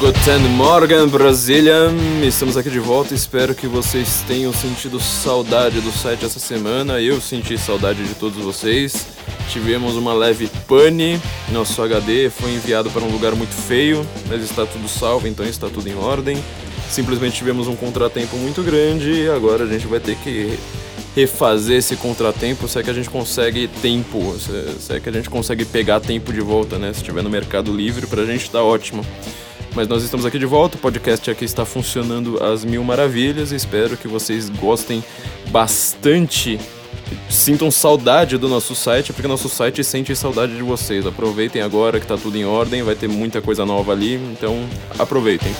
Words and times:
Guten 0.00 0.38
Morgen, 0.50 1.08
Brasília! 1.08 1.90
Estamos 2.22 2.56
aqui 2.56 2.70
de 2.70 2.78
volta. 2.78 3.14
Espero 3.14 3.52
que 3.52 3.66
vocês 3.66 4.22
tenham 4.28 4.52
sentido 4.52 5.00
saudade 5.00 5.80
do 5.80 5.90
site 5.90 6.24
essa 6.24 6.38
semana. 6.38 7.00
Eu 7.00 7.20
senti 7.20 7.58
saudade 7.58 8.04
de 8.04 8.14
todos 8.14 8.38
vocês. 8.44 9.08
Tivemos 9.50 9.96
uma 9.96 10.14
leve 10.14 10.48
pane. 10.68 11.20
Nosso 11.50 11.82
HD 11.82 12.30
foi 12.30 12.52
enviado 12.52 12.88
para 12.90 13.02
um 13.02 13.10
lugar 13.10 13.34
muito 13.34 13.52
feio, 13.52 14.06
mas 14.28 14.40
está 14.44 14.64
tudo 14.64 14.88
salvo, 14.88 15.26
então 15.26 15.44
está 15.44 15.68
tudo 15.68 15.88
em 15.88 15.96
ordem. 15.96 16.40
Simplesmente 16.88 17.36
tivemos 17.36 17.66
um 17.66 17.74
contratempo 17.74 18.36
muito 18.36 18.62
grande 18.62 19.10
e 19.10 19.28
agora 19.28 19.64
a 19.64 19.66
gente 19.66 19.88
vai 19.88 19.98
ter 19.98 20.14
que 20.18 20.56
refazer 21.16 21.78
esse 21.78 21.96
contratempo, 21.96 22.68
se 22.68 22.78
é 22.78 22.84
que 22.84 22.90
a 22.90 22.94
gente 22.94 23.10
consegue 23.10 23.66
tempo, 23.82 24.36
se 24.78 24.92
é 24.92 25.00
que 25.00 25.08
a 25.08 25.12
gente 25.12 25.28
consegue 25.28 25.64
pegar 25.64 25.98
tempo 25.98 26.32
de 26.32 26.40
volta, 26.40 26.78
né? 26.78 26.92
Se 26.92 27.00
estiver 27.00 27.24
no 27.24 27.28
Mercado 27.28 27.72
Livre, 27.72 28.06
pra 28.06 28.24
gente 28.24 28.48
tá 28.48 28.62
ótimo. 28.62 29.04
Mas 29.74 29.86
nós 29.86 30.02
estamos 30.02 30.26
aqui 30.26 30.38
de 30.38 30.46
volta, 30.46 30.76
o 30.76 30.80
podcast 30.80 31.30
aqui 31.30 31.44
está 31.44 31.64
funcionando 31.64 32.42
às 32.42 32.64
mil 32.64 32.82
maravilhas. 32.82 33.52
Espero 33.52 33.96
que 33.96 34.08
vocês 34.08 34.48
gostem 34.48 35.04
bastante. 35.50 36.58
Sintam 37.30 37.70
saudade 37.70 38.36
do 38.36 38.48
nosso 38.48 38.74
site, 38.74 39.12
porque 39.12 39.28
nosso 39.28 39.48
site 39.48 39.84
sente 39.84 40.14
saudade 40.16 40.54
de 40.54 40.62
vocês. 40.62 41.06
Aproveitem 41.06 41.62
agora 41.62 41.98
que 41.98 42.04
está 42.04 42.16
tudo 42.16 42.36
em 42.36 42.44
ordem, 42.44 42.82
vai 42.82 42.94
ter 42.94 43.08
muita 43.08 43.40
coisa 43.40 43.64
nova 43.64 43.92
ali, 43.92 44.14
então 44.14 44.56
aproveitem. 44.98 45.52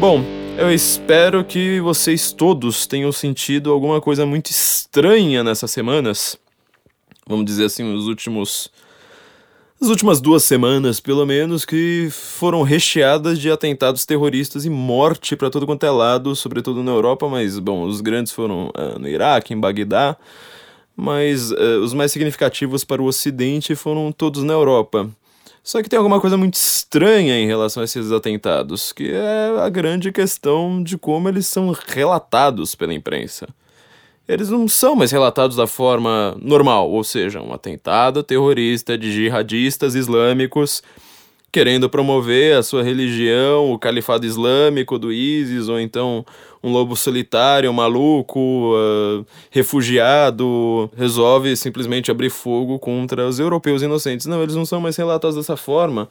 Bom, 0.00 0.22
eu 0.58 0.72
espero 0.72 1.44
que 1.44 1.80
vocês 1.80 2.32
todos 2.32 2.86
tenham 2.86 3.12
sentido 3.12 3.70
alguma 3.70 4.00
coisa 4.00 4.26
muito 4.26 4.50
estranha 4.50 5.44
nessas 5.44 5.70
semanas. 5.70 6.38
Vamos 7.26 7.44
dizer 7.44 7.64
assim, 7.64 7.94
os 7.94 8.06
últimos 8.06 8.70
as 9.80 9.88
últimas 9.88 10.20
duas 10.20 10.42
semanas, 10.42 11.00
pelo 11.00 11.26
menos, 11.26 11.64
que 11.64 12.08
foram 12.10 12.62
recheadas 12.62 13.38
de 13.38 13.50
atentados 13.50 14.06
terroristas 14.06 14.64
e 14.64 14.70
morte 14.70 15.36
para 15.36 15.50
todo 15.50 15.66
quanto 15.66 15.84
é 15.84 15.90
lado, 15.90 16.34
sobretudo 16.34 16.82
na 16.82 16.92
Europa, 16.92 17.28
mas, 17.28 17.58
bom, 17.58 17.84
os 17.84 18.00
grandes 18.00 18.32
foram 18.32 18.68
uh, 18.68 18.98
no 18.98 19.06
Iraque, 19.06 19.52
em 19.52 19.60
Bagdá, 19.60 20.16
mas 20.96 21.50
uh, 21.50 21.80
os 21.82 21.92
mais 21.92 22.10
significativos 22.10 22.84
para 22.84 23.02
o 23.02 23.06
Ocidente 23.06 23.74
foram 23.74 24.10
todos 24.10 24.42
na 24.42 24.54
Europa. 24.54 25.10
Só 25.62 25.82
que 25.82 25.90
tem 25.90 25.98
alguma 25.98 26.20
coisa 26.20 26.38
muito 26.38 26.54
estranha 26.54 27.38
em 27.38 27.46
relação 27.46 27.82
a 27.82 27.84
esses 27.84 28.12
atentados, 28.12 28.92
que 28.92 29.10
é 29.10 29.60
a 29.60 29.68
grande 29.68 30.10
questão 30.10 30.82
de 30.82 30.96
como 30.96 31.28
eles 31.28 31.46
são 31.48 31.76
relatados 31.86 32.74
pela 32.74 32.94
imprensa 32.94 33.46
eles 34.28 34.48
não 34.48 34.66
são 34.66 34.96
mais 34.96 35.10
relatados 35.10 35.56
da 35.56 35.66
forma 35.66 36.36
normal, 36.40 36.90
ou 36.90 37.04
seja, 37.04 37.40
um 37.40 37.52
atentado 37.52 38.22
terrorista 38.22 38.96
de 38.98 39.12
jihadistas 39.12 39.94
islâmicos 39.94 40.82
querendo 41.56 41.88
promover 41.88 42.54
a 42.54 42.62
sua 42.62 42.82
religião, 42.82 43.72
o 43.72 43.78
califado 43.78 44.26
islâmico 44.26 44.98
do 44.98 45.10
ISIS, 45.10 45.70
ou 45.70 45.80
então 45.80 46.22
um 46.62 46.70
lobo 46.70 46.94
solitário, 46.94 47.70
um 47.70 47.72
maluco, 47.72 48.74
uh, 48.74 49.24
refugiado, 49.50 50.90
resolve 50.94 51.56
simplesmente 51.56 52.10
abrir 52.10 52.28
fogo 52.28 52.78
contra 52.78 53.26
os 53.26 53.38
europeus 53.38 53.80
inocentes. 53.80 54.26
Não, 54.26 54.42
eles 54.42 54.54
não 54.54 54.66
são 54.66 54.82
mais 54.82 54.96
relatados 54.96 55.36
dessa 55.36 55.56
forma 55.56 56.10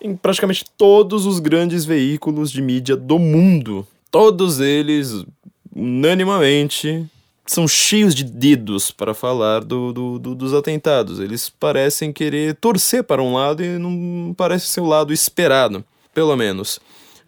em 0.00 0.14
praticamente 0.14 0.64
todos 0.78 1.26
os 1.26 1.40
grandes 1.40 1.84
veículos 1.84 2.52
de 2.52 2.62
mídia 2.62 2.94
do 2.94 3.18
mundo. 3.18 3.84
Todos 4.12 4.60
eles, 4.60 5.24
unanimamente, 5.74 7.04
são 7.46 7.68
cheios 7.68 8.14
de 8.14 8.24
dedos 8.24 8.90
para 8.90 9.12
falar 9.12 9.62
do, 9.62 9.92
do, 9.92 10.18
do, 10.18 10.34
dos 10.34 10.54
atentados. 10.54 11.20
Eles 11.20 11.50
parecem 11.50 12.12
querer 12.12 12.54
torcer 12.54 13.04
para 13.04 13.22
um 13.22 13.34
lado 13.34 13.62
e 13.62 13.78
não 13.78 14.34
parece 14.34 14.66
ser 14.66 14.80
o 14.80 14.86
lado 14.86 15.12
esperado, 15.12 15.84
pelo 16.12 16.34
menos. 16.36 16.80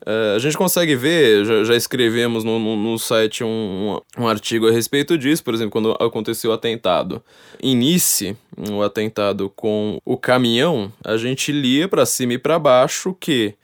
Uh, 0.07 0.37
a 0.37 0.39
gente 0.39 0.57
consegue 0.57 0.95
ver, 0.95 1.45
já, 1.45 1.65
já 1.65 1.75
escrevemos 1.75 2.45
no, 2.45 2.61
no, 2.61 2.77
no 2.77 2.99
site 2.99 3.43
um, 3.43 4.01
um, 4.17 4.29
artigo 4.29 4.69
a 4.69 4.71
respeito 4.71 5.19
disso, 5.19 5.43
por 5.43 5.53
exemplo, 5.53 5.73
quando 5.73 5.93
aconteceu 5.99 6.53
o 6.53 6.55
atentado 6.55 7.21
em 7.61 7.75
Nice, 7.75 8.37
o 8.71 8.83
atentado 8.83 9.51
com 9.57 9.99
o 10.05 10.17
caminhão, 10.17 10.93
a 11.05 11.17
gente 11.17 11.51
lia 11.51 11.89
para 11.89 12.07
cima 12.07 12.35
e 12.35 12.39
para 12.39 12.57
baixo 12.57 13.17
que 13.19 13.55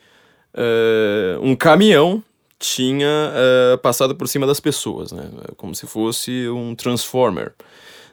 uh, 0.54 1.40
um 1.40 1.54
caminhão 1.54 2.24
tinha 2.62 3.32
uh, 3.34 3.78
passado 3.78 4.14
por 4.14 4.28
cima 4.28 4.46
das 4.46 4.60
pessoas, 4.60 5.10
né? 5.10 5.28
Como 5.56 5.74
se 5.74 5.84
fosse 5.86 6.48
um 6.48 6.74
Transformer. 6.76 7.52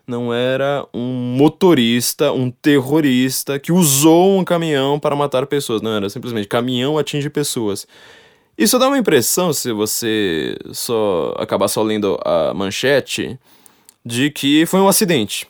Não 0.07 0.33
era 0.33 0.87
um 0.91 1.13
motorista, 1.37 2.31
um 2.31 2.49
terrorista 2.49 3.59
que 3.59 3.71
usou 3.71 4.39
um 4.39 4.43
caminhão 4.43 4.99
para 4.99 5.15
matar 5.15 5.45
pessoas. 5.45 5.83
Não, 5.83 5.91
era 5.93 6.09
simplesmente 6.09 6.47
caminhão 6.47 6.97
atinge 6.97 7.29
pessoas. 7.29 7.87
Isso 8.57 8.79
dá 8.79 8.87
uma 8.87 8.97
impressão, 8.97 9.53
se 9.53 9.71
você 9.71 10.57
só 10.73 11.35
acabar 11.37 11.67
só 11.67 11.83
lendo 11.83 12.19
a 12.25 12.51
manchete, 12.53 13.39
de 14.03 14.31
que 14.31 14.65
foi 14.65 14.79
um 14.79 14.87
acidente. 14.87 15.47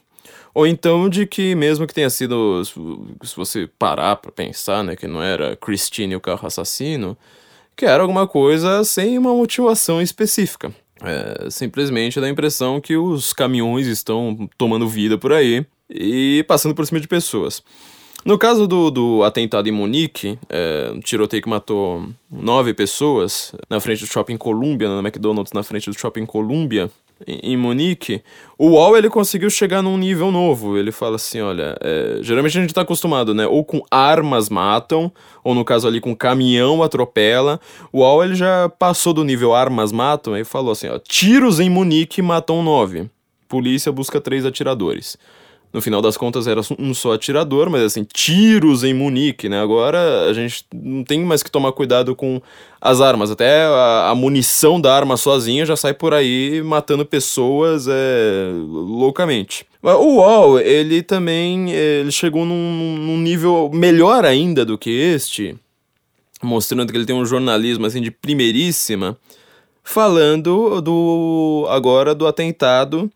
Ou 0.54 0.68
então 0.68 1.08
de 1.08 1.26
que 1.26 1.56
mesmo 1.56 1.88
que 1.88 1.94
tenha 1.94 2.10
sido, 2.10 2.62
se 2.66 3.36
você 3.36 3.70
parar 3.80 4.18
para 4.18 4.32
pensar, 4.32 4.84
né, 4.84 4.96
que 4.96 5.08
não 5.08 5.24
era 5.24 5.56
Christine 5.56 6.18
o 6.18 6.20
carro 6.20 6.46
assassino, 6.46 7.18
que 7.80 7.86
era 7.86 8.04
alguma 8.04 8.28
coisa 8.28 8.84
sem 8.84 9.18
uma 9.18 9.34
motivação 9.34 10.02
específica. 10.02 10.70
É, 11.02 11.50
simplesmente 11.50 12.20
dá 12.20 12.28
a 12.28 12.30
impressão 12.30 12.82
que 12.82 12.98
os 12.98 13.32
caminhões 13.32 13.88
estão 13.88 14.50
tomando 14.58 14.86
vida 14.86 15.18
por 15.18 15.32
aí 15.32 15.66
e 15.90 16.44
passando 16.46 16.76
por 16.76 16.86
cima 16.86 17.00
de 17.00 17.08
pessoas. 17.08 17.64
No 18.26 18.38
caso 18.38 18.68
do, 18.68 18.92
do 18.92 19.24
atentado 19.24 19.70
em 19.70 19.72
Munique, 19.72 20.38
é, 20.50 20.92
um 20.94 21.00
tiroteio 21.00 21.42
que 21.42 21.50
matou 21.50 22.08
nove 22.30 22.74
pessoas 22.74 23.54
na 23.70 23.80
frente 23.80 24.02
do 24.02 24.08
Shopping 24.08 24.38
Columbia, 24.38 24.90
na 24.90 25.00
McDonald's, 25.00 25.54
na 25.54 25.64
frente 25.64 25.90
do 25.90 25.98
Shopping 25.98 26.26
Columbia, 26.26 26.92
em 27.28 27.58
Munique, 27.58 28.22
o 28.58 28.70
UOL 28.70 28.98
ele 28.98 29.10
conseguiu 29.10 29.50
chegar 29.50 29.82
num 29.82 29.98
nível 29.98 30.32
novo. 30.32 30.78
Ele 30.78 30.92
fala 30.92 31.16
assim: 31.16 31.42
olha, 31.42 31.78
é, 31.82 32.20
geralmente 32.22 32.58
a 32.58 32.62
gente 32.62 32.74
tá 32.74 32.82
acostumado, 32.82 33.34
né? 33.34 33.46
Ou 33.46 33.64
com 33.64 33.82
armas 33.92 34.50
matam, 34.50 35.12
ou 35.44 35.54
no 35.54 35.66
caso 35.66 35.88
ali 35.88 36.00
com 36.00 36.16
caminhão 36.16 36.82
atropela. 36.82 37.60
O 37.92 38.00
UOL 38.00 38.24
ele 38.24 38.36
já 38.36 38.70
passou 38.70 39.14
do 39.14 39.24
nível 39.24 39.54
armas 39.54 39.92
matam 39.92 40.38
e 40.38 40.44
falou 40.44 40.72
assim: 40.72 40.88
ó, 40.88 40.98
tiros 41.00 41.60
em 41.60 41.70
Munique 41.70 42.22
matam 42.22 42.64
nove. 42.64 43.10
Polícia 43.48 43.92
busca 43.92 44.22
três 44.22 44.46
atiradores. 44.46 45.18
No 45.72 45.82
final 45.82 46.02
das 46.02 46.18
contas 46.18 46.48
era 46.48 46.62
um 46.80 46.96
só 46.96 47.14
atirador, 47.14 47.70
mas 47.70 47.84
assim, 47.84 48.04
tiros 48.04 48.84
em 48.84 48.92
Munique, 48.92 49.48
né? 49.48 49.62
Agora 49.62 50.28
a 50.28 50.34
gente 50.34 50.66
não 50.74 51.04
tem 51.04 51.24
mais 51.24 51.44
que 51.44 51.52
tomar 51.52 51.72
cuidado 51.74 52.16
com 52.16 52.42
as 52.82 53.00
armas. 53.02 53.30
Até 53.30 53.66
a, 53.66 54.10
a 54.10 54.16
munição 54.16 54.82
da 54.82 54.96
arma 54.96 55.16
sozinha 55.16 55.68
já 55.68 55.76
sai 55.76 55.94
por 55.94 56.12
aí 56.12 56.64
matando 56.64 57.06
pessoas 57.06 57.88
é, 57.88 58.50
loucamente. 58.52 59.64
O 59.84 60.16
UOL, 60.16 60.60
ele 60.60 61.04
também 61.04 61.72
ele 61.72 62.12
chegou 62.12 62.46
num, 62.46 62.98
num 62.98 63.18
nível 63.20 63.70
melhor 63.72 64.26
ainda 64.26 64.66
do 64.66 64.78
que 64.78 64.90
este, 64.90 65.56
mostrando 66.42 66.92
que 66.92 66.98
ele 66.98 67.06
tem 67.06 67.16
um 67.16 67.26
jornalismo 67.26 67.86
assim 67.86 68.02
de 68.02 68.10
primeiríssima, 68.10 69.16
falando 69.84 70.82
do 70.82 71.68
agora 71.70 72.16
do 72.16 72.26
atentado 72.26 73.10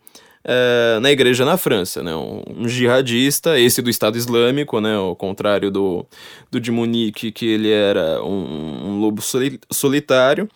é, 0.43 0.99
na 1.01 1.11
igreja 1.11 1.45
na 1.45 1.57
França, 1.57 2.03
né? 2.03 2.15
Um, 2.15 2.67
jihadista, 2.67 3.59
esse 3.59 3.81
do 3.81 3.89
Estado 3.89 4.17
Islâmico, 4.17 4.79
né? 4.81 4.95
Ao 4.95 5.15
contrário 5.15 5.71
do, 5.71 6.05
do 6.51 6.59
de 6.59 6.71
Munique, 6.71 7.31
que 7.31 7.45
ele 7.45 7.71
era 7.71 8.23
um, 8.23 8.89
um 8.89 8.99
lobo 8.99 9.21
solitário. 9.71 10.49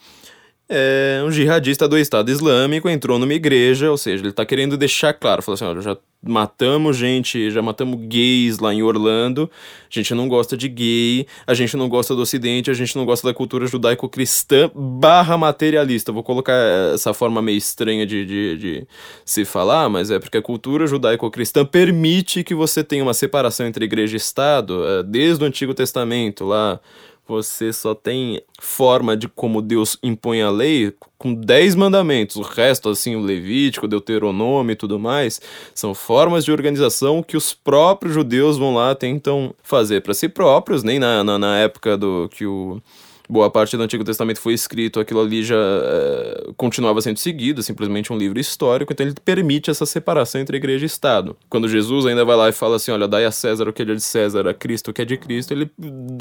É, 0.70 1.24
um 1.26 1.32
jihadista 1.32 1.88
do 1.88 1.98
Estado 1.98 2.30
Islâmico 2.30 2.90
entrou 2.90 3.18
numa 3.18 3.34
igreja, 3.34 3.90
ou 3.90 3.98
seja, 3.98 4.22
ele 4.22 4.32
está 4.32 4.46
querendo 4.46 4.76
deixar 4.76 5.14
claro, 5.14 5.42
falou 5.42 5.56
assim, 5.56 5.64
olha, 5.64 5.82
já 5.82 5.98
matamos 6.22 6.98
gente, 6.98 7.50
já 7.50 7.62
matamos 7.62 7.98
gays 8.08 8.60
lá 8.60 8.74
em 8.74 8.84
Orlando, 8.84 9.50
a 9.84 9.94
gente 9.94 10.14
não 10.14 10.28
gosta 10.28 10.58
de 10.58 10.68
gay, 10.68 11.25
a 11.46 11.54
gente 11.54 11.78
não 11.78 11.88
gosta 11.88 12.14
do 12.14 12.22
ocidente, 12.22 12.69
a 12.69 12.74
gente 12.74 12.98
não 12.98 13.06
gosta 13.06 13.25
da 13.28 13.34
cultura 13.34 13.66
judaico-cristã 13.66 14.69
barra 14.75 15.38
materialista. 15.38 16.12
Vou 16.12 16.24
colocar 16.24 16.58
essa 16.94 17.13
forma 17.13 17.42
meio 17.42 17.58
estranha 17.58 18.06
de, 18.06 18.25
de, 18.25 18.58
de 18.58 18.88
se 19.24 19.46
falar, 19.46 19.88
mas 19.88 20.12
é 20.12 20.20
porque 20.20 20.38
a 20.38 20.42
cultura 20.42 20.86
judaico-cristã 20.86 21.63
permite 21.63 22.44
que 22.44 22.54
você 22.54 22.84
tenha 22.84 23.04
uma 23.04 23.13
separação 23.13 23.66
entre 23.66 23.86
igreja 23.86 24.16
e 24.16 24.18
Estado, 24.18 24.86
é, 24.86 25.04
desde 25.04 25.44
o 25.44 25.48
Antigo 25.48 25.74
Testamento, 25.74 26.44
lá 26.44 26.80
você 27.27 27.74
só 27.74 27.94
tem 27.94 28.41
forma 28.59 29.15
de 29.18 29.27
como 29.27 29.62
Deus 29.62 29.97
impõe 30.01 30.41
a 30.41 30.50
lei 30.50 30.94
com 31.18 31.33
dez 31.33 31.75
mandamentos. 31.75 32.35
O 32.35 32.41
resto, 32.41 32.89
assim, 32.89 33.15
o 33.15 33.21
Levítico, 33.21 33.88
Deuteronômio 33.88 34.74
e 34.74 34.75
tudo 34.75 35.00
mais, 35.00 35.41
são 35.74 35.94
formas 35.94 36.45
de 36.45 36.51
organização 36.51 37.24
que 37.24 37.35
os 37.35 37.53
próprios 37.53 38.13
judeus 38.13 38.57
vão 38.57 38.74
lá 38.74 38.95
tentam 38.95 39.53
fazer 39.63 40.01
para 40.01 40.13
si 40.13 40.29
próprios, 40.29 40.83
nem 40.83 41.00
na, 41.00 41.24
na, 41.24 41.38
na 41.38 41.57
época 41.57 41.97
do 41.97 42.29
que 42.29 42.45
o 42.45 42.81
boa 43.29 43.50
parte 43.50 43.75
do 43.75 43.83
Antigo 43.83 44.03
Testamento 44.03 44.39
foi 44.39 44.53
escrito, 44.53 45.00
aquilo 45.00 45.21
ali 45.21 45.44
já 45.44 45.56
é, 45.56 46.50
continuava 46.56 47.01
sendo 47.01 47.18
seguido, 47.18 47.62
simplesmente 47.62 48.12
um 48.12 48.18
livro 48.18 48.39
histórico, 48.39 48.94
então 48.94 49.06
ele 49.06 49.15
permite 49.24 49.69
essa 49.69 49.85
separação 49.85 50.41
entre 50.41 50.57
igreja 50.57 50.85
e 50.85 50.88
Estado. 50.88 51.35
Quando 51.50 51.68
Jesus 51.68 52.06
ainda 52.06 52.24
vai 52.24 52.35
lá 52.35 52.50
e 52.50 52.51
fala 52.51 52.77
assim: 52.77 52.91
olha, 52.91 53.07
dai 53.07 53.25
a 53.25 53.31
César 53.31 53.68
o 53.68 53.74
que 53.74 53.81
é 53.81 53.85
de 53.85 54.00
César, 54.00 54.47
a 54.47 54.53
Cristo 54.53 54.91
o 54.91 54.94
que 54.94 55.01
é 55.01 55.06
de 55.06 55.18
Cristo, 55.18 55.51
ele 55.51 55.69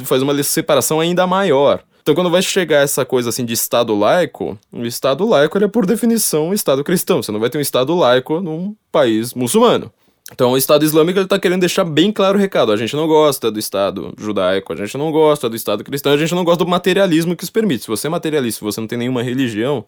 faz 0.04 0.22
uma 0.22 0.42
separação 0.42 1.00
ainda 1.00 1.26
maior. 1.26 1.82
Então, 2.02 2.14
quando 2.14 2.30
vai 2.30 2.40
chegar 2.40 2.82
essa 2.82 3.04
coisa 3.04 3.30
assim 3.30 3.44
de 3.44 3.52
Estado 3.52 3.92
laico, 3.92 4.56
o 4.72 4.86
Estado 4.86 5.26
laico 5.26 5.58
é, 5.58 5.66
por 5.66 5.84
definição, 5.84 6.50
um 6.50 6.54
Estado 6.54 6.84
cristão. 6.84 7.20
Você 7.20 7.32
não 7.32 7.40
vai 7.40 7.50
ter 7.50 7.58
um 7.58 7.60
Estado 7.60 7.92
laico 7.96 8.40
num 8.40 8.76
país 8.92 9.34
muçulmano. 9.34 9.90
Então, 10.32 10.52
o 10.52 10.56
Estado 10.56 10.84
Islâmico 10.84 11.20
está 11.20 11.38
querendo 11.38 11.60
deixar 11.60 11.84
bem 11.84 12.10
claro 12.10 12.36
o 12.36 12.40
recado. 12.40 12.72
A 12.72 12.76
gente 12.76 12.96
não 12.96 13.06
gosta 13.06 13.50
do 13.50 13.60
Estado 13.60 14.12
judaico, 14.18 14.72
a 14.72 14.76
gente 14.76 14.98
não 14.98 15.12
gosta 15.12 15.48
do 15.48 15.54
Estado 15.54 15.84
cristão, 15.84 16.12
a 16.12 16.16
gente 16.16 16.34
não 16.34 16.42
gosta 16.44 16.64
do 16.64 16.70
materialismo 16.70 17.36
que 17.36 17.44
isso 17.44 17.52
permite. 17.52 17.82
Se 17.82 17.88
você 17.88 18.08
é 18.08 18.10
materialista, 18.10 18.58
se 18.58 18.64
você 18.64 18.80
não 18.80 18.88
tem 18.88 18.98
nenhuma 18.98 19.22
religião, 19.22 19.84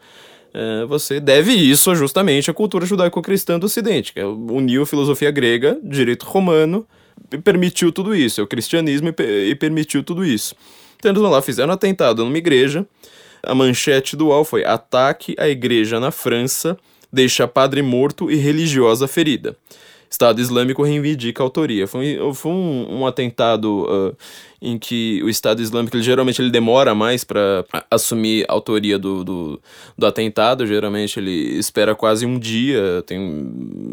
é, 0.55 0.85
você 0.87 1.19
deve 1.19 1.53
isso 1.53 1.93
justamente 1.97 2.51
à 2.51 2.55
cultura 2.55 2.87
judaico-cristã 2.87 3.59
do 3.59 3.67
Ocidente, 3.67 4.13
que 4.13 4.21
é 4.21 4.25
uniu 4.25 4.87
filosofia 4.87 5.31
grega, 5.33 5.77
direito 5.83 6.25
romano, 6.25 6.87
e 7.33 7.39
permitiu 7.39 7.91
tudo 7.91 8.15
isso. 8.15 8.41
É 8.41 8.45
o 8.45 8.47
cristianismo 8.47 9.09
e, 9.09 9.51
e 9.51 9.55
permitiu 9.57 10.05
tudo 10.05 10.25
isso. 10.25 10.55
Então, 10.99 11.11
eles 11.11 11.21
vão 11.21 11.33
lá, 11.33 11.43
fizeram 11.43 11.71
um 11.71 11.75
atentado 11.75 12.25
numa 12.25 12.39
igreja. 12.39 12.87
A 13.43 13.57
manchete 13.57 14.15
do 14.15 14.29
UOL 14.29 14.45
foi: 14.45 14.65
ataque 14.65 15.35
à 15.37 15.49
igreja 15.49 15.99
na 15.99 16.13
França 16.13 16.79
deixa 17.13 17.49
padre 17.49 17.83
morto 17.83 18.31
e 18.31 18.37
religiosa 18.37 19.09
ferida. 19.09 19.57
Estado 20.11 20.41
Islâmico 20.41 20.83
reivindica 20.83 21.43
a 21.43 21.45
autoria. 21.45 21.87
Foi, 21.87 22.19
foi 22.35 22.53
um, 22.53 23.01
um 23.01 23.07
atentado 23.07 23.85
uh, 23.85 24.17
em 24.61 24.79
que 24.79 25.23
o 25.23 25.29
Estado 25.29 25.61
Islâmico 25.61 25.97
ele, 25.97 26.03
geralmente 26.03 26.41
ele 26.41 26.51
demora 26.51 26.95
mais 26.95 27.25
para 27.25 27.65
assumir 27.91 28.45
a 28.49 28.53
autoria 28.53 28.99
do, 28.99 29.23
do, 29.23 29.61
do, 29.97 30.07
atentado. 30.07 30.67
Geralmente 30.67 31.21
ele 31.21 31.59
espera 31.59 31.95
quase 31.95 32.25
um 32.25 32.39
dia. 32.39 33.03
Tem, 33.07 33.19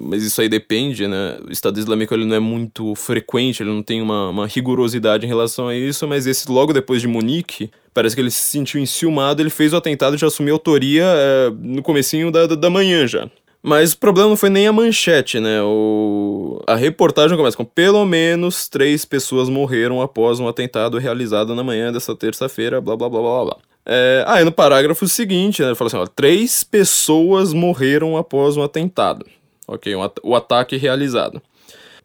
mas 0.01 0.23
isso 0.23 0.39
aí 0.41 0.47
depende, 0.47 1.07
né? 1.07 1.37
O 1.45 1.51
Estado 1.51 1.79
Islâmico 1.79 2.13
ele 2.13 2.25
não 2.25 2.35
é 2.35 2.39
muito 2.39 2.95
frequente, 2.95 3.61
ele 3.61 3.69
não 3.69 3.83
tem 3.83 4.01
uma, 4.01 4.29
uma 4.29 4.47
rigorosidade 4.47 5.25
em 5.25 5.29
relação 5.29 5.67
a 5.67 5.75
isso. 5.75 6.07
Mas 6.07 6.25
esse 6.25 6.49
logo 6.49 6.71
depois 6.71 7.01
de 7.01 7.07
Munique 7.07 7.69
parece 7.93 8.15
que 8.15 8.21
ele 8.21 8.31
se 8.31 8.41
sentiu 8.41 8.79
enciumado, 8.79 9.41
ele 9.41 9.49
fez 9.49 9.71
o 9.71 9.77
atentado 9.77 10.15
e 10.15 10.17
já 10.17 10.27
assumiu 10.27 10.55
autoria 10.55 11.05
uh, 11.05 11.57
no 11.61 11.81
comecinho 11.81 12.29
da, 12.29 12.45
da, 12.45 12.55
da 12.55 12.69
manhã 12.69 13.07
já. 13.07 13.29
Mas 13.67 13.93
o 13.93 13.97
problema 13.97 14.29
não 14.29 14.37
foi 14.37 14.51
nem 14.51 14.67
a 14.67 14.71
manchete, 14.71 15.39
né? 15.39 15.59
O... 15.63 16.61
A 16.67 16.75
reportagem 16.75 17.35
começa 17.35 17.57
com 17.57 17.65
pelo 17.65 18.05
menos 18.05 18.69
três 18.69 19.03
pessoas 19.05 19.49
morreram 19.49 20.03
após 20.03 20.39
um 20.39 20.47
atentado 20.47 20.99
realizado 20.99 21.55
na 21.55 21.63
manhã 21.63 21.91
dessa 21.91 22.15
terça-feira, 22.15 22.79
blá 22.79 22.95
blá 22.95 23.09
blá 23.09 23.19
blá 23.19 23.43
blá. 23.45 23.57
É... 23.83 24.23
Aí 24.27 24.43
no 24.43 24.51
parágrafo 24.51 25.07
seguinte, 25.07 25.63
né, 25.63 25.69
ele 25.69 25.75
fala 25.75 25.87
assim: 25.87 25.97
ó, 25.97 26.05
três 26.05 26.63
pessoas 26.63 27.53
morreram 27.53 28.15
após 28.15 28.55
um 28.55 28.61
atentado. 28.61 29.25
Ok, 29.67 29.95
um 29.95 30.03
at 30.03 30.13
o 30.21 30.35
ataque 30.35 30.77
realizado. 30.77 31.41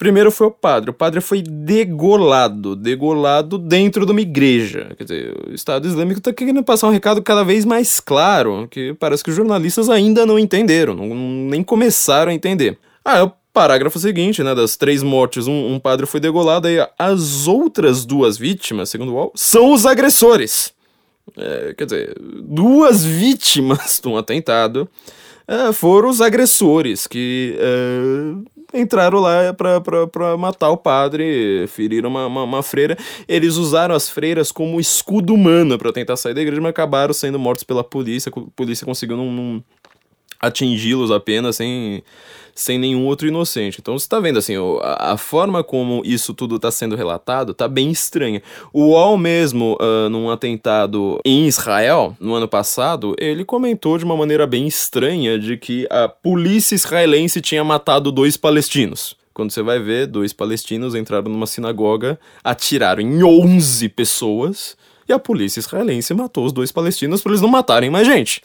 Primeiro 0.01 0.31
foi 0.31 0.47
o 0.47 0.51
padre. 0.51 0.89
O 0.89 0.95
padre 0.95 1.21
foi 1.21 1.43
degolado, 1.43 2.75
degolado 2.75 3.59
dentro 3.59 4.07
de 4.07 4.13
uma 4.13 4.23
igreja. 4.23 4.95
Quer 4.97 5.05
dizer, 5.05 5.37
o 5.47 5.53
Estado 5.53 5.87
Islâmico 5.87 6.21
está 6.21 6.33
querendo 6.33 6.65
passar 6.65 6.89
um 6.89 6.91
recado 6.91 7.23
cada 7.23 7.45
vez 7.45 7.67
mais 7.67 8.01
claro, 8.01 8.67
que 8.71 8.95
parece 8.95 9.23
que 9.23 9.29
os 9.29 9.37
jornalistas 9.37 9.91
ainda 9.91 10.25
não 10.25 10.39
entenderam, 10.39 10.95
não, 10.95 11.15
nem 11.15 11.63
começaram 11.63 12.33
a 12.33 12.35
entender. 12.35 12.79
Ah, 13.05 13.19
é 13.19 13.23
o 13.25 13.33
parágrafo 13.53 13.99
seguinte, 13.99 14.43
né? 14.43 14.55
Das 14.55 14.75
três 14.75 15.03
mortes, 15.03 15.47
um, 15.47 15.75
um 15.75 15.79
padre 15.79 16.07
foi 16.07 16.19
degolado, 16.19 16.67
e 16.67 16.79
as 16.99 17.47
outras 17.47 18.07
duas 18.07 18.39
vítimas, 18.39 18.89
segundo 18.89 19.13
o 19.13 19.17
UOL, 19.17 19.33
são 19.35 19.71
os 19.71 19.85
agressores. 19.85 20.73
É, 21.37 21.75
quer 21.77 21.85
dizer, 21.85 22.17
duas 22.43 23.05
vítimas 23.05 24.01
de 24.03 24.09
um 24.09 24.17
atentado 24.17 24.89
é, 25.47 25.73
foram 25.75 26.09
os 26.09 26.23
agressores 26.23 27.07
que 27.07 27.55
é, 27.59 28.60
entraram 28.73 29.21
lá 29.21 29.55
para 29.55 30.37
matar 30.37 30.71
o 30.71 30.77
padre, 30.77 31.67
feriram 31.69 32.09
uma, 32.09 32.27
uma, 32.27 32.43
uma, 32.45 32.63
freira. 32.63 32.97
Eles 33.29 33.57
usaram 33.57 33.95
as 33.95 34.09
freiras 34.09 34.53
como 34.53 34.81
escudo 34.81 35.35
humano 35.35 35.79
para 35.79 35.93
tentar 35.93 36.17
sair 36.17 36.35
da 36.35 36.41
igreja, 36.41 36.61
mas 36.61 36.71
acabaram 36.71 37.13
sendo 37.13 37.39
mortos 37.39 37.65
pela 37.65 37.85
polícia. 37.85 38.31
A 38.35 38.41
polícia 38.55 38.87
conseguiu 38.87 39.17
não, 39.17 39.31
não 39.31 39.65
atingi-los 40.41 41.11
apenas 41.11 41.57
sem, 41.57 42.03
sem 42.61 42.79
nenhum 42.79 43.07
outro 43.07 43.27
inocente. 43.27 43.79
Então 43.81 43.99
você 43.99 44.05
está 44.05 44.21
vendo 44.21 44.39
assim, 44.39 44.55
a, 44.83 45.13
a, 45.13 45.17
forma 45.17 45.65
como 45.65 46.03
isso 46.05 46.35
tudo 46.35 46.57
está 46.57 46.71
sendo 46.71 46.95
relatado 46.95 47.53
está 47.53 47.67
bem 47.67 47.91
estranha. 47.91 48.43
O 48.71 48.89
UOL 48.89 49.17
mesmo, 49.17 49.79
uh, 49.81 50.11
num 50.11 50.29
atentado 50.29 51.19
em 51.25 51.47
Israel, 51.47 52.15
no 52.21 52.35
ano 52.35 52.47
passado, 52.47 53.15
ele 53.19 53.47
comentou 53.47 53.97
de 53.97 54.05
uma 54.05 54.15
maneira 54.17 54.47
bem 54.47 54.67
estranha 54.67 55.39
de 55.39 55.57
que 55.57 55.87
a 55.91 56.07
polícia 56.07 56.75
israelense 56.75 57.41
tinha 57.41 57.65
matado 57.65 58.13
dois 58.13 58.37
palestinos. 58.37 59.17
Quando 59.33 59.53
você 59.53 59.63
vai 59.63 59.79
ver, 59.79 60.07
dois 60.07 60.35
palestinos 60.35 60.95
entraram 60.95 61.31
numa 61.33 61.47
sinagoga, 61.47 62.21
atiraram 62.45 63.01
em 63.01 63.25
11 63.25 63.89
pessoas 63.89 64.77
e 65.09 65.15
a 65.15 65.19
polícia 65.19 65.61
israelense 65.61 66.13
matou 66.13 66.45
os 66.45 66.53
dois 66.53 66.71
palestinos 66.71 67.23
para 67.23 67.33
eles 67.33 67.41
não 67.41 67.49
matarem 67.49 67.89
mais 67.89 68.07
gente. 68.07 68.43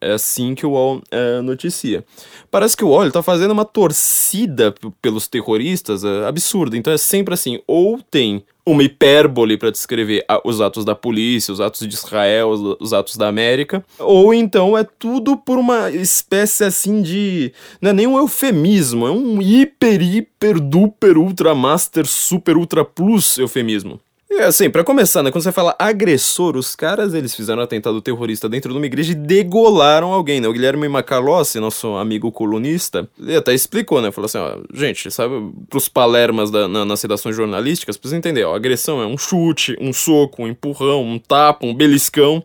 É 0.00 0.12
assim 0.12 0.54
que 0.54 0.66
o 0.66 0.70
UOL 0.70 1.02
é, 1.10 1.40
noticia. 1.40 2.04
Parece 2.50 2.76
que 2.76 2.84
o 2.84 2.88
UOL 2.88 3.06
está 3.06 3.22
fazendo 3.22 3.52
uma 3.52 3.64
torcida 3.64 4.74
pelos 5.00 5.28
terroristas 5.28 6.04
é, 6.04 6.26
absurda. 6.26 6.76
Então 6.76 6.92
é 6.92 6.98
sempre 6.98 7.34
assim: 7.34 7.60
ou 7.66 8.00
tem 8.10 8.44
uma 8.64 8.82
hipérbole 8.82 9.56
para 9.56 9.70
descrever 9.70 10.24
os 10.44 10.60
atos 10.60 10.84
da 10.84 10.94
polícia, 10.94 11.52
os 11.52 11.60
atos 11.60 11.86
de 11.86 11.94
Israel, 11.94 12.48
os, 12.48 12.76
os, 12.80 12.92
atos 12.92 13.16
da 13.16 13.26
América, 13.26 13.84
ou 13.98 14.32
então 14.32 14.78
é 14.78 14.84
tudo 14.84 15.36
por 15.36 15.58
uma 15.58 15.90
espécie 15.90 16.64
assim 16.64 17.02
de. 17.02 17.52
Não 17.80 17.90
é 17.90 17.92
nem 17.92 18.06
um 18.06 18.18
eufemismo, 18.18 19.06
é 19.06 19.10
um 19.10 19.42
hiper, 19.42 20.00
hiper, 20.00 20.60
duper, 20.60 21.18
ultra, 21.18 21.54
master, 21.54 22.06
super, 22.06 22.56
ultra 22.56 22.84
plus 22.84 23.38
eufemismo. 23.38 24.00
E 24.34 24.40
assim, 24.40 24.70
para 24.70 24.82
começar, 24.82 25.22
né, 25.22 25.30
quando 25.30 25.44
você 25.44 25.52
fala 25.52 25.76
agressor, 25.78 26.56
os 26.56 26.74
caras 26.74 27.12
eles 27.12 27.34
fizeram 27.34 27.60
um 27.60 27.64
atentado 27.64 28.00
terrorista 28.00 28.48
dentro 28.48 28.72
de 28.72 28.78
uma 28.78 28.86
igreja 28.86 29.12
e 29.12 29.14
degolaram 29.14 30.10
alguém, 30.10 30.40
né? 30.40 30.48
O 30.48 30.54
Guilherme 30.54 30.88
Macalossi, 30.88 31.60
nosso 31.60 31.96
amigo 31.96 32.32
colunista, 32.32 33.06
ele 33.20 33.36
até 33.36 33.52
explicou, 33.52 34.00
né? 34.00 34.10
Falou 34.10 34.24
assim, 34.24 34.38
ó, 34.38 34.56
gente, 34.72 35.10
sabe, 35.10 35.34
pros 35.68 35.86
palermas 35.86 36.50
da, 36.50 36.66
na, 36.66 36.82
nas 36.82 37.02
redações 37.02 37.36
jornalísticas, 37.36 37.98
precisa 37.98 38.16
entender, 38.16 38.42
ó, 38.44 38.54
agressão 38.54 39.02
é 39.02 39.06
um 39.06 39.18
chute, 39.18 39.76
um 39.78 39.92
soco, 39.92 40.44
um 40.44 40.48
empurrão, 40.48 41.04
um 41.04 41.18
tapa, 41.18 41.66
um 41.66 41.74
beliscão. 41.74 42.42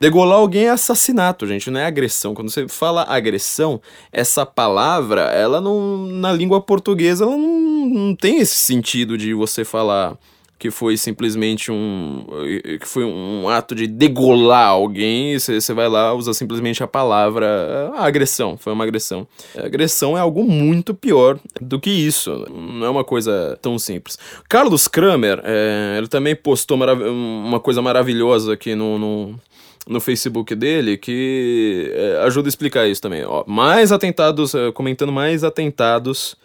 Degolar 0.00 0.38
alguém 0.38 0.68
é 0.68 0.70
assassinato, 0.70 1.46
gente, 1.46 1.70
não 1.70 1.78
é 1.78 1.84
agressão. 1.84 2.34
Quando 2.34 2.48
você 2.48 2.66
fala 2.66 3.04
agressão, 3.06 3.78
essa 4.10 4.46
palavra, 4.46 5.24
ela 5.24 5.60
não, 5.60 5.98
na 6.06 6.32
língua 6.32 6.62
portuguesa, 6.62 7.24
ela 7.24 7.36
não, 7.36 7.86
não 7.90 8.16
tem 8.16 8.38
esse 8.38 8.56
sentido 8.56 9.18
de 9.18 9.34
você 9.34 9.66
falar 9.66 10.16
que 10.58 10.70
foi 10.70 10.96
simplesmente 10.96 11.70
um 11.70 12.24
que 12.80 12.86
foi 12.86 13.04
um 13.04 13.48
ato 13.48 13.74
de 13.74 13.86
degolar 13.86 14.68
alguém, 14.68 15.38
você 15.38 15.74
vai 15.74 15.88
lá 15.88 16.14
usa 16.14 16.32
simplesmente 16.32 16.82
a 16.82 16.86
palavra 16.86 17.92
a 17.94 18.06
agressão, 18.06 18.56
foi 18.56 18.72
uma 18.72 18.84
agressão. 18.84 19.26
A 19.56 19.66
agressão 19.66 20.16
é 20.16 20.20
algo 20.20 20.44
muito 20.44 20.94
pior 20.94 21.38
do 21.60 21.78
que 21.78 21.90
isso, 21.90 22.46
não 22.50 22.86
é 22.86 22.90
uma 22.90 23.04
coisa 23.04 23.58
tão 23.60 23.78
simples. 23.78 24.18
Carlos 24.48 24.88
Kramer, 24.88 25.40
é, 25.44 25.96
ele 25.98 26.08
também 26.08 26.34
postou 26.34 26.78
uma 26.78 27.60
coisa 27.60 27.82
maravilhosa 27.82 28.54
aqui 28.54 28.74
no, 28.74 28.98
no 28.98 29.40
no 29.88 30.00
Facebook 30.00 30.52
dele 30.56 30.96
que 30.96 31.92
é, 31.94 32.24
ajuda 32.24 32.48
a 32.48 32.50
explicar 32.50 32.88
isso 32.88 33.00
também. 33.00 33.24
Ó, 33.24 33.44
mais 33.46 33.92
atentados, 33.92 34.52
é, 34.52 34.72
comentando 34.72 35.12
mais 35.12 35.44
atentados 35.44 36.36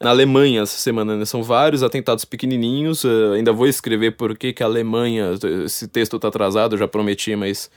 na 0.00 0.10
Alemanha 0.10 0.62
essa 0.62 0.78
semana, 0.78 1.16
né? 1.16 1.24
São 1.24 1.42
vários 1.42 1.82
atentados 1.82 2.24
pequenininhos. 2.24 3.04
Uh, 3.04 3.32
ainda 3.34 3.52
vou 3.52 3.66
escrever 3.66 4.12
por 4.12 4.36
que, 4.36 4.52
que 4.52 4.62
a 4.62 4.66
Alemanha. 4.66 5.32
Esse 5.64 5.88
texto 5.88 6.18
tá 6.18 6.28
atrasado, 6.28 6.74
eu 6.74 6.78
já 6.78 6.88
prometi, 6.88 7.34
mas 7.34 7.70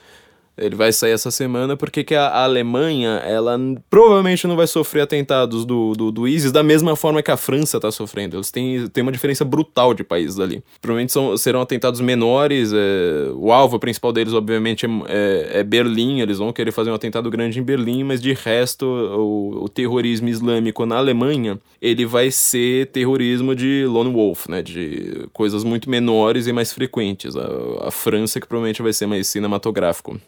ele 0.59 0.75
vai 0.75 0.91
sair 0.91 1.11
essa 1.11 1.31
semana 1.31 1.75
porque 1.77 2.03
que 2.03 2.15
a, 2.15 2.43
Alemanha, 2.43 3.21
ela 3.25 3.57
provavelmente 3.89 4.47
não 4.47 4.55
vai 4.55 4.67
sofrer 4.67 5.01
atentados 5.01 5.65
do, 5.65 5.93
do, 5.93 6.11
do 6.11 6.27
ISIS 6.27 6.51
da 6.51 6.63
mesma 6.63 6.95
forma 6.95 7.21
que 7.21 7.31
a 7.31 7.37
França 7.37 7.77
está 7.77 7.91
sofrendo. 7.91 8.37
Eles 8.37 8.51
têm, 8.51 8.87
têm 8.87 9.01
uma 9.01 9.11
diferença 9.11 9.45
brutal 9.45 9.93
de 9.93 10.03
países 10.03 10.39
ali. 10.39 10.63
Provavelmente 10.81 11.11
são, 11.11 11.35
serão 11.37 11.61
atentados 11.61 12.01
menores. 12.01 12.71
É, 12.73 13.31
o 13.33 13.51
alvo 13.51 13.79
principal 13.79 14.11
deles, 14.11 14.33
obviamente, 14.33 14.85
é, 14.85 14.89
é, 15.07 15.59
é, 15.59 15.63
Berlim. 15.63 16.19
Eles 16.19 16.37
vão 16.37 16.51
querer 16.51 16.71
fazer 16.71 16.91
um 16.91 16.93
atentado 16.93 17.29
grande 17.29 17.59
em 17.59 17.63
Berlim, 17.63 18.03
mas 18.03 18.21
de 18.21 18.33
resto, 18.33 18.85
o, 18.85 19.63
o 19.63 19.69
terrorismo 19.69 20.27
islâmico 20.27 20.85
na 20.85 20.97
Alemanha, 20.97 21.59
ele 21.81 22.05
vai 22.05 22.31
ser 22.31 22.87
terrorismo 22.87 23.55
de 23.55 23.85
lone 23.85 24.11
wolf, 24.11 24.47
né? 24.47 24.61
De 24.61 25.27
coisas 25.33 25.63
muito 25.63 25.89
menores 25.89 26.47
e 26.47 26.53
mais 26.53 26.73
frequentes. 26.73 27.35
A, 27.35 27.87
a 27.87 27.91
França 27.91 28.39
que 28.39 28.47
provavelmente 28.47 28.81
vai 28.81 28.93
ser 28.93 29.05
mais 29.05 29.27
cinematográfico. 29.27 30.19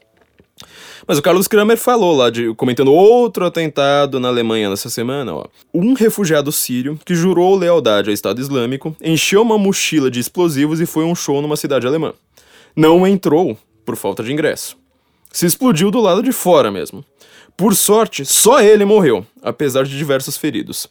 Mas 1.08 1.18
o 1.18 1.22
Carlos 1.22 1.48
Kramer 1.48 1.78
falou 1.78 2.16
lá, 2.16 2.30
de, 2.30 2.54
comentando 2.56 2.94
outro 2.94 3.46
atentado 3.46 4.20
na 4.20 4.28
Alemanha 4.28 4.70
nessa 4.70 4.90
semana, 4.90 5.34
ó. 5.34 5.46
Um 5.74 5.94
refugiado 5.94 6.52
sírio 6.52 7.00
que 7.06 7.16
jurou 7.16 7.56
lealdade 7.56 8.10
ao 8.10 8.14
Estado 8.14 8.40
Islâmico 8.40 8.96
encheu 9.02 9.42
uma 9.42 9.58
mochila 9.58 10.12
de 10.12 10.20
explosivos 10.20 10.80
e 10.80 10.86
foi 10.86 11.04
um 11.04 11.16
show 11.16 11.42
numa 11.42 11.58
cidade 11.58 11.88
alemã. 11.88 12.14
Não 12.76 13.06
entrou 13.06 13.58
por 13.86 13.96
falta 13.96 14.24
de 14.24 14.32
ingresso. 14.32 14.78
Se 15.32 15.46
explodiu 15.46 15.90
do 15.90 16.00
lado 16.00 16.22
de 16.22 16.32
fora 16.32 16.70
mesmo. 16.70 17.04
Por 17.58 17.76
sorte, 17.76 18.26
só 18.26 18.62
ele 18.62 18.86
morreu, 18.86 19.26
apesar 19.42 19.84
de 19.84 19.98
diversos 19.98 20.38
feridos. 20.38 20.88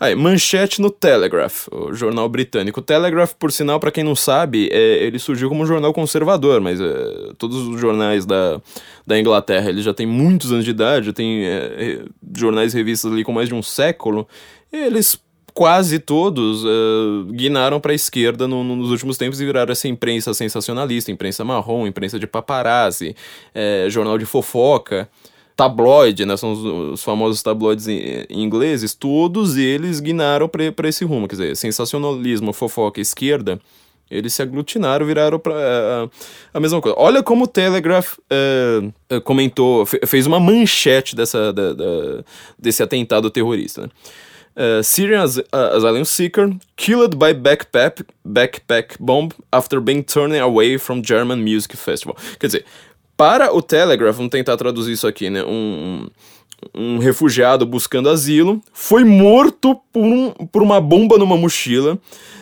Aí, 0.00 0.14
manchete 0.14 0.80
no 0.80 0.90
Telegraph, 0.90 1.66
o 1.72 1.92
jornal 1.92 2.28
britânico. 2.28 2.78
O 2.78 2.82
Telegraph, 2.82 3.32
por 3.32 3.50
sinal, 3.50 3.80
para 3.80 3.90
quem 3.90 4.04
não 4.04 4.14
sabe, 4.14 4.68
é, 4.70 5.04
ele 5.04 5.18
surgiu 5.18 5.48
como 5.48 5.64
um 5.64 5.66
jornal 5.66 5.92
conservador, 5.92 6.60
mas 6.60 6.80
é, 6.80 7.32
todos 7.36 7.66
os 7.66 7.80
jornais 7.80 8.24
da, 8.24 8.60
da 9.04 9.18
Inglaterra, 9.18 9.70
ele 9.70 9.82
já 9.82 9.92
tem 9.92 10.06
muitos 10.06 10.52
anos 10.52 10.64
de 10.64 10.70
idade, 10.70 11.12
tem 11.12 11.44
é, 11.44 12.04
jornais 12.36 12.74
e 12.74 12.76
revistas 12.76 13.12
ali 13.12 13.24
com 13.24 13.32
mais 13.32 13.48
de 13.48 13.54
um 13.54 13.62
século, 13.62 14.28
eles 14.72 15.20
quase 15.58 15.98
todos 15.98 16.64
uh, 16.64 17.24
guinaram 17.32 17.80
para 17.80 17.90
a 17.90 17.94
esquerda 17.94 18.46
no, 18.46 18.62
no, 18.62 18.76
nos 18.76 18.92
últimos 18.92 19.18
tempos 19.18 19.40
e 19.40 19.44
viraram 19.44 19.72
essa 19.72 19.88
imprensa 19.88 20.32
sensacionalista, 20.32 21.10
imprensa 21.10 21.44
marrom, 21.44 21.84
imprensa 21.84 22.16
de 22.16 22.28
paparazzi, 22.28 23.16
é, 23.52 23.86
jornal 23.90 24.16
de 24.16 24.24
fofoca, 24.24 25.08
tabloide, 25.58 26.24
né, 26.24 26.36
são 26.36 26.52
os, 26.52 26.64
os 26.64 27.02
famosos 27.02 27.42
tabloides 27.42 27.88
ingleses, 28.30 28.94
todos 28.94 29.56
eles 29.56 29.98
guinaram 29.98 30.48
para 30.48 30.88
esse 30.88 31.04
rumo, 31.04 31.26
quer 31.26 31.34
dizer, 31.34 31.56
sensacionalismo, 31.56 32.52
fofoca, 32.52 33.00
esquerda, 33.00 33.60
eles 34.08 34.32
se 34.34 34.40
aglutinaram, 34.40 35.04
viraram 35.04 35.36
para 35.36 35.52
uh, 35.52 36.10
a 36.54 36.60
mesma 36.60 36.80
coisa. 36.80 36.96
Olha 36.98 37.24
como 37.24 37.44
o 37.44 37.48
Telegraph 37.48 38.18
uh, 38.18 39.20
comentou, 39.22 39.84
fez 39.84 40.26
uma 40.26 40.38
manchete 40.38 41.16
dessa, 41.16 41.52
da, 41.52 41.72
da, 41.74 42.24
desse 42.56 42.80
atentado 42.80 43.28
terrorista? 43.28 43.90
Uh, 44.56 44.82
Syrian 44.82 45.22
asylum 45.22 46.04
seeker 46.04 46.50
killed 46.76 47.16
by 47.16 47.32
backpack, 47.34 48.04
backpack 48.24 48.96
bomb 48.98 49.28
after 49.52 49.80
being 49.80 50.02
turned 50.02 50.36
away 50.40 50.78
from 50.78 51.02
German 51.02 51.42
Music 51.42 51.76
Festival. 51.76 52.16
Quer 52.40 52.46
dizer, 52.46 52.64
para 53.18 53.52
o 53.52 53.60
Telegraph, 53.60 54.14
vamos 54.14 54.30
tentar 54.30 54.56
traduzir 54.56 54.92
isso 54.92 55.04
aqui, 55.04 55.28
né? 55.28 55.42
Um, 55.42 56.06
um 56.72 56.98
refugiado 56.98 57.66
buscando 57.66 58.08
asilo 58.08 58.62
foi 58.72 59.02
morto 59.02 59.74
por, 59.92 60.04
um, 60.04 60.30
por 60.30 60.62
uma 60.62 60.80
bomba 60.80 61.18
numa 61.18 61.36
mochila 61.36 61.98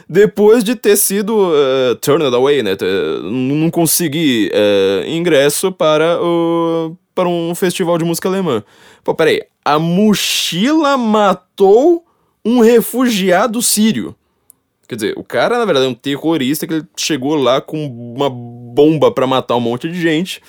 depois 0.07 0.63
de 0.63 0.77
ter 0.77 0.97
sido 0.97 1.49
uh, 1.49 1.97
turned 1.97 2.35
away, 2.35 2.63
né? 2.63 2.77
Não 3.23 3.71
consegui 3.71 4.51
uh, 4.53 5.09
ingresso 5.09 5.73
para, 5.73 6.21
o, 6.23 6.95
para 7.15 7.27
um 7.27 7.55
festival 7.55 7.97
de 7.97 8.05
música 8.05 8.29
alemã. 8.29 8.63
Pô, 9.03 9.15
peraí. 9.15 9.43
A 9.65 9.79
mochila 9.79 10.99
matou 10.99 12.05
um 12.45 12.61
refugiado 12.61 13.63
sírio. 13.63 14.15
Quer 14.89 14.95
dizer, 14.95 15.15
o 15.17 15.25
cara, 15.25 15.59
na 15.59 15.65
verdade, 15.65 15.87
é 15.87 15.89
um 15.89 15.95
terrorista 15.95 16.67
que 16.67 16.85
chegou 16.97 17.35
lá 17.35 17.61
com 17.61 17.87
uma 17.87 18.31
bomba 18.31 19.11
para 19.11 19.27
matar 19.27 19.57
um 19.57 19.61
monte 19.61 19.89
de 19.89 20.01
gente. 20.01 20.41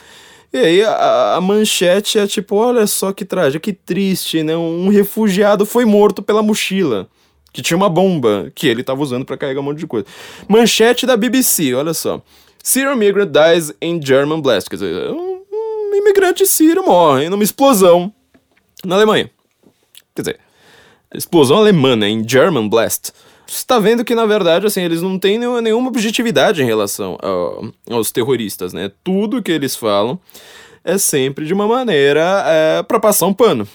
E 0.53 0.57
aí 0.57 0.83
a, 0.83 1.35
a, 1.35 1.41
manchete 1.41 2.19
é 2.19 2.27
tipo, 2.27 2.55
olha 2.55 2.87
só 2.87 3.11
que 3.11 3.25
trágico, 3.25 3.63
que 3.63 3.73
triste, 3.73 4.43
né? 4.43 4.55
Um 4.55 4.89
refugiado 4.89 5.65
foi 5.65 5.85
morto 5.85 6.21
pela 6.21 6.41
mochila, 6.41 7.07
que 7.51 7.61
tinha 7.61 7.75
uma 7.75 7.89
bomba 7.89 8.51
que 8.55 8.67
ele 8.67 8.83
tava 8.83 9.01
usando 9.01 9.25
para 9.25 9.37
carregar 9.37 9.59
um 9.59 9.63
monte 9.63 9.79
de 9.79 9.87
coisa. 9.87 10.05
Manchete 10.47 11.05
da 11.05 11.17
BBC, 11.17 11.73
olha 11.73 11.93
só. 11.93 12.21
Syrian 12.63 12.95
migrant 12.95 13.31
dies 13.31 13.73
in 13.81 13.99
German 14.01 14.41
blast. 14.41 14.69
Quer 14.69 14.77
dizer, 14.77 15.09
um, 15.09 15.41
um 15.51 15.95
imigrante 15.95 16.45
sírio 16.45 16.85
morre 16.85 17.29
numa 17.29 17.43
explosão 17.43 18.13
na 18.85 18.95
Alemanha. 18.95 19.29
Quer 20.15 20.21
dizer, 20.21 20.39
explosão 21.13 21.57
alemã, 21.57 21.95
né, 21.95 22.09
em 22.09 22.27
German 22.27 22.67
Blast, 22.67 23.11
você 23.47 23.65
tá 23.65 23.79
vendo 23.79 24.03
que, 24.03 24.13
na 24.13 24.25
verdade, 24.25 24.65
assim, 24.65 24.81
eles 24.81 25.01
não 25.01 25.17
têm 25.17 25.39
nenhuma 25.39 25.87
objetividade 25.87 26.61
em 26.61 26.65
relação 26.65 27.17
ao, 27.21 27.71
aos 27.89 28.11
terroristas, 28.11 28.73
né? 28.73 28.91
Tudo 29.03 29.41
que 29.41 29.51
eles 29.51 29.75
falam 29.75 30.19
é 30.83 30.97
sempre 30.97 31.45
de 31.45 31.53
uma 31.53 31.67
maneira 31.67 32.43
é, 32.45 32.83
para 32.83 32.99
passar 32.99 33.25
um 33.25 33.33
pano. 33.33 33.67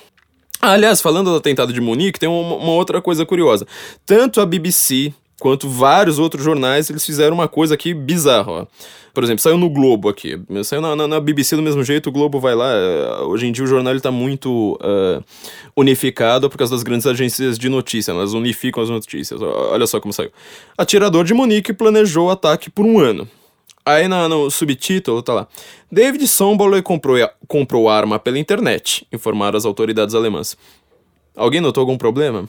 aliás, 0.60 1.00
falando 1.00 1.30
do 1.30 1.36
atentado 1.36 1.72
de 1.72 1.80
Munique, 1.80 2.20
tem 2.20 2.28
uma, 2.28 2.56
uma 2.56 2.72
outra 2.72 3.00
coisa 3.00 3.26
curiosa. 3.26 3.66
Tanto 4.06 4.40
a 4.40 4.46
BBC 4.46 5.12
quanto 5.42 5.68
vários 5.68 6.20
outros 6.20 6.44
jornais, 6.44 6.88
eles 6.88 7.04
fizeram 7.04 7.34
uma 7.34 7.48
coisa 7.48 7.74
aqui 7.74 7.92
bizarra, 7.92 8.52
ó. 8.52 8.66
Por 9.12 9.24
exemplo, 9.24 9.42
saiu 9.42 9.58
no 9.58 9.68
Globo 9.68 10.08
aqui, 10.08 10.40
saiu 10.62 10.80
na, 10.80 10.94
na, 10.94 11.08
na, 11.08 11.20
BBC 11.20 11.56
do 11.56 11.62
mesmo 11.62 11.82
jeito, 11.82 12.10
o 12.10 12.12
Globo 12.12 12.38
vai 12.38 12.54
lá, 12.54 12.70
eh, 12.72 13.22
hoje 13.24 13.48
em 13.48 13.50
dia 13.50 13.64
o 13.64 13.66
jornal 13.66 13.92
está 13.96 14.12
muito 14.12 14.74
uh, 14.74 15.22
unificado 15.76 16.48
por 16.48 16.56
causa 16.56 16.72
das 16.72 16.84
grandes 16.84 17.08
agências 17.08 17.58
de 17.58 17.68
notícia, 17.68 18.12
elas 18.12 18.34
unificam 18.34 18.84
as 18.84 18.88
notícias, 18.88 19.42
olha 19.42 19.84
só 19.88 19.98
como 19.98 20.12
saiu. 20.12 20.30
Atirador 20.78 21.24
de 21.24 21.34
Munique 21.34 21.72
planejou 21.72 22.28
o 22.28 22.30
ataque 22.30 22.70
por 22.70 22.86
um 22.86 23.00
ano. 23.00 23.28
Aí 23.84 24.06
na, 24.06 24.28
no 24.28 24.48
subtítulo 24.48 25.24
tá 25.24 25.34
lá. 25.34 25.48
David 25.90 26.24
Sombole 26.28 26.80
comprou, 26.82 27.16
comprou 27.48 27.88
arma 27.88 28.16
pela 28.16 28.38
internet, 28.38 29.04
informaram 29.12 29.58
as 29.58 29.64
autoridades 29.64 30.14
alemãs. 30.14 30.56
Alguém 31.34 31.60
notou 31.60 31.80
algum 31.80 31.98
problema? 31.98 32.48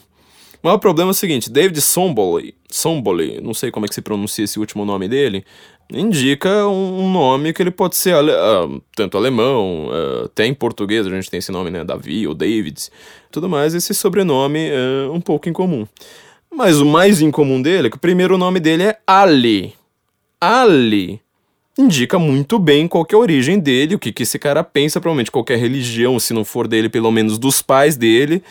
O 0.65 0.79
problema 0.79 1.09
é 1.09 1.11
o 1.11 1.13
seguinte, 1.13 1.51
David 1.51 1.81
Somboli, 1.81 2.55
Somboli, 2.69 3.41
não 3.41 3.53
sei 3.53 3.69
como 3.69 3.85
é 3.85 3.89
que 3.89 3.95
se 3.95 4.01
pronuncia 4.01 4.45
esse 4.45 4.57
último 4.57 4.85
nome 4.85 5.09
dele, 5.09 5.43
indica 5.91 6.65
um, 6.69 7.11
nome 7.11 7.51
que 7.51 7.61
ele 7.61 7.69
pode 7.69 7.97
ser 7.97 8.15
ale, 8.15 8.31
uh, 8.31 8.81
tanto 8.95 9.17
alemão, 9.17 9.89
uh, 9.89 10.23
até 10.23 10.45
em 10.45 10.53
português 10.53 11.05
a 11.05 11.09
gente 11.09 11.29
tem 11.29 11.39
esse 11.39 11.51
nome, 11.51 11.69
né, 11.69 11.83
Davi 11.83 12.25
ou 12.25 12.33
David, 12.33 12.87
tudo 13.29 13.49
mais, 13.49 13.73
esse 13.73 13.93
sobrenome 13.93 14.69
é 14.69 15.09
um 15.11 15.19
pouco 15.19 15.49
incomum. 15.49 15.85
Mas 16.49 16.79
o 16.79 16.85
mais 16.85 17.19
incomum 17.19 17.61
dele 17.61 17.87
é 17.87 17.89
que 17.89 17.97
o 17.97 17.99
primeiro 17.99 18.37
nome 18.37 18.61
dele 18.61 18.83
é 18.83 18.99
Ali. 19.05 19.73
Ali 20.39 21.19
indica 21.77 22.17
muito 22.17 22.57
bem 22.57 22.87
qual 22.87 23.05
é 23.11 23.15
a 23.15 23.17
origem 23.17 23.59
dele, 23.59 23.95
o 23.95 23.99
que, 23.99 24.11
que 24.13 24.23
esse 24.23 24.39
cara 24.39 24.63
pensa, 24.63 25.01
provavelmente 25.01 25.31
qualquer 25.31 25.57
religião, 25.57 26.19
se 26.19 26.33
não 26.33 26.45
for 26.45 26.67
dele, 26.67 26.87
pelo 26.87 27.11
menos 27.11 27.37
dos 27.37 27.61
pais 27.61 27.97
dele, 27.97 28.43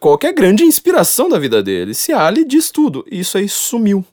qualquer 0.00 0.32
grande 0.32 0.64
inspiração 0.64 1.28
da 1.28 1.38
vida 1.38 1.62
dele. 1.62 1.94
Se 1.94 2.12
Ali 2.12 2.44
diz 2.44 2.70
tudo. 2.70 3.04
Isso 3.10 3.38
aí 3.38 3.48
sumiu. 3.48 4.04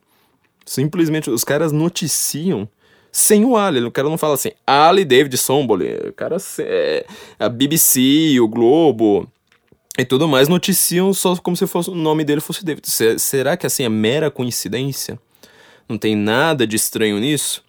Simplesmente 0.64 1.30
os 1.30 1.42
caras 1.42 1.72
noticiam 1.72 2.68
sem 3.10 3.44
o 3.44 3.56
Ali. 3.56 3.82
O 3.82 3.90
cara 3.90 4.08
não 4.08 4.18
fala 4.18 4.34
assim, 4.34 4.52
Ali 4.66 5.04
David 5.04 5.36
Sombole. 5.36 6.08
O 6.08 6.12
cara, 6.12 6.36
é, 6.60 7.06
a 7.38 7.48
BBC, 7.48 8.38
o 8.40 8.46
Globo 8.46 9.26
e 9.98 10.04
tudo 10.04 10.28
mais 10.28 10.46
noticiam 10.46 11.12
só 11.12 11.34
como 11.36 11.56
se 11.56 11.66
fosse, 11.66 11.90
o 11.90 11.94
nome 11.94 12.22
dele 12.22 12.40
fosse 12.40 12.64
David. 12.64 12.86
Será 13.18 13.56
que 13.56 13.66
assim 13.66 13.82
é 13.82 13.88
mera 13.88 14.30
coincidência? 14.30 15.18
Não 15.88 15.98
tem 15.98 16.14
nada 16.14 16.66
de 16.66 16.76
estranho 16.76 17.18
nisso? 17.18 17.64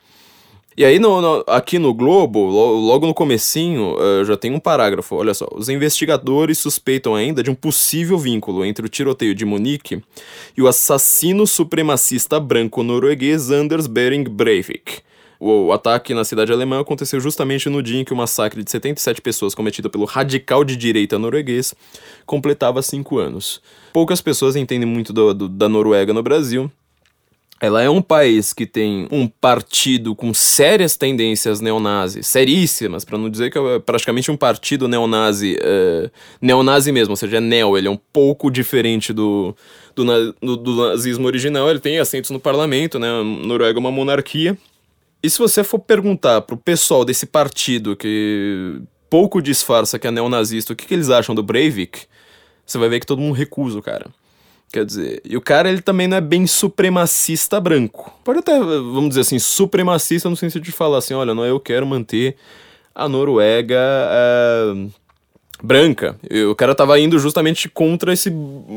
E 0.79 0.85
aí, 0.85 0.97
no, 0.97 1.19
no, 1.19 1.43
aqui 1.45 1.77
no 1.77 1.93
Globo, 1.93 2.39
logo 2.39 3.05
no 3.05 3.13
comecinho, 3.13 3.97
uh, 3.97 4.23
já 4.23 4.37
tem 4.37 4.53
um 4.53 4.61
parágrafo. 4.61 5.13
Olha 5.13 5.33
só. 5.33 5.45
Os 5.51 5.67
investigadores 5.67 6.57
suspeitam 6.57 7.15
ainda 7.15 7.43
de 7.43 7.51
um 7.51 7.53
possível 7.53 8.17
vínculo 8.17 8.63
entre 8.63 8.85
o 8.85 8.87
tiroteio 8.87 9.35
de 9.35 9.43
Munique 9.43 10.01
e 10.55 10.61
o 10.61 10.69
assassino 10.69 11.45
supremacista 11.45 12.39
branco 12.39 12.81
norueguês 12.81 13.51
Anders 13.51 13.87
Behring 13.87 14.23
Breivik. 14.23 15.01
O 15.37 15.73
ataque 15.73 16.13
na 16.13 16.23
cidade 16.23 16.53
alemã 16.53 16.79
aconteceu 16.79 17.19
justamente 17.19 17.67
no 17.67 17.83
dia 17.83 17.99
em 17.99 18.05
que 18.05 18.13
o 18.13 18.15
massacre 18.15 18.63
de 18.63 18.71
77 18.71 19.21
pessoas 19.21 19.53
cometido 19.53 19.89
pelo 19.89 20.05
radical 20.05 20.63
de 20.63 20.77
direita 20.77 21.19
norueguês 21.19 21.75
completava 22.25 22.81
cinco 22.81 23.17
anos. 23.17 23.61
Poucas 23.91 24.21
pessoas 24.21 24.55
entendem 24.55 24.87
muito 24.87 25.11
do, 25.11 25.33
do, 25.33 25.49
da 25.49 25.67
Noruega 25.67 26.13
no 26.13 26.23
Brasil, 26.23 26.71
ela 27.61 27.81
é 27.81 27.89
um 27.89 28.01
país 28.01 28.53
que 28.53 28.65
tem 28.65 29.07
um 29.11 29.27
partido 29.27 30.15
com 30.15 30.33
sérias 30.33 30.95
tendências 30.95 31.59
neonazis, 31.59 32.25
seríssimas, 32.25 33.03
para 33.03 33.17
não 33.17 33.29
dizer 33.29 33.51
que 33.51 33.57
é 33.57 33.79
praticamente 33.79 34.31
um 34.31 34.37
partido 34.37 34.87
neonazi, 34.87 35.57
é, 35.61 36.09
neonazi 36.41 36.91
mesmo, 36.91 37.11
ou 37.11 37.17
seja, 37.17 37.37
é 37.37 37.41
neo, 37.41 37.77
ele 37.77 37.87
é 37.87 37.91
um 37.91 37.99
pouco 38.13 38.49
diferente 38.49 39.11
do, 39.11 39.53
do, 39.93 40.05
do, 40.41 40.57
do 40.57 40.75
nazismo 40.89 41.27
original, 41.27 41.69
ele 41.69 41.79
tem 41.79 41.99
assentos 41.99 42.29
no 42.31 42.39
parlamento, 42.39 42.97
né, 42.97 43.07
a 43.09 43.23
Noruega 43.23 43.77
é 43.77 43.81
uma 43.81 43.91
monarquia. 43.91 44.57
E 45.21 45.29
se 45.29 45.37
você 45.37 45.63
for 45.63 45.79
perguntar 45.79 46.41
pro 46.41 46.55
pessoal 46.55 47.03
desse 47.03 47.25
partido 47.25 47.93
que 47.93 48.81
pouco 49.09 49.41
disfarça 49.41 49.99
que 49.99 50.07
é 50.07 50.11
neonazista, 50.11 50.71
o 50.71 50.75
que, 50.75 50.85
que 50.85 50.93
eles 50.93 51.09
acham 51.09 51.35
do 51.35 51.43
Breivik, 51.43 52.03
você 52.65 52.77
vai 52.77 52.87
ver 52.87 53.01
que 53.01 53.05
todo 53.05 53.19
mundo 53.19 53.33
recusa 53.33 53.81
cara. 53.81 54.05
Quer 54.71 54.85
dizer, 54.85 55.21
e 55.25 55.35
o 55.35 55.41
cara 55.41 55.67
ele 55.67 55.81
também 55.81 56.07
não 56.07 56.17
é 56.17 56.21
bem 56.21 56.45
supremacista 56.45 57.59
branco. 57.59 58.13
Pode 58.23 58.39
até, 58.39 58.59
vamos 58.59 59.09
dizer 59.09 59.21
assim, 59.21 59.39
supremacista 59.39 60.29
no 60.29 60.35
sentido 60.35 60.61
de 60.61 60.71
falar 60.71 60.99
assim, 60.99 61.15
olha, 61.15 61.33
não, 61.33 61.43
eu 61.43 61.59
quero 61.59 61.87
manter 61.87 62.35
a 62.93 63.09
Noruega 63.09 63.79
é, 63.79 64.87
branca. 65.63 66.19
E 66.29 66.43
o 66.43 66.55
cara 66.55 66.75
tava 66.75 66.99
indo 66.99 67.17
justamente 67.17 67.67
contra 67.67 68.13
esse, 68.13 68.31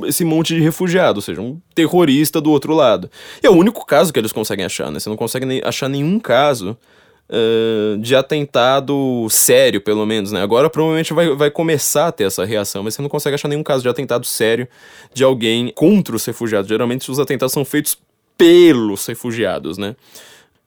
esse 0.06 0.24
monte 0.24 0.54
de 0.54 0.62
refugiado, 0.62 1.18
ou 1.18 1.22
seja, 1.22 1.42
um 1.42 1.60
terrorista 1.74 2.40
do 2.40 2.50
outro 2.50 2.74
lado. 2.74 3.10
E 3.42 3.46
é 3.46 3.50
o 3.50 3.54
único 3.54 3.84
caso 3.84 4.12
que 4.12 4.18
eles 4.18 4.32
conseguem 4.32 4.64
achar, 4.64 4.90
né? 4.90 4.98
Você 4.98 5.10
não 5.10 5.16
consegue 5.16 5.60
achar 5.62 5.90
nenhum 5.90 6.18
caso 6.18 6.74
uh, 7.28 7.98
de 7.98 8.14
atentado 8.14 9.26
sério, 9.30 9.80
pelo 9.80 10.04
menos, 10.06 10.32
né? 10.32 10.42
Agora 10.42 10.68
provavelmente 10.70 11.12
vai, 11.12 11.34
vai 11.34 11.50
começar 11.50 12.08
a 12.08 12.12
ter 12.12 12.24
essa 12.24 12.44
reação, 12.44 12.82
mas 12.82 12.94
você 12.94 13.02
não 13.02 13.08
consegue 13.08 13.34
achar 13.34 13.48
nenhum 13.48 13.62
caso 13.62 13.82
de 13.82 13.88
atentado 13.88 14.26
sério 14.26 14.68
de 15.12 15.24
alguém 15.24 15.72
contra 15.74 16.16
os 16.16 16.24
refugiados. 16.24 16.68
Geralmente 16.68 17.10
os 17.10 17.18
atentados 17.18 17.52
são 17.52 17.64
feitos 17.64 17.98
pelos 18.36 19.06
refugiados, 19.06 19.78
né? 19.78 19.94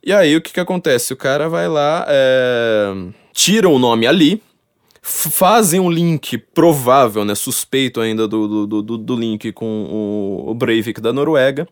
E 0.03 0.13
aí 0.13 0.35
o 0.35 0.41
que 0.41 0.53
que 0.53 0.59
acontece? 0.59 1.13
O 1.13 1.17
cara 1.17 1.49
vai 1.49 1.67
lá, 1.67 2.05
é... 2.07 2.93
tira 3.33 3.67
o 3.67 3.79
nome 3.79 4.05
ali, 4.05 4.41
fazem 5.01 5.79
um 5.79 5.89
link 5.89 6.37
provável, 6.37 7.23
né, 7.23 7.35
suspeito 7.35 8.01
ainda 8.01 8.27
do, 8.27 8.65
do, 8.65 8.81
do, 8.81 8.97
do 8.97 9.15
link 9.15 9.51
com 9.51 9.83
o, 9.83 10.49
o 10.49 10.53
Breivik 10.55 10.99
da 10.99 11.13
Noruega, 11.13 11.67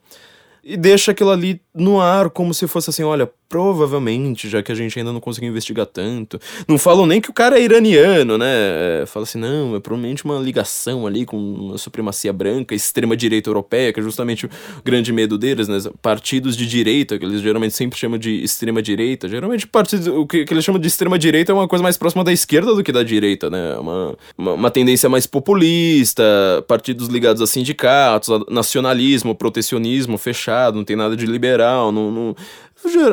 e 0.63 0.77
deixa 0.77 1.11
aquilo 1.11 1.31
ali 1.31 1.59
no 1.73 1.99
ar 1.99 2.29
como 2.29 2.53
se 2.53 2.67
fosse 2.67 2.91
assim, 2.91 3.03
olha, 3.03 3.29
provavelmente, 3.53 4.49
já 4.49 4.63
que 4.63 4.71
a 4.71 4.75
gente 4.75 4.97
ainda 4.97 5.13
não 5.13 5.19
conseguiu 5.19 5.51
investigar 5.51 5.85
tanto. 5.85 6.39
Não 6.67 6.79
falam 6.79 7.05
nem 7.05 7.21
que 7.21 7.29
o 7.29 7.33
cara 7.33 7.59
é 7.59 7.61
iraniano, 7.61 8.35
né? 8.35 8.47
É, 8.47 9.03
fala 9.05 9.25
assim, 9.25 9.37
não, 9.37 9.75
é 9.75 9.79
provavelmente 9.79 10.25
uma 10.25 10.39
ligação 10.39 11.05
ali 11.05 11.23
com 11.23 11.71
a 11.71 11.77
supremacia 11.77 12.33
branca, 12.33 12.73
extrema-direita 12.73 13.51
europeia, 13.51 13.93
que 13.93 13.99
é 13.99 14.03
justamente 14.03 14.47
o 14.47 14.49
grande 14.83 15.13
medo 15.13 15.37
deles, 15.37 15.67
né? 15.67 15.77
Partidos 16.01 16.57
de 16.57 16.65
direita, 16.65 17.19
que 17.19 17.23
eles 17.23 17.41
geralmente 17.41 17.75
sempre 17.75 17.95
chamam 17.95 18.17
de 18.17 18.43
extrema-direita. 18.43 19.29
Geralmente, 19.29 19.67
partidos, 19.67 20.07
o 20.07 20.25
que, 20.25 20.45
que 20.45 20.51
eles 20.51 20.65
chamam 20.65 20.81
de 20.81 20.87
extrema-direita 20.87 21.51
é 21.51 21.53
uma 21.53 21.67
coisa 21.67 21.83
mais 21.83 21.95
próxima 21.95 22.23
da 22.23 22.33
esquerda 22.33 22.73
do 22.73 22.83
que 22.83 22.91
da 22.91 23.03
direita, 23.03 23.51
né? 23.51 23.77
Uma, 23.77 24.17
uma, 24.35 24.53
uma 24.53 24.71
tendência 24.71 25.07
mais 25.07 25.27
populista, 25.27 26.23
partidos 26.67 27.07
ligados 27.07 27.39
a 27.39 27.45
sindicatos, 27.45 28.31
a 28.31 28.39
nacionalismo, 28.49 29.35
protecionismo 29.35 30.17
fechado, 30.17 30.75
não 30.75 30.83
tem 30.83 30.95
nada 30.95 31.15
de 31.15 31.27
liberal, 31.27 31.91
não, 31.91 32.09
não 32.09 32.35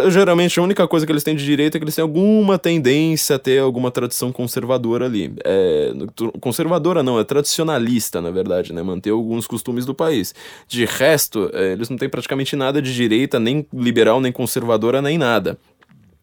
Geralmente 0.08 0.58
a 0.58 0.62
única 0.62 0.86
coisa 0.88 1.06
que 1.06 1.12
eles 1.12 1.22
têm 1.22 1.36
de 1.36 1.44
direita 1.44 1.76
é 1.76 1.78
que 1.78 1.84
eles 1.84 1.94
têm 1.94 2.02
alguma 2.02 2.58
tendência 2.58 3.36
a 3.36 3.38
ter 3.38 3.60
alguma 3.60 3.90
tradição 3.90 4.32
conservadora 4.32 5.06
ali. 5.06 5.32
É, 5.44 5.92
conservadora 6.40 7.02
não, 7.02 7.18
é 7.18 7.24
tradicionalista, 7.24 8.20
na 8.20 8.30
verdade, 8.30 8.72
né? 8.72 8.82
Manter 8.82 9.10
alguns 9.10 9.46
costumes 9.46 9.86
do 9.86 9.94
país. 9.94 10.34
De 10.66 10.84
resto, 10.84 11.50
é, 11.52 11.72
eles 11.72 11.88
não 11.88 11.96
têm 11.96 12.08
praticamente 12.08 12.56
nada 12.56 12.82
de 12.82 12.94
direita, 12.94 13.38
nem 13.38 13.66
liberal, 13.72 14.20
nem 14.20 14.32
conservadora, 14.32 15.00
nem 15.00 15.16
nada. 15.16 15.58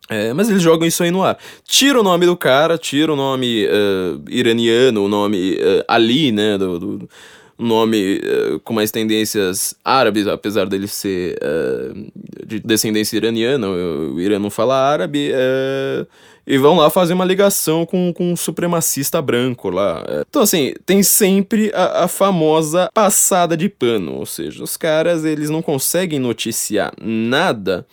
É, 0.10 0.34
mas 0.34 0.50
eles 0.50 0.62
jogam 0.62 0.88
isso 0.88 1.04
aí 1.04 1.12
no 1.12 1.24
ar. 1.24 1.38
Tira 1.66 2.00
o 2.00 2.04
nome 2.04 2.25
do 2.25 2.38
cara, 2.38 2.77
tira 2.77 3.12
o 3.12 3.16
nome 3.16 3.66
uh, 3.66 4.24
iraniano, 4.30 5.04
o 5.04 5.08
nome 5.08 5.56
uh, 5.56 5.84
Ali, 5.88 6.32
né? 6.32 6.58
do, 6.58 6.80
do 6.80 7.10
nome 7.58 8.20
uh, 8.20 8.60
com 8.60 8.74
mais 8.74 8.92
tendências 8.92 9.76
árabes, 9.84 10.28
apesar 10.28 10.68
dele 10.68 10.88
ser 10.88 11.38
uh, 11.42 12.12
de 12.46 12.60
descendência 12.60 13.18
iraniana, 13.18 13.68
o 13.68 14.20
Irã 14.20 14.38
não 14.38 14.50
fala 14.50 14.76
árabe, 14.76 15.32
uh, 15.32 16.08
e 16.46 16.58
vão 16.58 16.78
lá 16.78 16.90
fazer 16.90 17.14
uma 17.14 17.26
ligação 17.26 17.86
com, 17.86 18.14
com 18.14 18.32
um 18.32 18.36
supremacista 18.36 19.22
branco 19.22 19.70
lá. 19.70 20.06
Então, 20.30 20.44
assim, 20.44 20.74
tem 20.86 21.04
sempre 21.04 21.72
a, 21.74 22.06
a 22.06 22.08
famosa 22.08 22.90
passada 22.94 23.58
de 23.58 23.68
pano, 23.68 24.14
ou 24.14 24.26
seja, 24.26 24.64
os 24.64 24.78
caras 24.78 25.26
eles 25.26 25.50
não 25.50 25.62
conseguem 25.62 26.20
noticiar 26.20 26.94
nada 27.02 27.86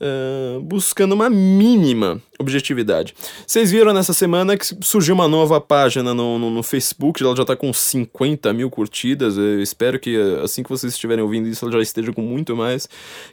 uh, 0.00 0.60
buscando 0.60 1.12
uma 1.12 1.28
mínima 1.28 2.20
objetividade. 2.38 3.14
Vocês 3.46 3.70
viram 3.70 3.92
nessa 3.92 4.12
semana 4.12 4.56
que 4.56 4.64
surgiu 4.80 5.14
uma 5.14 5.28
nova 5.28 5.60
página 5.60 6.14
no, 6.14 6.38
no, 6.38 6.50
no 6.50 6.62
Facebook, 6.62 7.22
ela 7.22 7.36
já 7.36 7.42
está 7.42 7.54
com 7.54 7.72
50 7.72 8.52
mil 8.52 8.70
curtidas, 8.70 9.36
eu 9.36 9.62
espero 9.62 9.98
que 9.98 10.16
assim 10.42 10.62
que 10.62 10.70
vocês 10.70 10.92
estiverem 10.92 11.22
ouvindo 11.22 11.48
isso 11.48 11.64
ela 11.64 11.72
já 11.72 11.82
esteja 11.82 12.12
com 12.12 12.22
muito 12.22 12.56
mais, 12.56 12.88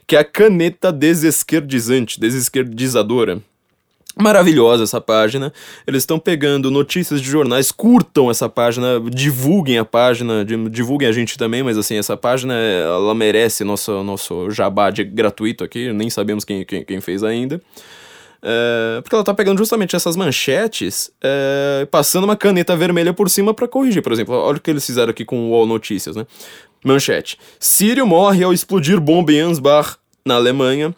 que 0.06 0.14
é 0.14 0.18
a 0.18 0.24
caneta 0.24 0.92
desesquerdizante, 0.92 2.20
desesquerdizadora. 2.20 3.40
Maravilhosa 4.20 4.82
essa 4.82 5.00
página. 5.00 5.52
Eles 5.86 6.02
estão 6.02 6.18
pegando 6.18 6.70
notícias 6.72 7.20
de 7.20 7.28
jornais, 7.28 7.70
curtam 7.70 8.28
essa 8.28 8.48
página, 8.48 9.00
divulguem 9.10 9.78
a 9.78 9.84
página, 9.84 10.44
divulguem 10.44 11.08
a 11.08 11.12
gente 11.12 11.38
também, 11.38 11.62
mas 11.62 11.78
assim, 11.78 11.96
essa 11.96 12.16
página 12.16 12.54
ela 12.54 13.14
merece 13.14 13.62
nosso, 13.62 14.02
nosso 14.02 14.50
jabá 14.50 14.90
de 14.90 15.04
gratuito 15.04 15.62
aqui, 15.62 15.92
nem 15.92 16.10
sabemos 16.10 16.44
quem, 16.44 16.64
quem, 16.64 16.84
quem 16.84 17.00
fez 17.00 17.22
ainda. 17.22 17.60
É, 18.42 19.00
porque 19.02 19.14
ela 19.14 19.24
tá 19.24 19.32
pegando 19.32 19.58
justamente 19.58 19.94
essas 19.94 20.16
manchetes, 20.16 21.12
é, 21.22 21.86
passando 21.88 22.24
uma 22.24 22.36
caneta 22.36 22.76
vermelha 22.76 23.12
por 23.12 23.30
cima 23.30 23.54
para 23.54 23.68
corrigir. 23.68 24.02
Por 24.02 24.12
exemplo, 24.12 24.34
olha 24.34 24.58
o 24.58 24.60
que 24.60 24.70
eles 24.70 24.84
fizeram 24.84 25.10
aqui 25.10 25.24
com 25.24 25.38
o 25.38 25.50
UOL 25.50 25.66
Notícias, 25.66 26.16
né? 26.16 26.26
Manchete: 26.84 27.38
Sírio 27.60 28.06
morre 28.06 28.42
ao 28.42 28.52
explodir 28.52 29.00
bomba 29.00 29.32
em 29.32 29.40
Ansbach, 29.40 29.96
na 30.24 30.34
Alemanha 30.34 30.94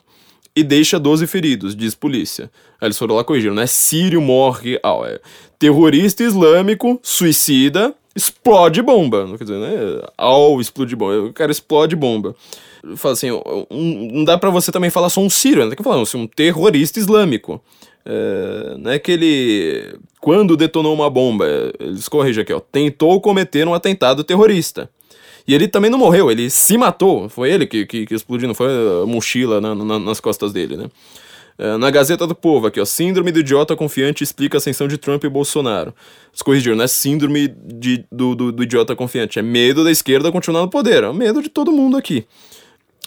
e 0.61 0.63
deixa 0.63 0.99
12 0.99 1.27
feridos, 1.27 1.75
diz 1.75 1.95
polícia. 1.95 2.51
Aí 2.81 2.87
eles 2.87 2.99
foram 2.99 3.17
lá 3.17 3.25
corrigir, 3.25 3.53
né? 3.53 3.67
Sírio 3.67 4.21
morre. 4.21 4.79
Ah, 4.83 5.01
é. 5.05 5.21
Terrorista 5.59 6.23
islâmico, 6.23 7.01
suicida, 7.03 7.95
explode 8.15 8.83
bomba. 8.83 9.27
Não 9.27 9.37
quer 9.37 9.45
dizer, 9.45 9.59
né? 9.59 10.03
Ao 10.17 10.61
explodir 10.61 10.97
bomba. 10.97 11.29
O 11.29 11.33
cara 11.33 11.51
explode 11.51 11.97
bomba. 11.97 12.37
Fala 12.97 13.13
assim, 13.13 13.31
um, 13.31 14.11
não 14.13 14.25
dá 14.25 14.39
para 14.39 14.51
você 14.51 14.71
também 14.73 14.91
falar 14.91 15.11
só 15.11 15.21
um 15.21 15.31
sírio, 15.31 15.63
né? 15.63 15.69
Tem 15.69 15.77
que 15.77 15.83
falar 15.83 16.01
assim, 16.01 16.19
um 16.19 16.27
terrorista 16.27 16.99
islâmico. 16.99 17.61
É, 18.05 18.77
não 18.79 18.91
é 18.91 18.99
que 18.99 19.13
ele, 19.13 19.95
quando 20.21 20.57
detonou 20.57 20.95
uma 20.95 21.11
bomba, 21.11 21.47
eles 21.79 22.09
corrigem 22.09 22.43
aqui, 22.43 22.53
ó, 22.53 22.61
tentou 22.61 23.21
cometer 23.21 23.69
um 23.69 23.75
atentado 23.75 24.25
terrorista. 24.25 24.89
E 25.51 25.55
ele 25.55 25.67
também 25.67 25.91
não 25.91 25.99
morreu, 25.99 26.31
ele 26.31 26.49
se 26.49 26.79
matou. 26.79 27.29
Foi 27.29 27.51
ele 27.51 27.67
que, 27.67 27.85
que, 27.85 28.07
que 28.07 28.15
explodiu, 28.15 28.47
não 28.47 28.55
foi 28.55 28.69
a 28.69 29.05
mochila 29.05 29.61
na, 29.61 29.75
na, 29.75 29.99
nas 29.99 30.21
costas 30.21 30.53
dele, 30.53 30.77
né? 30.77 30.87
É, 31.59 31.77
na 31.77 31.91
Gazeta 31.91 32.25
do 32.25 32.37
Povo, 32.37 32.69
aqui, 32.69 32.81
ó. 32.81 32.85
Síndrome 32.85 33.33
do 33.33 33.41
idiota 33.41 33.75
confiante 33.75 34.23
explica 34.23 34.57
a 34.57 34.59
ascensão 34.59 34.87
de 34.87 34.97
Trump 34.97 35.25
e 35.25 35.29
Bolsonaro. 35.29 35.93
Eles 36.29 36.41
corrigiram, 36.41 36.77
não 36.77 36.85
é 36.85 36.87
síndrome 36.87 37.49
de, 37.49 38.05
do, 38.13 38.37
do, 38.37 38.53
do, 38.53 38.63
idiota 38.63 38.95
confiante, 38.95 39.41
é 39.41 39.43
medo 39.43 39.83
da 39.83 39.91
esquerda 39.91 40.31
continuar 40.31 40.63
no 40.63 40.71
poder. 40.71 41.03
É 41.03 41.13
medo 41.13 41.43
de 41.43 41.49
todo 41.49 41.73
mundo 41.73 41.97
aqui. 41.97 42.25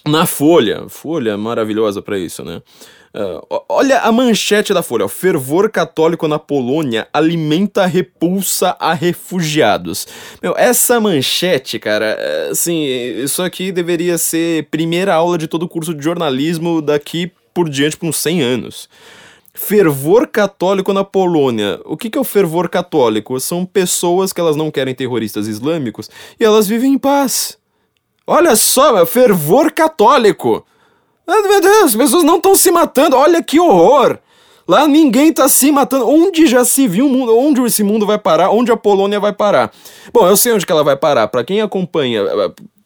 Na 0.05 0.25
Folha, 0.25 0.89
Folha 0.89 1.37
maravilhosa 1.37 2.01
para 2.01 2.19
isso, 2.19 2.43
né? 2.43 2.61
Uh, 3.15 3.63
olha 3.69 3.99
a 3.99 4.11
manchete 4.11 4.73
da 4.73 4.81
Folha: 4.81 5.07
fervor 5.07 5.69
católico 5.69 6.27
na 6.27 6.39
Polônia 6.39 7.07
alimenta 7.13 7.85
repulsa 7.85 8.75
a 8.79 8.91
refugiados. 8.93 10.07
Meu, 10.41 10.55
essa 10.57 10.99
manchete, 10.99 11.77
cara, 11.77 12.17
é, 12.19 12.49
assim, 12.49 12.83
isso 12.83 13.43
aqui 13.43 13.71
deveria 13.71 14.17
ser 14.17 14.67
primeira 14.71 15.13
aula 15.13 15.37
de 15.37 15.47
todo 15.47 15.63
o 15.63 15.69
curso 15.69 15.93
de 15.93 16.03
jornalismo 16.03 16.81
daqui 16.81 17.31
por 17.53 17.69
diante 17.69 17.95
por 17.95 18.07
uns 18.07 18.17
100 18.17 18.41
anos. 18.41 18.89
Fervor 19.53 20.27
católico 20.27 20.91
na 20.91 21.03
Polônia. 21.03 21.79
O 21.85 21.95
que, 21.95 22.09
que 22.09 22.17
é 22.17 22.21
o 22.21 22.23
fervor 22.23 22.67
católico? 22.67 23.39
São 23.39 23.63
pessoas 23.63 24.33
que 24.33 24.41
elas 24.41 24.55
não 24.55 24.71
querem 24.71 24.95
terroristas 24.95 25.47
islâmicos 25.47 26.09
e 26.39 26.43
elas 26.43 26.67
vivem 26.67 26.93
em 26.93 26.97
paz. 26.97 27.59
Olha 28.25 28.55
só, 28.55 28.91
meu, 28.91 29.05
fervor 29.05 29.71
católico. 29.71 30.65
Ah, 31.25 31.41
meu 31.41 31.61
Deus, 31.61 31.83
as 31.85 31.95
pessoas 31.95 32.23
não 32.23 32.37
estão 32.37 32.55
se 32.55 32.71
matando. 32.71 33.15
Olha 33.15 33.41
que 33.41 33.59
horror! 33.59 34.17
Lá 34.67 34.87
ninguém 34.87 35.29
está 35.29 35.47
se 35.49 35.71
matando. 35.71 36.07
Onde 36.07 36.47
já 36.47 36.63
se 36.63 36.87
viu 36.87 37.05
o 37.05 37.09
mundo? 37.09 37.37
Onde 37.37 37.61
esse 37.61 37.83
mundo 37.83 38.05
vai 38.05 38.17
parar? 38.17 38.49
Onde 38.49 38.71
a 38.71 38.77
Polônia 38.77 39.19
vai 39.19 39.33
parar? 39.33 39.71
Bom, 40.13 40.27
eu 40.27 40.37
sei 40.37 40.53
onde 40.53 40.65
que 40.65 40.71
ela 40.71 40.83
vai 40.83 40.95
parar. 40.95 41.27
Para 41.27 41.43
quem 41.43 41.61
acompanha, 41.61 42.23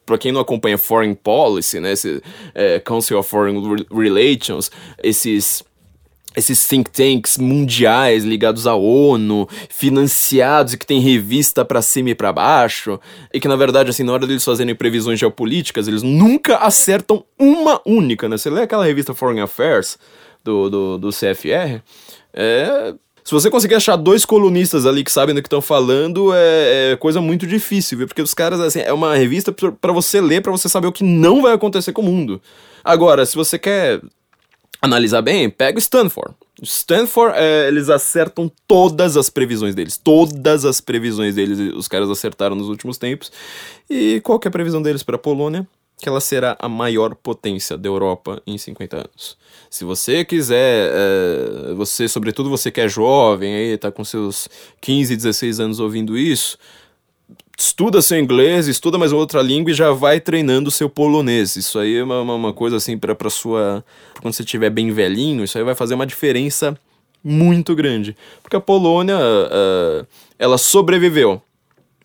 para 0.05 0.17
quem 0.17 0.31
não 0.31 0.41
acompanha 0.41 0.77
Foreign 0.77 1.13
Policy, 1.13 1.79
né, 1.79 1.91
esse 1.91 2.21
é, 2.55 2.79
Council 2.79 3.19
of 3.19 3.29
Foreign 3.29 3.85
Relations, 3.91 4.71
esses 5.03 5.63
esses 6.37 6.67
think 6.67 6.91
tanks 6.91 7.37
mundiais 7.39 8.23
ligados 8.23 8.67
à 8.67 8.75
ONU, 8.75 9.49
financiados 9.69 10.73
e 10.73 10.77
que 10.77 10.85
tem 10.85 10.99
revista 10.99 11.65
para 11.65 11.81
cima 11.81 12.11
e 12.11 12.15
para 12.15 12.31
baixo, 12.31 12.99
e 13.33 13.39
que 13.39 13.47
na 13.47 13.55
verdade 13.55 13.89
assim, 13.89 14.03
na 14.03 14.13
hora 14.13 14.27
deles 14.27 14.45
fazerem 14.45 14.75
previsões 14.75 15.19
geopolíticas, 15.19 15.87
eles 15.87 16.03
nunca 16.03 16.57
acertam 16.57 17.25
uma 17.39 17.81
única, 17.83 18.29
né? 18.29 18.37
Você 18.37 18.51
lê 18.51 18.61
aquela 18.61 18.85
revista 18.85 19.15
Foreign 19.15 19.41
Affairs 19.41 19.97
do, 20.43 20.69
do, 20.69 20.97
do 20.99 21.09
CFR, 21.09 21.81
é, 22.31 22.93
se 23.23 23.33
você 23.33 23.49
conseguir 23.49 23.75
achar 23.75 23.97
dois 23.97 24.23
colunistas 24.23 24.85
ali 24.85 25.03
que 25.03 25.11
sabem 25.11 25.35
do 25.35 25.41
que 25.41 25.47
estão 25.47 25.59
falando, 25.59 26.33
é, 26.33 26.93
é, 26.93 26.95
coisa 26.95 27.19
muito 27.19 27.45
difícil, 27.45 27.97
viu? 27.97 28.07
Porque 28.07 28.21
os 28.21 28.33
caras, 28.33 28.61
assim, 28.61 28.79
é 28.79 28.93
uma 28.93 29.15
revista 29.15 29.51
para 29.51 29.91
você 29.91 30.21
ler, 30.21 30.41
para 30.41 30.51
você 30.51 30.69
saber 30.69 30.87
o 30.87 30.93
que 30.93 31.03
não 31.03 31.41
vai 31.41 31.53
acontecer 31.53 31.91
com 31.91 32.01
o 32.01 32.05
mundo. 32.05 32.41
Agora, 32.85 33.25
se 33.25 33.35
você 33.35 33.59
quer 33.59 33.99
analisar 34.81 35.21
bem, 35.21 35.49
pega 35.49 35.77
o 35.77 35.79
Stanford. 35.79 36.35
Stanford, 36.61 37.35
é, 37.37 37.67
eles 37.67 37.89
acertam 37.89 38.51
todas 38.67 39.15
as 39.15 39.29
previsões 39.29 39.75
deles. 39.75 39.97
Todas 39.97 40.65
as 40.65 40.81
previsões 40.81 41.35
deles, 41.35 41.59
os 41.75 41.87
caras 41.87 42.09
acertaram 42.09 42.55
nos 42.55 42.69
últimos 42.69 42.97
tempos. 42.97 43.31
E 43.89 44.19
qual 44.21 44.39
que 44.39 44.47
é 44.47 44.49
a 44.49 44.51
previsão 44.51 44.81
deles 44.81 45.03
para 45.03 45.15
a 45.15 45.19
Polônia? 45.19 45.67
Que 45.99 46.09
ela 46.09 46.21
será 46.21 46.55
a 46.59 46.69
maior 46.69 47.15
potência 47.15 47.77
da 47.77 47.87
Europa 47.87 48.41
em 48.45 48.57
50 48.57 48.97
anos. 48.97 49.37
Se 49.69 49.83
você 49.83 50.23
quiser, 50.23 50.91
é, 50.93 51.73
você, 51.73 52.07
sobretudo 52.07 52.49
você 52.49 52.71
que 52.71 52.81
é 52.81 52.87
jovem, 52.87 53.53
aí 53.53 53.77
tá 53.77 53.91
com 53.91 54.03
seus 54.03 54.47
15, 54.81 55.15
16 55.15 55.59
anos 55.59 55.79
ouvindo 55.79 56.17
isso, 56.17 56.57
estuda 57.57 58.01
seu 58.01 58.19
inglês, 58.19 58.67
estuda 58.67 58.97
mais 58.97 59.11
outra 59.11 59.41
língua 59.41 59.71
e 59.71 59.73
já 59.73 59.91
vai 59.91 60.19
treinando 60.19 60.69
seu 60.69 60.87
polonês. 60.87 61.55
Isso 61.55 61.79
aí 61.79 61.97
é 61.97 62.03
uma, 62.03 62.21
uma, 62.21 62.35
uma 62.35 62.53
coisa 62.53 62.77
assim 62.77 62.97
para 62.97 63.15
para 63.15 63.29
sua 63.29 63.83
quando 64.21 64.33
você 64.33 64.43
estiver 64.43 64.69
bem 64.69 64.91
velhinho, 64.91 65.43
isso 65.43 65.57
aí 65.57 65.63
vai 65.63 65.75
fazer 65.75 65.95
uma 65.95 66.05
diferença 66.05 66.77
muito 67.23 67.75
grande, 67.75 68.15
porque 68.41 68.55
a 68.55 68.61
Polônia 68.61 69.17
uh, 69.17 70.07
ela 70.37 70.57
sobreviveu 70.57 71.41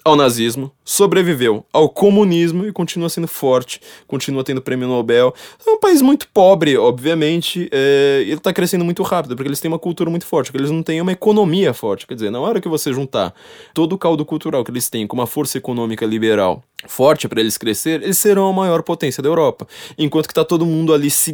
ao 0.04 0.16
nazismo, 0.16 0.72
sobreviveu 0.84 1.64
ao 1.72 1.88
comunismo 1.88 2.66
e 2.66 2.72
continua 2.72 3.08
sendo 3.08 3.28
forte, 3.28 3.80
continua 4.06 4.42
tendo 4.42 4.60
prêmio 4.60 4.88
Nobel. 4.88 5.32
É 5.64 5.70
um 5.70 5.78
país 5.78 6.02
muito 6.02 6.28
pobre, 6.28 6.76
obviamente, 6.76 7.68
é, 7.70 8.20
ele 8.22 8.34
está 8.34 8.52
crescendo 8.52 8.84
muito 8.84 9.02
rápido, 9.02 9.36
porque 9.36 9.48
eles 9.48 9.60
têm 9.60 9.70
uma 9.70 9.78
cultura 9.78 10.10
muito 10.10 10.26
forte, 10.26 10.50
porque 10.50 10.60
eles 10.60 10.70
não 10.70 10.82
têm 10.82 11.00
uma 11.00 11.12
economia 11.12 11.72
forte. 11.72 12.06
Quer 12.06 12.14
dizer, 12.14 12.30
na 12.30 12.40
hora 12.40 12.60
que 12.60 12.68
você 12.68 12.92
juntar 12.92 13.32
todo 13.72 13.92
o 13.94 13.98
caldo 13.98 14.24
cultural 14.24 14.64
que 14.64 14.70
eles 14.70 14.90
têm 14.90 15.06
com 15.06 15.16
uma 15.16 15.26
força 15.26 15.58
econômica 15.58 16.04
liberal 16.04 16.62
forte 16.88 17.28
para 17.28 17.40
eles 17.40 17.56
crescer, 17.56 18.02
eles 18.02 18.18
serão 18.18 18.48
a 18.48 18.52
maior 18.52 18.82
potência 18.82 19.22
da 19.22 19.28
Europa. 19.28 19.68
Enquanto 19.96 20.26
que 20.26 20.32
está 20.32 20.44
todo 20.44 20.66
mundo 20.66 20.92
ali 20.92 21.10
se 21.10 21.32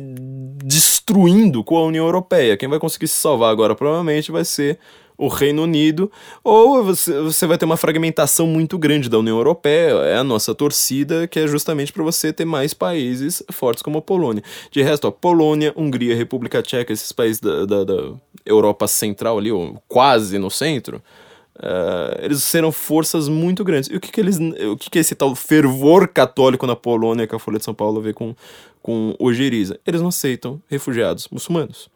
destruindo 0.62 1.64
com 1.64 1.78
a 1.78 1.84
União 1.84 2.04
Europeia. 2.04 2.56
Quem 2.56 2.68
vai 2.68 2.78
conseguir 2.78 3.08
se 3.08 3.14
salvar 3.14 3.50
agora 3.50 3.74
provavelmente 3.74 4.30
vai 4.30 4.44
ser 4.44 4.78
o 5.18 5.26
Reino 5.26 5.64
Unido, 5.64 6.10
ou 6.44 6.84
você, 6.84 7.20
você 7.20 7.44
vai 7.44 7.58
ter 7.58 7.64
uma 7.64 7.76
fragmentação 7.76 8.46
muito 8.46 8.78
grande 8.78 9.08
da 9.08 9.18
União 9.18 9.36
Europeia, 9.36 9.90
é 10.04 10.16
a 10.16 10.22
nossa 10.22 10.54
torcida, 10.54 11.26
que 11.26 11.40
é 11.40 11.46
justamente 11.48 11.92
para 11.92 12.04
você 12.04 12.32
ter 12.32 12.44
mais 12.44 12.72
países 12.72 13.42
fortes 13.50 13.82
como 13.82 13.98
a 13.98 14.02
Polônia. 14.02 14.44
De 14.70 14.80
resto, 14.80 15.08
a 15.08 15.12
Polônia, 15.12 15.74
Hungria, 15.76 16.14
República 16.14 16.62
Tcheca, 16.62 16.92
esses 16.92 17.10
países 17.10 17.40
da, 17.40 17.66
da, 17.66 17.82
da 17.82 18.12
Europa 18.46 18.86
Central 18.86 19.38
ali, 19.38 19.50
ou 19.50 19.82
quase 19.88 20.38
no 20.38 20.50
centro, 20.50 21.02
Uh, 21.58 22.14
eles 22.22 22.40
serão 22.44 22.70
forças 22.70 23.28
muito 23.28 23.64
grandes. 23.64 23.90
E 23.90 23.96
o 23.96 24.00
que, 24.00 24.12
que 24.12 24.20
eles. 24.20 24.38
O 24.38 24.76
que, 24.76 24.88
que 24.88 24.96
esse 24.96 25.16
tal 25.16 25.34
fervor 25.34 26.06
católico 26.06 26.64
na 26.68 26.76
Polônia 26.76 27.26
que 27.26 27.34
a 27.34 27.38
Folha 27.40 27.58
de 27.58 27.64
São 27.64 27.74
Paulo 27.74 28.00
vê 28.00 28.12
com, 28.12 28.32
com 28.80 29.12
Ojeriza? 29.18 29.76
Eles 29.84 30.00
não 30.00 30.10
aceitam 30.10 30.62
refugiados 30.68 31.26
muçulmanos. 31.32 31.90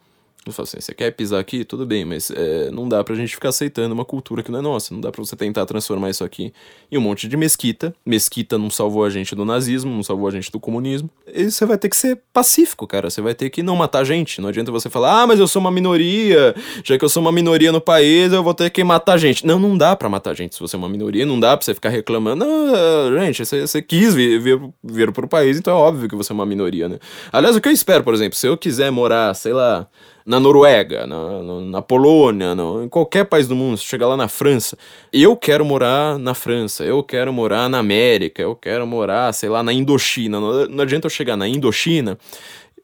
Assim, 0.48 0.80
você 0.80 0.92
quer 0.92 1.12
pisar 1.12 1.38
aqui? 1.38 1.64
Tudo 1.64 1.86
bem, 1.86 2.04
mas 2.04 2.28
é, 2.30 2.68
não 2.72 2.88
dá 2.88 3.04
pra 3.04 3.14
gente 3.14 3.32
ficar 3.32 3.50
aceitando 3.50 3.94
uma 3.94 4.04
cultura 4.04 4.42
que 4.42 4.50
não 4.50 4.58
é 4.58 4.62
nossa. 4.62 4.92
Não 4.92 5.00
dá 5.00 5.12
pra 5.12 5.24
você 5.24 5.36
tentar 5.36 5.64
transformar 5.66 6.10
isso 6.10 6.24
aqui 6.24 6.52
em 6.90 6.98
um 6.98 7.00
monte 7.00 7.28
de 7.28 7.36
mesquita. 7.36 7.94
Mesquita 8.04 8.58
não 8.58 8.68
salvou 8.68 9.04
a 9.04 9.10
gente 9.10 9.36
do 9.36 9.44
nazismo, 9.44 9.94
não 9.94 10.02
salvou 10.02 10.26
a 10.26 10.32
gente 10.32 10.50
do 10.50 10.58
comunismo. 10.58 11.08
E 11.32 11.48
você 11.48 11.64
vai 11.64 11.78
ter 11.78 11.88
que 11.88 11.96
ser 11.96 12.20
pacífico, 12.32 12.88
cara. 12.88 13.08
Você 13.08 13.20
vai 13.20 13.36
ter 13.36 13.50
que 13.50 13.62
não 13.62 13.76
matar 13.76 14.02
gente. 14.02 14.40
Não 14.40 14.48
adianta 14.48 14.72
você 14.72 14.90
falar, 14.90 15.22
ah, 15.22 15.26
mas 15.28 15.38
eu 15.38 15.46
sou 15.46 15.60
uma 15.60 15.70
minoria. 15.70 16.56
Já 16.82 16.98
que 16.98 17.04
eu 17.04 17.08
sou 17.08 17.22
uma 17.22 17.30
minoria 17.30 17.70
no 17.70 17.80
país, 17.80 18.32
eu 18.32 18.42
vou 18.42 18.52
ter 18.52 18.68
que 18.70 18.82
matar 18.82 19.18
gente. 19.18 19.46
Não, 19.46 19.60
não 19.60 19.78
dá 19.78 19.94
pra 19.94 20.08
matar 20.08 20.34
gente 20.34 20.56
se 20.56 20.60
você 20.60 20.74
é 20.74 20.78
uma 20.78 20.88
minoria. 20.88 21.24
Não 21.24 21.38
dá 21.38 21.56
pra 21.56 21.64
você 21.64 21.72
ficar 21.72 21.90
reclamando. 21.90 22.44
Não, 22.44 23.16
gente, 23.20 23.46
você, 23.46 23.60
você 23.60 23.80
quis 23.80 24.12
vir, 24.12 24.40
vir, 24.40 24.60
vir 24.82 25.12
pro 25.12 25.28
país, 25.28 25.56
então 25.56 25.72
é 25.72 25.76
óbvio 25.76 26.08
que 26.08 26.16
você 26.16 26.32
é 26.32 26.34
uma 26.34 26.46
minoria, 26.46 26.88
né? 26.88 26.98
Aliás, 27.32 27.54
o 27.54 27.60
que 27.60 27.68
eu 27.68 27.72
espero, 27.72 28.02
por 28.02 28.12
exemplo, 28.12 28.36
se 28.36 28.48
eu 28.48 28.56
quiser 28.56 28.90
morar, 28.90 29.32
sei 29.34 29.52
lá 29.52 29.86
na 30.32 30.40
Noruega, 30.40 31.06
na, 31.06 31.42
na 31.60 31.82
Polônia, 31.82 32.54
no, 32.54 32.82
em 32.82 32.88
qualquer 32.88 33.24
país 33.26 33.46
do 33.46 33.54
mundo, 33.54 33.76
se 33.76 33.84
chegar 33.84 34.08
lá 34.08 34.16
na 34.16 34.28
França, 34.28 34.78
eu 35.12 35.36
quero 35.36 35.62
morar 35.62 36.18
na 36.18 36.32
França, 36.32 36.84
eu 36.84 37.02
quero 37.02 37.30
morar 37.32 37.68
na 37.68 37.78
América, 37.78 38.40
eu 38.40 38.56
quero 38.56 38.86
morar, 38.86 39.32
sei 39.34 39.50
lá, 39.50 39.62
na 39.62 39.74
Indochina. 39.74 40.40
Não, 40.40 40.66
não 40.66 40.82
adianta 40.82 41.06
eu 41.06 41.10
chegar 41.10 41.36
na 41.36 41.46
Indochina 41.46 42.18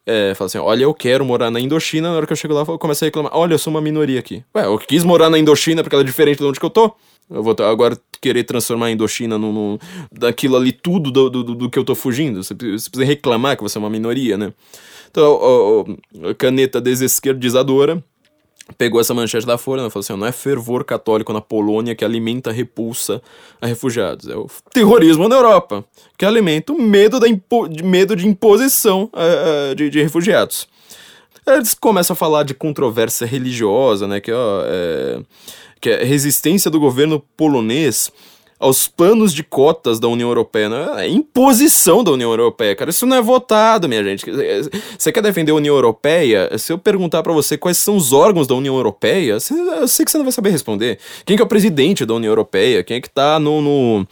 é, 0.05 0.35
falar 0.35 0.47
assim, 0.47 0.59
olha, 0.59 0.83
eu 0.85 0.93
quero 0.93 1.25
morar 1.25 1.51
na 1.51 1.59
Indochina, 1.59 2.11
na 2.11 2.17
hora 2.17 2.27
que 2.27 2.33
eu 2.33 2.37
chego 2.37 2.53
lá, 2.53 2.65
eu 2.69 2.79
começo 2.79 3.05
a 3.05 3.07
reclamar, 3.07 3.31
olha, 3.35 3.55
eu 3.55 3.59
sou 3.59 3.71
uma 3.71 3.81
minoria 3.81 4.19
aqui. 4.19 4.45
Ué, 4.55 4.67
eu 4.67 4.79
quis 4.79 5.05
morar 5.05 5.31
na 5.31 5.39
Indochina 5.39 5.83
porque 5.83 5.95
ela 5.95 6.03
é 6.03 6.07
diferente 6.07 6.39
de 6.39 6.45
onde 6.45 6.61
que 6.61 6.67
eu 6.67 6.71
tô. 6.71 6.95
Eu 7.31 7.43
vou 7.43 7.55
agora 7.61 7.99
querer 8.21 8.45
transformar 8.45 8.87
a 8.87 8.91
Indochina 8.91 9.37
no, 9.37 9.79
daquilo 10.11 10.57
ali 10.57 10.73
tudo 10.73 11.11
do, 11.11 11.29
do, 11.29 11.45
do 11.55 11.71
que 11.71 11.79
eu 11.79 11.85
tô 11.85 11.95
fugindo. 11.95 12.43
Você, 12.43 12.55
você 12.55 12.91
precisa 12.91 13.05
reclamar 13.05 13.57
que 13.57 13.63
você 13.63 13.77
é 13.77 13.81
uma 13.81 13.91
minoria, 13.91 14.39
né? 14.39 14.53
Então, 15.11 15.99
a, 16.29 16.35
caneta 16.35 16.81
desesquerdizadora 16.81 18.03
pegou 18.77 19.01
essa 19.01 19.15
manchete 19.15 19.47
da 19.47 19.57
Folha 19.57 19.81
e 19.81 19.91
falou 19.91 20.01
assim: 20.01 20.17
não 20.17 20.27
é 20.27 20.33
fervor 20.33 20.85
católico 20.85 21.33
na 21.33 21.41
Polônia 21.41 21.95
que 21.95 22.05
alimenta 22.05 22.51
a 22.51 22.53
repulsa 22.53 23.23
a 23.61 23.67
refugiados, 23.67 24.29
é 24.29 24.37
o 24.37 24.47
terrorismo 24.73 25.29
na 25.29 25.37
Europa 25.37 25.85
que 26.17 26.25
alimenta 26.25 26.73
o 26.73 26.81
medo, 26.81 27.19
da 27.19 27.27
medo 27.83 28.15
de 28.15 28.27
imposição 28.27 29.11
uh, 29.15 29.75
de, 29.75 29.89
de, 29.89 30.03
refugiados. 30.03 30.69
Eles 31.47 31.73
começam 31.73 32.13
a 32.13 32.17
falar 32.17 32.43
de 32.43 32.53
controvérsia 32.53 33.27
religiosa, 33.27 34.07
né, 34.07 34.21
que, 34.21 34.31
ó, 34.31 34.63
é, 34.67 35.21
que 35.81 35.89
é 35.89 36.05
resistência 36.05 36.71
do 36.71 36.79
governo 36.79 37.25
polonês 37.37 38.13
aos 38.59 38.89
planos 38.89 39.33
de 39.33 39.43
cotas 39.43 40.01
da 40.01 40.09
União 40.09 40.29
Europeia. 40.29 40.69
É 40.97 41.09
imposição 41.09 42.03
da 42.03 42.11
União 42.11 42.31
Europeia, 42.31 42.75
cara. 42.75 42.91
Isso 42.91 43.07
não 43.07 43.17
é 43.17 43.23
votado, 43.23 43.89
minha 43.89 44.03
gente. 44.03 44.25
Você 44.99 45.13
quer 45.13 45.23
defender 45.23 45.53
a 45.53 45.55
União 45.55 45.75
Europeia? 45.75 46.51
Se 46.59 46.73
eu 46.73 46.79
perguntar 46.79 47.23
para 47.23 47.33
você 47.33 47.57
quais 47.57 47.79
são 47.79 47.97
os 47.97 48.13
órgãos 48.13 48.47
da 48.47 48.55
União 48.55 48.77
Europeia, 48.77 49.39
eu 49.81 49.89
sei 49.89 50.05
que 50.05 50.11
você 50.11 50.19
não 50.19 50.25
vai 50.25 50.33
saber 50.33 50.51
responder. 50.51 50.99
Quem 51.25 51.37
que 51.37 51.43
é 51.43 51.45
o 51.45 51.49
presidente 51.49 52.05
da 52.05 52.15
União 52.15 52.31
Europeia? 52.31 52.83
Quem 52.83 52.97
é 52.97 53.01
que 53.01 53.11
tá 53.11 53.39
no, 53.39 53.61
no 53.61 54.07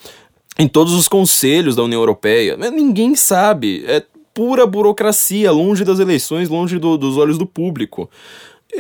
em 0.59 0.69
todos 0.69 0.95
os 0.95 1.09
conselhos 1.09 1.75
da 1.75 1.83
União 1.83 2.01
Europeia? 2.01 2.57
Ninguém 2.57 3.15
sabe. 3.15 3.85
É 3.87 4.03
pura 4.33 4.67
burocracia, 4.67 5.51
longe 5.51 5.83
das 5.83 5.99
eleições, 5.99 6.49
longe 6.49 6.79
do, 6.79 6.99
dos 6.99 7.17
olhos 7.17 7.39
do 7.39 7.47
público. 7.47 8.09
E, 8.73 8.79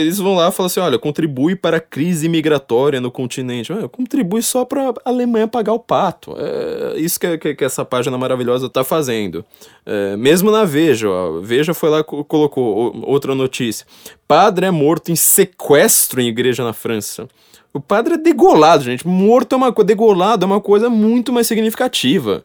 eles 0.00 0.18
vão 0.18 0.34
lá 0.34 0.48
e 0.48 0.52
falam 0.52 0.66
assim: 0.66 0.80
olha, 0.80 0.98
contribui 0.98 1.56
para 1.56 1.78
a 1.78 1.80
crise 1.80 2.28
migratória 2.28 3.00
no 3.00 3.10
continente. 3.10 3.72
contribui 3.92 4.42
só 4.42 4.64
para 4.64 4.90
a 4.90 4.94
Alemanha 5.04 5.48
pagar 5.48 5.72
o 5.72 5.78
pato. 5.78 6.34
É 6.38 6.98
isso 6.98 7.18
que, 7.18 7.38
que, 7.38 7.54
que 7.54 7.64
essa 7.64 7.84
página 7.84 8.16
maravilhosa 8.16 8.66
está 8.66 8.84
fazendo. 8.84 9.44
É, 9.84 10.16
mesmo 10.16 10.50
na 10.50 10.64
Veja, 10.64 11.08
Veja 11.42 11.74
foi 11.74 11.90
lá 11.90 12.00
e 12.00 12.04
colocou 12.04 13.02
outra 13.04 13.34
notícia: 13.34 13.86
padre 14.26 14.66
é 14.66 14.70
morto 14.70 15.10
em 15.10 15.16
sequestro 15.16 16.20
em 16.20 16.28
igreja 16.28 16.64
na 16.64 16.72
França. 16.72 17.28
O 17.76 17.80
padre 17.80 18.14
é 18.14 18.16
degolado, 18.16 18.84
gente. 18.84 19.06
Morto 19.06 19.52
é 19.52 19.56
uma 19.56 19.70
coisa, 19.70 19.86
degolado 19.86 20.44
é 20.44 20.46
uma 20.46 20.62
coisa 20.62 20.88
muito 20.88 21.30
mais 21.30 21.46
significativa. 21.46 22.42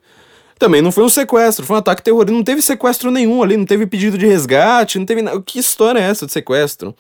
Também 0.62 0.80
não 0.80 0.92
foi 0.92 1.04
um 1.04 1.10
sequestro, 1.10 1.66
foi 1.66 1.76
um 1.76 1.80
ataque 1.80 2.04
terrorista. 2.04 2.32
Não 2.32 2.44
teve 2.44 2.62
sequestro 2.62 3.10
nenhum 3.10 3.42
ali, 3.42 3.58
não 3.58 3.66
teve 3.66 3.88
pedido 3.88 4.16
de 4.16 4.28
resgate, 4.28 5.00
não 5.00 5.08
teve 5.08 5.20
nada. 5.20 5.42
Que 5.42 5.58
história 5.58 5.98
é 5.98 6.04
essa 6.04 6.28
de 6.28 6.32
sequestro? 6.32 6.94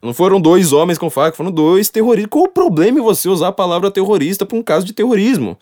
Não 0.00 0.14
foram 0.14 0.40
dois 0.40 0.72
homens 0.72 0.96
com 0.96 1.10
faca, 1.10 1.36
foram 1.36 1.50
dois 1.50 1.88
terroristas. 1.88 2.30
Qual 2.30 2.44
o 2.44 2.48
problema 2.48 3.00
em 3.00 3.02
você 3.02 3.28
usar 3.28 3.48
a 3.48 3.52
palavra 3.52 3.90
terrorista 3.90 4.46
para 4.46 4.56
um 4.56 4.62
caso 4.62 4.86
de 4.86 4.92
terrorismo? 4.92 5.58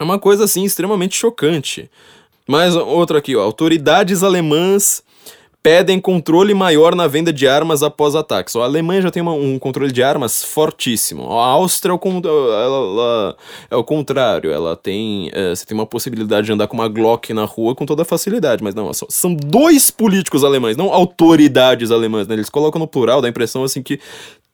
É 0.00 0.02
uma 0.02 0.18
coisa 0.18 0.42
assim 0.42 0.64
extremamente 0.64 1.16
chocante. 1.16 1.88
Mais 2.44 2.74
outra 2.74 3.18
aqui, 3.18 3.36
ó. 3.36 3.42
Autoridades 3.44 4.24
alemãs 4.24 5.00
pedem 5.62 6.00
controle 6.00 6.54
maior 6.54 6.94
na 6.94 7.06
venda 7.06 7.32
de 7.32 7.46
armas 7.46 7.82
após 7.82 8.14
ataques. 8.14 8.56
A 8.56 8.60
Alemanha 8.60 9.02
já 9.02 9.10
tem 9.10 9.22
uma, 9.22 9.32
um 9.32 9.58
controle 9.58 9.92
de 9.92 10.02
armas 10.02 10.42
fortíssimo. 10.42 11.30
A 11.38 11.46
Áustria 11.46 11.92
é 11.92 13.34
é 13.70 13.76
o 13.76 13.84
contrário. 13.84 14.50
Ela 14.50 14.74
tem. 14.76 15.30
É, 15.32 15.50
você 15.50 15.66
tem 15.66 15.76
uma 15.76 15.86
possibilidade 15.86 16.46
de 16.46 16.52
andar 16.52 16.66
com 16.66 16.74
uma 16.74 16.88
Glock 16.88 17.32
na 17.34 17.44
rua 17.44 17.74
com 17.74 17.84
toda 17.84 18.04
facilidade. 18.04 18.62
Mas 18.62 18.74
não, 18.74 18.90
são 18.92 19.34
dois 19.34 19.90
políticos 19.90 20.44
alemães, 20.44 20.76
não 20.76 20.92
autoridades 20.92 21.90
alemãs. 21.90 22.26
Né? 22.26 22.34
Eles 22.34 22.48
colocam 22.48 22.78
no 22.78 22.86
plural, 22.86 23.20
dá 23.20 23.28
a 23.28 23.30
impressão 23.30 23.62
assim 23.62 23.82
que 23.82 24.00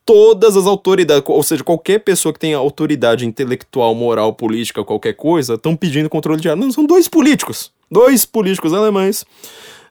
todas 0.05 0.57
as 0.57 0.67
autoridades, 0.67 1.25
ou 1.27 1.43
seja, 1.43 1.65
qualquer 1.65 1.99
pessoa 1.99 2.33
que 2.33 2.39
tenha 2.39 2.57
autoridade 2.57 3.27
intelectual, 3.27 3.93
moral, 3.95 4.33
política, 4.33 4.85
qualquer 4.85 5.15
coisa, 5.15 5.55
estão 5.55 5.75
pedindo 5.75 6.09
controle 6.09 6.41
de 6.41 6.49
armas. 6.49 6.67
Não, 6.67 6.73
são 6.73 6.85
dois 6.85 7.09
políticos. 7.09 7.73
Dois 7.91 8.25
políticos 8.25 8.73
alemães 8.73 9.25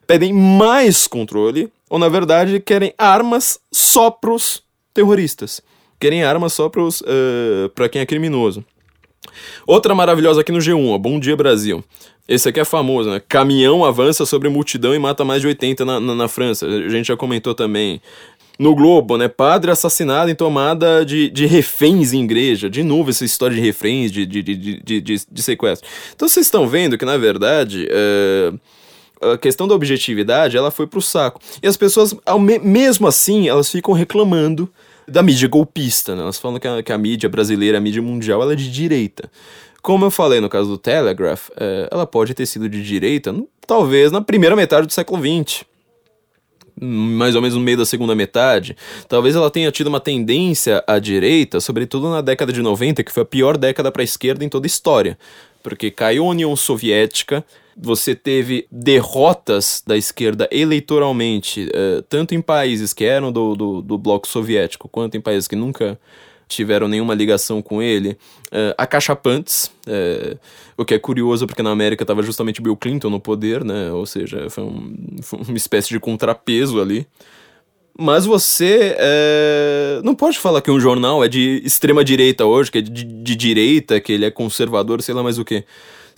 pedem 0.06 0.32
mais 0.32 1.06
controle, 1.06 1.68
ou 1.90 1.98
na 1.98 2.08
verdade 2.08 2.60
querem 2.60 2.94
armas 2.96 3.58
só 3.72 4.10
pros 4.10 4.62
terroristas. 4.94 5.60
Querem 5.98 6.22
armas 6.22 6.52
só 6.52 6.68
pros, 6.68 7.00
uh, 7.00 7.88
quem 7.90 8.02
é 8.02 8.06
criminoso. 8.06 8.64
Outra 9.66 9.94
maravilhosa 9.94 10.40
aqui 10.40 10.52
no 10.52 10.58
G1, 10.58 10.90
ó, 10.90 10.98
Bom 10.98 11.18
Dia 11.18 11.36
Brasil. 11.36 11.82
Esse 12.28 12.48
aqui 12.48 12.60
é 12.60 12.64
famoso, 12.64 13.10
né? 13.10 13.20
Caminhão 13.28 13.84
avança 13.84 14.26
sobre 14.26 14.48
multidão 14.48 14.94
e 14.94 14.98
mata 14.98 15.24
mais 15.24 15.40
de 15.40 15.46
80 15.46 15.84
na, 15.84 16.00
na, 16.00 16.14
na 16.14 16.28
França. 16.28 16.66
A 16.66 16.88
gente 16.88 17.06
já 17.06 17.16
comentou 17.16 17.54
também. 17.54 18.00
No 18.58 18.74
Globo, 18.74 19.18
né? 19.18 19.28
Padre 19.28 19.70
assassinado 19.70 20.30
em 20.30 20.34
tomada 20.34 21.04
de, 21.04 21.28
de 21.28 21.44
reféns 21.46 22.12
em 22.12 22.24
igreja. 22.24 22.70
De 22.70 22.82
novo, 22.82 23.10
essa 23.10 23.24
história 23.24 23.54
de 23.54 23.60
reféns, 23.60 24.10
de, 24.10 24.24
de, 24.24 24.42
de, 24.42 24.56
de, 24.56 25.00
de, 25.00 25.26
de 25.30 25.42
sequestro. 25.42 25.88
Então 26.14 26.26
vocês 26.26 26.46
estão 26.46 26.66
vendo 26.66 26.96
que, 26.96 27.04
na 27.04 27.16
verdade. 27.16 27.86
Uh 27.86 28.58
a 29.20 29.38
questão 29.38 29.66
da 29.66 29.74
objetividade, 29.74 30.56
ela 30.56 30.70
foi 30.70 30.86
pro 30.86 31.00
saco. 31.00 31.40
E 31.62 31.66
as 31.66 31.76
pessoas, 31.76 32.14
mesmo 32.62 33.06
assim, 33.06 33.48
elas 33.48 33.70
ficam 33.70 33.94
reclamando 33.94 34.70
da 35.08 35.22
mídia 35.22 35.48
golpista, 35.48 36.14
né? 36.14 36.22
Elas 36.22 36.38
falam 36.38 36.58
que 36.58 36.66
a, 36.66 36.82
que 36.82 36.92
a 36.92 36.98
mídia 36.98 37.28
brasileira, 37.28 37.78
a 37.78 37.80
mídia 37.80 38.02
mundial, 38.02 38.42
ela 38.42 38.52
é 38.52 38.56
de 38.56 38.70
direita. 38.70 39.30
Como 39.82 40.04
eu 40.04 40.10
falei 40.10 40.40
no 40.40 40.48
caso 40.48 40.68
do 40.68 40.78
Telegraph, 40.78 41.48
é, 41.56 41.88
ela 41.90 42.06
pode 42.06 42.34
ter 42.34 42.44
sido 42.44 42.68
de 42.68 42.82
direita, 42.82 43.34
talvez 43.66 44.10
na 44.10 44.20
primeira 44.20 44.56
metade 44.56 44.86
do 44.86 44.92
século 44.92 45.22
XX. 45.22 45.64
Mais 46.78 47.34
ou 47.34 47.40
menos 47.40 47.56
no 47.56 47.62
meio 47.62 47.78
da 47.78 47.86
segunda 47.86 48.14
metade. 48.14 48.76
Talvez 49.08 49.34
ela 49.34 49.50
tenha 49.50 49.70
tido 49.70 49.86
uma 49.86 50.00
tendência 50.00 50.84
à 50.86 50.98
direita, 50.98 51.60
sobretudo 51.60 52.10
na 52.10 52.20
década 52.20 52.52
de 52.52 52.60
90, 52.60 53.02
que 53.02 53.12
foi 53.12 53.22
a 53.22 53.26
pior 53.26 53.56
década 53.56 53.90
para 53.90 54.02
a 54.02 54.04
esquerda 54.04 54.44
em 54.44 54.48
toda 54.48 54.66
a 54.66 54.68
história. 54.68 55.16
Porque 55.62 55.90
caiu 55.90 56.24
a 56.24 56.28
União 56.28 56.54
Soviética, 56.54 57.42
você 57.76 58.14
teve 58.14 58.66
derrotas 58.72 59.82
da 59.86 59.96
esquerda 59.96 60.48
eleitoralmente, 60.50 61.68
uh, 61.68 62.02
tanto 62.08 62.34
em 62.34 62.40
países 62.40 62.94
que 62.94 63.04
eram 63.04 63.30
do, 63.30 63.54
do, 63.54 63.82
do, 63.82 63.98
bloco 63.98 64.26
soviético, 64.26 64.88
quanto 64.88 65.16
em 65.16 65.20
países 65.20 65.46
que 65.46 65.54
nunca 65.54 65.98
tiveram 66.48 66.88
nenhuma 66.88 67.12
ligação 67.12 67.60
com 67.60 67.82
ele. 67.82 68.12
Uh, 68.46 68.72
a 68.78 68.86
Cachapantes, 68.86 69.70
é, 69.86 70.36
o 70.76 70.84
que 70.84 70.94
é 70.94 70.98
curioso 70.98 71.46
porque 71.46 71.62
na 71.62 71.70
América 71.70 72.04
estava 72.04 72.22
justamente 72.22 72.62
Bill 72.62 72.76
Clinton 72.76 73.10
no 73.10 73.20
poder, 73.20 73.64
né? 73.64 73.92
Ou 73.92 74.06
seja, 74.06 74.48
foi, 74.48 74.64
um, 74.64 75.16
foi 75.22 75.40
uma 75.40 75.56
espécie 75.56 75.88
de 75.88 75.98
contrapeso 75.98 76.80
ali. 76.80 77.06
Mas 77.98 78.26
você 78.26 78.94
não 80.04 80.14
pode 80.14 80.38
falar 80.38 80.60
que 80.60 80.70
um 80.70 80.78
jornal 80.78 81.24
é 81.24 81.28
de 81.28 81.62
extrema 81.64 82.04
direita 82.04 82.44
hoje, 82.44 82.70
que 82.70 82.78
é 82.78 82.82
de, 82.82 83.02
de 83.02 83.34
direita, 83.34 83.98
que 83.98 84.12
ele 84.12 84.26
é 84.26 84.30
conservador, 84.30 85.00
sei 85.00 85.14
lá 85.14 85.22
mais 85.22 85.38
o 85.38 85.44
que. 85.46 85.64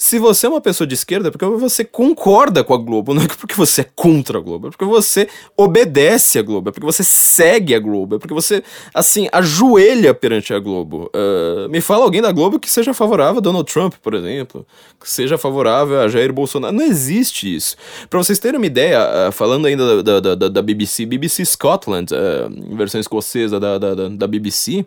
Se 0.01 0.17
você 0.17 0.47
é 0.47 0.49
uma 0.49 0.61
pessoa 0.61 0.87
de 0.87 0.95
esquerda, 0.95 1.27
é 1.27 1.31
porque 1.33 1.45
você 1.45 1.85
concorda 1.85 2.63
com 2.63 2.73
a 2.73 2.77
Globo, 2.77 3.13
não 3.13 3.23
é 3.23 3.27
porque 3.27 3.57
você 3.57 3.81
é 3.81 3.87
contra 3.97 4.39
a 4.39 4.41
Globo, 4.41 4.69
é 4.69 4.71
porque 4.71 4.85
você 4.85 5.29
obedece 5.57 6.39
a 6.39 6.43
Globo, 6.43 6.69
é 6.69 6.73
porque 6.73 6.87
você 6.87 7.03
segue 7.03 7.75
a 7.75 7.81
Globo, 7.81 8.15
é 8.15 8.19
porque 8.21 8.33
você, 8.33 8.63
assim, 8.95 9.29
ajoelha 9.33 10.15
perante 10.15 10.55
a 10.55 10.61
Globo. 10.61 11.11
Uh, 11.13 11.69
me 11.69 11.81
fala 11.81 12.05
alguém 12.05 12.23
da 12.23 12.31
Globo 12.31 12.61
que 12.61 12.71
seja 12.71 12.95
favorável 12.95 13.39
a 13.39 13.41
Donald 13.41 13.71
Trump, 13.71 13.95
por 14.01 14.15
exemplo, 14.15 14.65
que 15.01 15.11
seja 15.11 15.37
favorável 15.37 16.01
a 16.01 16.07
Jair 16.07 16.33
Bolsonaro. 16.33 16.73
Não 16.73 16.85
existe 16.85 17.53
isso. 17.53 17.75
Para 18.09 18.21
vocês 18.21 18.39
terem 18.39 18.61
uma 18.61 18.67
ideia, 18.67 19.01
uh, 19.01 19.33
falando 19.33 19.67
ainda 19.67 20.01
da, 20.01 20.21
da, 20.21 20.35
da, 20.37 20.49
da, 20.49 20.63
BBC, 20.63 21.07
BBC 21.07 21.45
Scotland, 21.45 22.13
uh, 22.15 22.77
versão 22.77 23.01
escocesa 23.01 23.59
da, 23.59 23.79
da, 23.79 24.09
da, 24.11 24.27
BBC, 24.29 24.87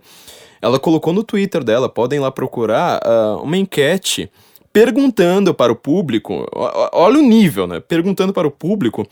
ela 0.61 0.79
colocou 0.79 1.11
no 1.11 1.21
Twitter 1.21 1.65
dela, 1.65 1.89
podem 1.89 2.17
lá 2.21 2.31
procurar, 2.31 3.01
uma 3.43 3.57
enquete 3.57 4.31
perguntando 4.73 5.53
para 5.53 5.71
o 5.71 5.75
público, 5.75 6.47
olha 6.93 7.19
o 7.19 7.21
nível, 7.21 7.67
né? 7.67 7.79
Perguntando 7.79 8.31
para 8.31 8.47
o 8.47 8.51
público 8.51 9.05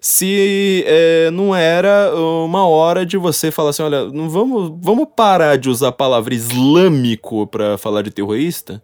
se 0.00 0.84
é, 0.86 1.30
não 1.30 1.54
era 1.54 2.14
uma 2.14 2.66
hora 2.66 3.04
de 3.04 3.16
você 3.16 3.50
falar 3.50 3.70
assim: 3.70 3.82
olha, 3.82 4.06
não 4.06 4.28
vamos, 4.28 4.72
vamos 4.80 5.06
parar 5.14 5.56
de 5.56 5.68
usar 5.68 5.88
a 5.88 5.92
palavra 5.92 6.34
islâmico 6.34 7.46
para 7.46 7.76
falar 7.76 8.02
de 8.02 8.10
terrorista? 8.10 8.82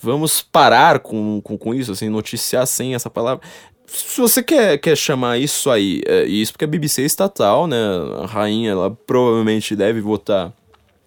Vamos 0.00 0.42
parar 0.42 0.98
com, 0.98 1.40
com, 1.42 1.56
com 1.56 1.72
isso, 1.72 1.92
assim, 1.92 2.08
noticiar 2.08 2.66
sem 2.66 2.94
essa 2.94 3.08
palavra. 3.08 3.46
Se 3.86 4.20
você 4.20 4.42
quer, 4.42 4.78
quer 4.78 4.96
chamar 4.96 5.38
isso 5.38 5.70
aí, 5.70 6.00
é, 6.06 6.24
isso 6.24 6.52
porque 6.52 6.64
a 6.64 6.68
BBC 6.68 7.02
é 7.02 7.04
estatal, 7.04 7.66
né? 7.66 7.76
A 8.22 8.26
rainha, 8.26 8.70
ela 8.70 8.90
provavelmente 8.90 9.76
deve 9.76 10.00
votar 10.00 10.52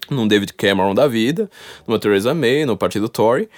num 0.10 0.28
David 0.28 0.54
Cameron 0.54 0.94
da 0.94 1.08
vida, 1.08 1.50
numa 1.88 2.00
Theresa 2.00 2.34
May, 2.34 2.66
no 2.66 2.78
partido 2.78 3.10
Tory. 3.10 3.50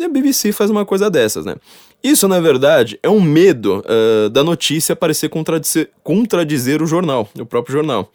E 0.00 0.04
a 0.04 0.08
BBC 0.08 0.50
faz 0.50 0.70
uma 0.70 0.86
coisa 0.86 1.10
dessas, 1.10 1.44
né? 1.44 1.56
Isso, 2.02 2.26
na 2.26 2.40
verdade, 2.40 2.98
é 3.02 3.10
um 3.10 3.20
medo 3.20 3.84
uh, 3.84 4.30
da 4.30 4.42
notícia 4.42 4.96
parecer 4.96 5.28
contradizer, 5.28 5.90
contradizer 6.02 6.80
o 6.82 6.86
jornal, 6.86 7.28
o 7.38 7.44
próprio 7.44 7.74
jornal. 7.74 8.10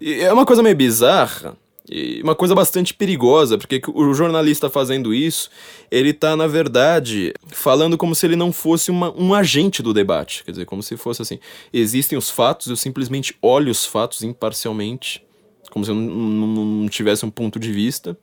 E 0.00 0.14
é 0.14 0.32
uma 0.32 0.44
coisa 0.44 0.64
meio 0.64 0.74
bizarra, 0.74 1.56
e 1.88 2.20
uma 2.24 2.34
coisa 2.34 2.56
bastante 2.56 2.92
perigosa, 2.92 3.56
porque 3.56 3.80
o 3.94 4.12
jornalista 4.12 4.68
fazendo 4.68 5.14
isso, 5.14 5.48
ele 5.92 6.12
tá, 6.12 6.34
na 6.34 6.48
verdade, 6.48 7.32
falando 7.46 7.96
como 7.96 8.16
se 8.16 8.26
ele 8.26 8.34
não 8.34 8.52
fosse 8.52 8.90
uma, 8.90 9.16
um 9.16 9.32
agente 9.32 9.80
do 9.80 9.94
debate. 9.94 10.42
Quer 10.42 10.50
dizer, 10.50 10.64
como 10.64 10.82
se 10.82 10.96
fosse 10.96 11.22
assim: 11.22 11.38
existem 11.72 12.18
os 12.18 12.28
fatos, 12.28 12.66
eu 12.66 12.76
simplesmente 12.76 13.32
olho 13.40 13.70
os 13.70 13.86
fatos 13.86 14.24
imparcialmente, 14.24 15.24
como 15.70 15.84
se 15.84 15.92
eu 15.92 15.94
não, 15.94 16.04
não, 16.04 16.64
não 16.64 16.88
tivesse 16.88 17.24
um 17.24 17.30
ponto 17.30 17.60
de 17.60 17.70
vista 17.70 18.18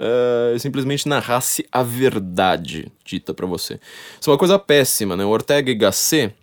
uh, 0.00 0.58
simplesmente 0.58 1.08
narrasse 1.08 1.66
a 1.70 1.82
verdade 1.82 2.90
dita 3.04 3.34
para 3.34 3.46
você. 3.46 3.78
Isso 4.20 4.30
é 4.30 4.32
uma 4.32 4.38
coisa 4.38 4.58
péssima, 4.58 5.16
né? 5.16 5.24
O 5.24 5.28
Ortega 5.28 5.70
y 5.70 5.74
Gasset, 5.74 6.34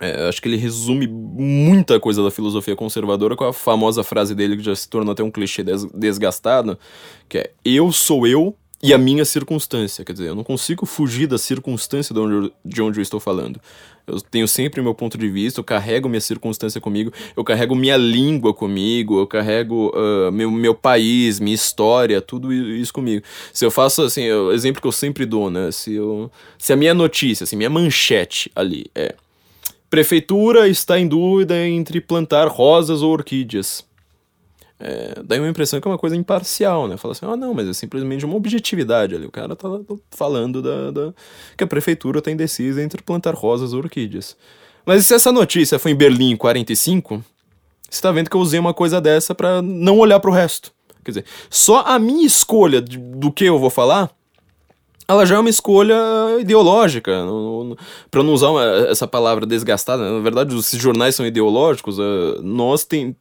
é, 0.00 0.28
acho 0.28 0.40
que 0.40 0.48
ele 0.48 0.56
resume 0.56 1.06
muita 1.06 1.98
coisa 1.98 2.22
da 2.22 2.30
filosofia 2.30 2.76
conservadora 2.76 3.34
com 3.34 3.44
a 3.44 3.52
famosa 3.52 4.04
frase 4.04 4.34
dele 4.34 4.56
que 4.56 4.62
já 4.62 4.76
se 4.76 4.88
tornou 4.88 5.12
até 5.12 5.22
um 5.22 5.30
clichê 5.30 5.62
des 5.62 5.84
desgastado, 5.86 6.78
que 7.28 7.38
é 7.38 7.50
eu 7.64 7.90
sou 7.90 8.26
eu 8.26 8.54
e 8.82 8.92
a 8.92 8.98
minha 8.98 9.24
circunstância. 9.24 10.04
Quer 10.04 10.12
dizer, 10.12 10.28
eu 10.28 10.34
não 10.34 10.44
consigo 10.44 10.84
fugir 10.84 11.26
da 11.26 11.38
circunstância 11.38 12.14
de 12.14 12.20
onde 12.20 12.34
eu, 12.34 12.52
de 12.64 12.82
onde 12.82 12.98
eu 12.98 13.02
estou 13.02 13.18
falando. 13.18 13.60
Eu 14.06 14.20
tenho 14.20 14.46
sempre 14.46 14.80
meu 14.80 14.94
ponto 14.94 15.18
de 15.18 15.28
vista, 15.28 15.60
eu 15.60 15.64
carrego 15.64 16.08
minha 16.08 16.20
circunstância 16.20 16.80
comigo, 16.80 17.12
eu 17.36 17.42
carrego 17.42 17.74
minha 17.74 17.96
língua 17.96 18.54
comigo, 18.54 19.18
eu 19.18 19.26
carrego 19.26 19.92
uh, 19.94 20.30
meu, 20.30 20.50
meu 20.50 20.74
país, 20.74 21.40
minha 21.40 21.54
história, 21.54 22.20
tudo 22.20 22.52
isso 22.52 22.92
comigo. 22.92 23.24
Se 23.52 23.64
eu 23.64 23.70
faço 23.70 24.02
assim, 24.02 24.30
o 24.30 24.52
exemplo 24.52 24.80
que 24.80 24.88
eu 24.88 24.92
sempre 24.92 25.24
dou, 25.24 25.50
né? 25.50 25.70
Se, 25.70 25.94
eu, 25.94 26.30
se 26.58 26.72
a 26.72 26.76
minha 26.76 26.94
notícia, 26.94 27.44
assim, 27.44 27.56
minha 27.56 27.70
manchete 27.70 28.50
ali 28.54 28.86
é 28.94 29.14
Prefeitura 29.88 30.68
está 30.68 30.98
em 30.98 31.06
dúvida 31.06 31.56
entre 31.66 32.00
plantar 32.00 32.48
rosas 32.48 33.02
ou 33.02 33.12
orquídeas 33.12 33.85
é, 34.78 35.22
dá 35.24 35.36
uma 35.36 35.48
impressão 35.48 35.80
que 35.80 35.88
é 35.88 35.90
uma 35.90 35.98
coisa 35.98 36.16
imparcial, 36.16 36.86
né? 36.86 36.96
Fala 36.96 37.12
assim, 37.12 37.26
ah, 37.26 37.36
não, 37.36 37.54
mas 37.54 37.68
é 37.68 37.72
simplesmente 37.72 38.24
uma 38.24 38.36
objetividade 38.36 39.14
ali. 39.14 39.26
O 39.26 39.30
cara 39.30 39.56
tá 39.56 39.68
falando 40.10 40.60
da, 40.60 40.90
da 40.90 41.14
que 41.56 41.64
a 41.64 41.66
prefeitura 41.66 42.20
tá 42.20 42.30
indecisa 42.30 42.82
entre 42.82 43.02
plantar 43.02 43.34
rosas 43.34 43.72
ou 43.72 43.80
orquídeas. 43.80 44.36
Mas 44.84 45.06
se 45.06 45.14
essa 45.14 45.32
notícia 45.32 45.78
foi 45.78 45.92
em 45.92 45.96
Berlim 45.96 46.32
em 46.32 46.36
45, 46.36 47.24
você 47.88 48.02
tá 48.02 48.12
vendo 48.12 48.28
que 48.28 48.36
eu 48.36 48.40
usei 48.40 48.60
uma 48.60 48.74
coisa 48.74 49.00
dessa 49.00 49.34
para 49.34 49.62
não 49.62 49.98
olhar 49.98 50.20
para 50.20 50.30
o 50.30 50.34
resto. 50.34 50.72
Quer 51.04 51.10
dizer, 51.12 51.24
só 51.48 51.80
a 51.86 51.98
minha 51.98 52.26
escolha 52.26 52.82
de, 52.82 52.98
do 52.98 53.32
que 53.32 53.44
eu 53.44 53.58
vou 53.58 53.70
falar 53.70 54.10
ela 55.08 55.24
já 55.24 55.36
é 55.36 55.38
uma 55.38 55.50
escolha 55.50 55.94
ideológica, 56.40 57.12
para 58.10 58.24
não 58.24 58.32
usar 58.32 58.50
uma, 58.50 58.64
essa 58.88 59.06
palavra 59.06 59.46
desgastada. 59.46 60.10
Na 60.10 60.18
verdade, 60.18 60.52
os 60.52 60.68
jornais 60.70 61.14
são 61.14 61.24
ideológicos, 61.24 61.98
uh, 61.98 62.42
nós 62.42 62.84
tem, 62.84 63.16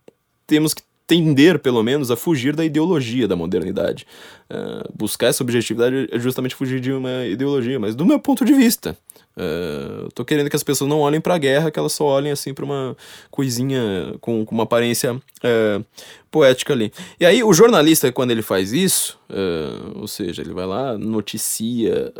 temos 0.48 0.74
que 0.74 0.82
tender, 1.08 1.60
pelo 1.60 1.84
menos, 1.84 2.10
a 2.10 2.16
fugir 2.16 2.56
da 2.56 2.66
ideologia 2.66 3.28
da 3.28 3.36
modernidade. 3.36 4.06
Uh, 4.50 4.92
buscar 4.96 5.28
essa 5.28 5.44
objetividade 5.44 6.08
é 6.12 6.20
justamente 6.20 6.56
fugir 6.56 6.80
de 6.80 6.92
uma 6.92 7.26
ideologia, 7.26 7.80
mas 7.80 7.96
do 7.96 8.06
meu 8.06 8.20
ponto 8.20 8.44
de 8.44 8.54
vista. 8.54 8.98
Uh, 9.38 10.10
tô 10.14 10.24
querendo 10.24 10.50
que 10.50 10.56
as 10.56 10.64
pessoas 10.64 10.90
não 10.90 11.00
olhem 11.00 11.20
para 11.20 11.36
a 11.36 11.38
guerra, 11.38 11.70
que 11.70 11.78
elas 11.78 11.92
só 11.92 12.06
olhem 12.06 12.32
assim 12.32 12.54
para 12.54 12.64
uma 12.64 12.96
coisinha 13.30 14.16
com, 14.22 14.46
com 14.46 14.56
uma 14.56 14.64
aparência 14.64 15.14
uh, 15.14 15.86
poética 16.32 16.74
ali. 16.74 16.92
E 17.20 17.26
aí 17.26 17.44
o 17.44 17.54
jornalista, 17.54 18.12
quando 18.12 18.32
ele 18.32 18.42
faz 18.42 18.72
isso, 18.72 19.20
uh, 19.30 20.00
ou 20.00 20.08
seja, 20.08 20.42
ele 20.42 20.54
vai 20.54 20.66
lá, 20.66 20.98
noticia 20.98 22.14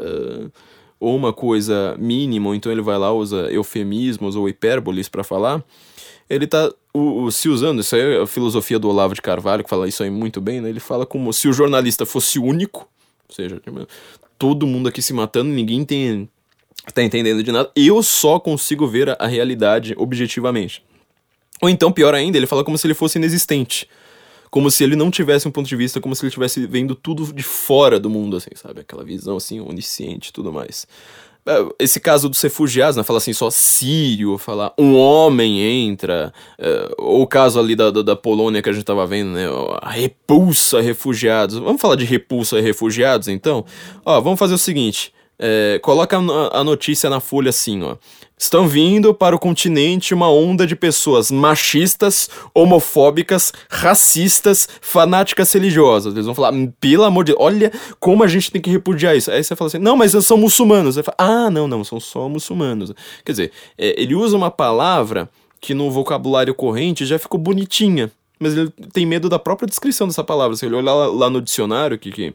ou 1.00 1.16
uma 1.16 1.32
coisa 1.34 1.96
mínima, 2.00 2.50
ou 2.50 2.56
então 2.56 2.72
ele 2.72 2.82
vai 2.82 2.98
lá, 2.98 3.12
usa 3.14 3.52
eufemismos 3.52 4.36
ou 4.36 4.50
hipérboles 4.50 5.08
para 5.08 5.24
falar, 5.24 5.64
ele 6.30 6.48
tá 6.48 6.72
o, 6.94 7.24
o, 7.24 7.32
se 7.32 7.50
usando, 7.50 7.82
isso 7.82 7.96
aí 7.96 8.02
é 8.02 8.22
a 8.22 8.28
filosofia 8.28 8.80
do 8.80 8.90
Olavo 8.90 9.14
de 9.14 9.22
Carvalho, 9.22 9.64
que 9.64 9.70
fala 9.70 9.88
isso 9.88 10.02
aí 10.02 10.10
muito 10.10 10.42
bem, 10.42 10.62
né? 10.62 10.70
Ele 10.70 10.80
fala 10.80 11.06
como 11.06 11.32
se 11.34 11.48
o 11.48 11.54
jornalista 11.54 12.06
fosse 12.06 12.40
único, 12.40 12.88
ou 13.28 13.36
seja, 13.36 13.60
tipo, 13.60 13.88
todo 14.38 14.66
mundo 14.66 14.90
aqui 14.90 15.02
se 15.02 15.14
matando, 15.14 15.50
ninguém 15.50 15.84
tem, 15.84 16.30
tá 16.94 17.04
entendendo 17.04 17.44
de 17.44 17.52
nada, 17.52 17.70
eu 17.76 18.02
só 18.02 18.40
consigo 18.40 18.88
ver 18.88 19.10
a, 19.10 19.18
a 19.20 19.28
realidade 19.28 19.94
objetivamente. 19.98 20.84
Ou 21.62 21.70
então, 21.70 21.92
pior 21.92 22.14
ainda, 22.14 22.38
ele 22.38 22.48
fala 22.48 22.64
como 22.64 22.78
se 22.78 22.88
ele 22.88 22.94
fosse 22.94 23.18
inexistente. 23.18 23.88
Como 24.50 24.72
se 24.72 24.84
ele 24.84 24.96
não 24.96 25.12
tivesse 25.12 25.48
um 25.48 25.52
ponto 25.52 25.68
de 25.68 25.76
vista, 25.76 26.00
como 26.00 26.16
se 26.16 26.24
ele 26.24 26.30
estivesse 26.30 26.66
vendo 26.66 26.96
tudo 26.96 27.34
de 27.34 27.44
fora 27.44 28.00
do 28.00 28.10
mundo, 28.10 28.38
assim, 28.38 28.52
sabe? 28.56 28.82
Aquela 28.82 29.04
visão, 29.04 29.38
assim, 29.38 29.60
onisciente 29.60 30.30
e 30.30 30.34
tudo 30.34 30.52
mais. 30.52 30.88
É, 31.48 31.64
esse 31.78 32.00
caso 32.00 32.28
dos 32.28 32.42
refugiados, 32.42 32.98
né? 32.98 33.04
Fala 33.04 33.18
assim, 33.18 33.32
só 33.32 33.52
sírio, 33.52 34.36
falar 34.38 34.74
um 34.80 34.96
homem 34.96 35.62
entra, 35.88 36.34
uh, 36.60 36.96
ou 36.98 37.22
o 37.22 37.28
caso 37.28 37.60
ali 37.60 37.76
da, 37.76 37.92
da, 37.92 38.02
da, 38.02 38.16
Polônia 38.16 38.64
que 38.64 38.70
a 38.70 38.74
gente 38.74 38.84
tava 38.84 39.06
vendo, 39.06 39.30
né? 39.30 39.46
A 39.80 39.92
repulsa 39.92 40.82
refugiados. 40.82 41.58
Vamos 41.60 41.80
falar 41.80 41.96
de 41.96 42.04
repulsa 42.04 42.60
refugiados, 42.60 43.28
então? 43.28 43.64
Ó, 44.04 44.20
vamos 44.22 44.40
fazer 44.40 44.56
o 44.56 44.58
seguinte, 44.58 45.14
é, 45.38 45.80
coloca 45.82 46.18
a 46.18 46.64
notícia 46.64 47.10
na 47.10 47.20
folha 47.20 47.50
assim, 47.50 47.84
ó. 47.84 47.98
Estão 48.38 48.68
vindo 48.68 49.14
para 49.14 49.34
o 49.34 49.40
continente 49.40 50.14
uma 50.14 50.30
onda 50.30 50.68
de 50.68 50.76
pessoas 50.76 51.32
machistas, 51.32 52.30
homofóbicas, 52.54 53.54
racistas, 53.70 54.68
fanáticas 54.82 55.54
religiosas. 55.54 56.14
Eles 56.14 56.26
vão 56.26 56.36
falar, 56.36 56.54
hum, 56.54 56.72
pelo 56.80 57.06
amor 57.06 57.24
de 57.24 57.32
Deus, 57.32 57.42
olha 57.42 57.72
como 57.98 58.24
a 58.24 58.28
gente 58.28 58.52
tem 58.52 58.62
que 58.62 58.70
repudiar 58.70 59.16
isso. 59.16 59.32
Aí 59.32 59.42
você 59.42 59.56
fala 59.56 59.68
assim, 59.70 59.78
não, 59.78 59.96
mas 59.96 60.12
são 60.26 60.36
muçulmanos. 60.38 60.98
Aí 60.98 61.04
fala, 61.04 61.16
ah, 61.18 61.50
não, 61.50 61.66
não, 61.66 61.82
são 61.86 61.98
só 61.98 62.28
muçulmanos. 62.28 62.92
Quer 63.24 63.32
dizer, 63.32 63.52
é, 63.78 64.02
ele 64.02 64.14
usa 64.14 64.36
uma 64.36 64.52
palavra 64.52 65.30
que 65.62 65.74
no 65.74 65.90
vocabulário 65.90 66.54
corrente 66.54 67.06
já 67.06 67.18
ficou 67.18 67.40
bonitinha, 67.40 68.12
mas 68.38 68.56
ele 68.56 68.70
tem 68.92 69.06
medo 69.06 69.30
da 69.30 69.40
própria 69.40 69.68
descrição 69.68 70.08
dessa 70.08 70.26
palavra. 70.26 70.58
Se 70.58 70.66
ele 70.66 70.76
olhar 70.76 70.94
lá, 70.94 71.08
lá 71.08 71.30
no 71.30 71.42
dicionário, 71.42 71.98
que, 71.98 72.12
que 72.12 72.34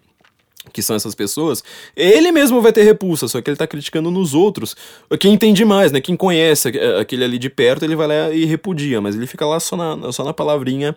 que 0.72 0.82
são 0.82 0.94
essas 0.94 1.14
pessoas, 1.14 1.64
ele 1.96 2.30
mesmo 2.30 2.60
vai 2.60 2.72
ter 2.72 2.82
repulsa, 2.82 3.26
só 3.26 3.40
que 3.40 3.48
ele 3.48 3.56
tá 3.56 3.66
criticando 3.66 4.10
nos 4.10 4.34
outros. 4.34 4.76
Quem 5.18 5.32
entende 5.32 5.64
mais, 5.64 5.90
né? 5.90 6.00
Quem 6.00 6.16
conhece 6.16 6.68
aquele 7.00 7.24
ali 7.24 7.38
de 7.38 7.48
perto, 7.48 7.84
ele 7.84 7.96
vai 7.96 8.06
lá 8.06 8.30
e 8.30 8.44
repudia, 8.44 9.00
mas 9.00 9.16
ele 9.16 9.26
fica 9.26 9.46
lá 9.46 9.58
só 9.58 9.76
na, 9.76 10.12
só 10.12 10.22
na 10.22 10.34
palavrinha 10.34 10.94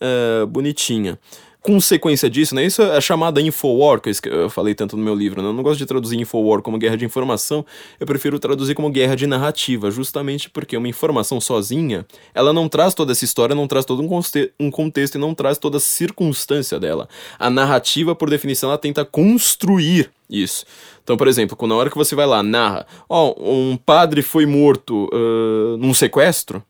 uh, 0.00 0.46
bonitinha. 0.46 1.18
Consequência 1.64 2.28
disso, 2.28 2.54
né? 2.54 2.62
Isso 2.62 2.82
é 2.82 3.00
chamada 3.00 3.40
Infowar, 3.40 3.98
que 3.98 4.12
eu 4.28 4.50
falei 4.50 4.74
tanto 4.74 4.98
no 4.98 5.02
meu 5.02 5.14
livro, 5.14 5.40
né? 5.40 5.48
Eu 5.48 5.52
não 5.54 5.62
gosto 5.62 5.78
de 5.78 5.86
traduzir 5.86 6.20
Infowar 6.20 6.60
como 6.60 6.76
guerra 6.76 6.94
de 6.94 7.06
informação, 7.06 7.64
eu 7.98 8.06
prefiro 8.06 8.38
traduzir 8.38 8.74
como 8.74 8.90
guerra 8.90 9.16
de 9.16 9.26
narrativa, 9.26 9.90
justamente 9.90 10.50
porque 10.50 10.76
uma 10.76 10.88
informação 10.88 11.40
sozinha, 11.40 12.04
ela 12.34 12.52
não 12.52 12.68
traz 12.68 12.92
toda 12.92 13.12
essa 13.12 13.24
história, 13.24 13.54
não 13.54 13.66
traz 13.66 13.86
todo 13.86 14.02
um, 14.02 14.20
um 14.60 14.70
contexto 14.70 15.14
e 15.14 15.18
não 15.18 15.34
traz 15.34 15.56
toda 15.56 15.78
a 15.78 15.80
circunstância 15.80 16.78
dela. 16.78 17.08
A 17.38 17.48
narrativa, 17.48 18.14
por 18.14 18.28
definição, 18.28 18.68
ela 18.68 18.78
tenta 18.78 19.02
construir 19.02 20.10
isso. 20.28 20.66
Então, 21.02 21.16
por 21.16 21.28
exemplo, 21.28 21.56
quando 21.56 21.70
na 21.70 21.78
hora 21.78 21.88
que 21.88 21.96
você 21.96 22.14
vai 22.14 22.26
lá, 22.26 22.42
narra, 22.42 22.86
ó, 23.08 23.34
oh, 23.38 23.70
um 23.70 23.76
padre 23.78 24.20
foi 24.20 24.44
morto 24.44 25.08
uh, 25.14 25.78
num 25.78 25.94
sequestro, 25.94 26.62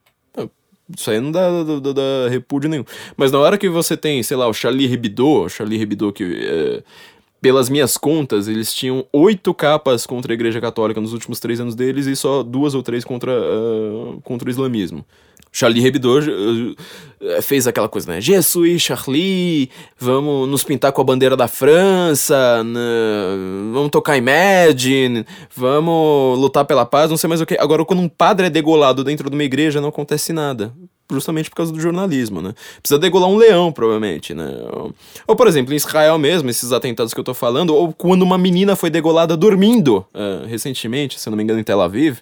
isso 0.97 1.11
aí 1.11 1.21
não 1.21 1.33
dá, 1.33 1.49
dá, 1.63 1.93
dá, 1.93 2.29
repúdio 2.29 2.69
nenhum. 2.69 2.85
Mas 3.17 3.33
na 3.33 3.39
hora 3.39 3.57
que 3.57 3.69
você 3.69 3.97
tem, 3.97 4.23
sei 4.23 4.37
lá, 4.37 4.47
o 4.47 4.53
Charlie 4.53 4.93
Hebdo, 4.93 5.45
o 5.45 5.49
Charlie 5.49 5.81
Hebdo 5.81 6.13
que, 6.13 6.25
é, 6.25 6.83
pelas 7.41 7.69
minhas 7.69 7.97
contas, 7.97 8.49
eles 8.49 8.73
tinham 8.73 9.07
oito 9.13 9.53
capas 9.53 10.07
contra 10.07 10.33
a 10.33 10.35
Igreja 10.35 10.61
Católica 10.61 11.01
nos 11.01 11.13
últimos 11.13 11.41
três 11.41 11.61
anos 11.61 11.75
deles 11.75 12.07
e 12.07 12.17
só 12.17 12.43
duas 12.43 12.75
ou 12.75 12.83
três 12.83 13.05
contra, 13.05 13.33
uh, 13.33 14.21
contra 14.23 14.49
o 14.49 14.51
islamismo. 14.51 15.05
Charlie 15.57 15.87
Hebdo 15.87 16.19
uh, 16.19 17.43
fez 17.43 17.69
aquela 17.69 17.89
coisa, 17.89 18.11
né? 18.11 18.21
Jesus, 18.21 18.83
Charlie, 18.83 19.71
vamos 19.97 20.49
nos 20.49 20.65
pintar 20.65 20.91
com 20.91 21.01
a 21.01 21.05
bandeira 21.05 21.37
da 21.37 21.47
França, 21.47 22.65
né? 22.65 22.81
vamos 23.73 23.91
tocar 23.91 24.17
Imagine, 24.17 25.25
vamos 25.55 26.41
lutar 26.41 26.65
pela 26.65 26.85
paz, 26.85 27.09
não 27.09 27.17
sei 27.17 27.29
mais 27.29 27.41
o 27.41 27.47
que. 27.47 27.57
Agora, 27.57 27.85
quando 27.85 28.01
um 28.01 28.09
padre 28.09 28.49
é 28.49 28.51
degolado 28.51 29.05
dentro 29.05 29.31
de 29.31 29.37
uma 29.37 29.45
igreja, 29.45 29.81
não 29.81 29.91
acontece 29.91 30.33
nada 30.33 30.75
justamente 31.13 31.51
por 31.51 31.57
causa 31.57 31.71
do 31.71 31.79
jornalismo, 31.79 32.41
né? 32.41 32.55
Precisa 32.81 32.99
degolar 32.99 33.29
um 33.29 33.37
leão, 33.37 33.71
provavelmente, 33.71 34.35
né? 34.35 34.51
Ou, 35.27 35.37
por 35.37 35.47
exemplo, 35.47 35.73
em 35.73 35.77
Israel 35.77 36.19
mesmo, 36.19 36.49
esses 36.49 36.73
atentados 36.73 37.13
que 37.13 37.21
eu 37.21 37.25
tô 37.25 37.35
falando, 37.35 37.75
ou 37.75 37.93
quando 37.93 38.23
uma 38.23 38.39
menina 38.39 38.75
foi 38.75 38.89
degolada 38.89 39.37
dormindo, 39.37 39.99
uh, 40.15 40.47
recentemente, 40.47 41.21
se 41.21 41.29
não 41.29 41.37
me 41.37 41.45
engano, 41.45 41.61
em 41.61 41.63
Tel 41.63 41.81
Aviv, 41.81 42.19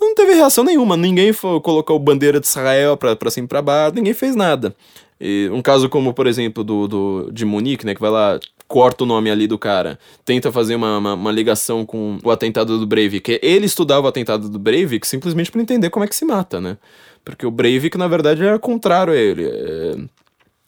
não 0.00 0.14
teve 0.14 0.34
reação 0.34 0.64
nenhuma. 0.64 0.96
Ninguém 0.96 1.32
foi, 1.32 1.60
colocou 1.60 1.98
bandeira 1.98 2.40
de 2.40 2.46
Israel 2.46 2.96
pra, 2.96 3.14
pra 3.14 3.30
cima 3.30 3.44
e 3.44 3.48
pra 3.48 3.62
baixo, 3.62 3.94
ninguém 3.94 4.14
fez 4.14 4.34
nada. 4.34 4.74
E 5.20 5.50
um 5.52 5.60
caso 5.60 5.88
como, 5.88 6.14
por 6.14 6.26
exemplo, 6.26 6.64
do, 6.64 6.88
do, 6.88 7.30
de 7.30 7.44
Munique, 7.44 7.84
né, 7.84 7.94
que 7.94 8.00
vai 8.00 8.10
lá, 8.10 8.40
corta 8.66 9.04
o 9.04 9.06
nome 9.06 9.30
ali 9.30 9.46
do 9.46 9.58
cara, 9.58 9.98
tenta 10.24 10.50
fazer 10.50 10.76
uma, 10.76 10.96
uma, 10.96 11.14
uma 11.14 11.32
ligação 11.32 11.84
com 11.84 12.18
o 12.24 12.30
atentado 12.30 12.78
do 12.78 12.86
Breivik. 12.86 13.38
Ele 13.42 13.66
estudava 13.66 14.06
o 14.06 14.08
atentado 14.08 14.48
do 14.48 14.58
Breivik 14.58 15.06
simplesmente 15.06 15.50
para 15.50 15.60
entender 15.60 15.90
como 15.90 16.04
é 16.04 16.08
que 16.08 16.16
se 16.16 16.24
mata, 16.24 16.60
né? 16.60 16.78
Porque 17.22 17.44
o 17.44 17.50
Breivik, 17.50 17.98
na 17.98 18.08
verdade, 18.08 18.42
era 18.42 18.58
contrário 18.58 19.12
a 19.12 19.16
ele. 19.16 19.44
É... 19.44 19.96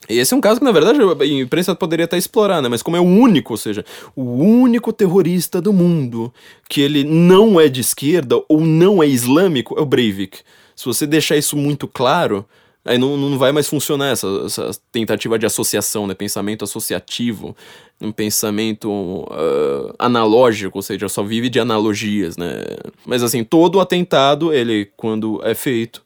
Esse 0.09 0.35
é 0.35 0.37
um 0.37 0.41
caso 0.41 0.59
que, 0.59 0.65
na 0.65 0.73
verdade, 0.73 0.99
a 1.01 1.27
imprensa 1.27 1.75
poderia 1.75 2.05
até 2.05 2.19
explorar, 2.19 2.61
né? 2.61 2.69
Mas 2.69 2.83
como 2.83 2.97
é 2.97 3.01
o 3.01 3.05
único, 3.05 3.53
ou 3.53 3.57
seja, 3.57 3.85
o 4.17 4.23
único 4.23 4.93
terrorista 4.93 5.61
do 5.61 5.73
mundo 5.73 6.33
que 6.69 6.81
ele 6.81 7.05
não 7.05 7.61
é 7.61 7.69
de 7.69 7.81
esquerda 7.81 8.43
ou 8.49 8.61
não 8.61 9.03
é 9.03 9.07
islâmico, 9.07 9.79
é 9.79 9.83
o 9.83 9.87
Breivik. 9.87 10.41
Se 10.75 10.85
você 10.85 11.07
deixar 11.07 11.37
isso 11.37 11.57
muito 11.57 11.87
claro, 11.87 12.45
aí 12.85 12.99
não, 12.99 13.17
não 13.17 13.39
vai 13.39 13.53
mais 13.53 13.69
funcionar 13.69 14.09
essa, 14.09 14.27
essa 14.45 14.71
tentativa 14.91 15.39
de 15.39 15.47
associação, 15.47 16.07
né? 16.07 16.15
Pensamento 16.15 16.65
associativo, 16.65 17.57
um 18.01 18.11
pensamento 18.11 18.91
uh, 18.91 19.95
analógico, 19.99 20.79
ou 20.79 20.83
seja, 20.83 21.09
só 21.09 21.23
vive 21.23 21.49
de 21.49 21.61
analogias, 21.61 22.37
né? 22.37 22.65
Mas 23.07 23.23
assim, 23.23 23.45
todo 23.45 23.81
atentado, 23.81 24.53
ele, 24.53 24.91
quando 24.97 25.41
é 25.45 25.55
feito, 25.55 26.03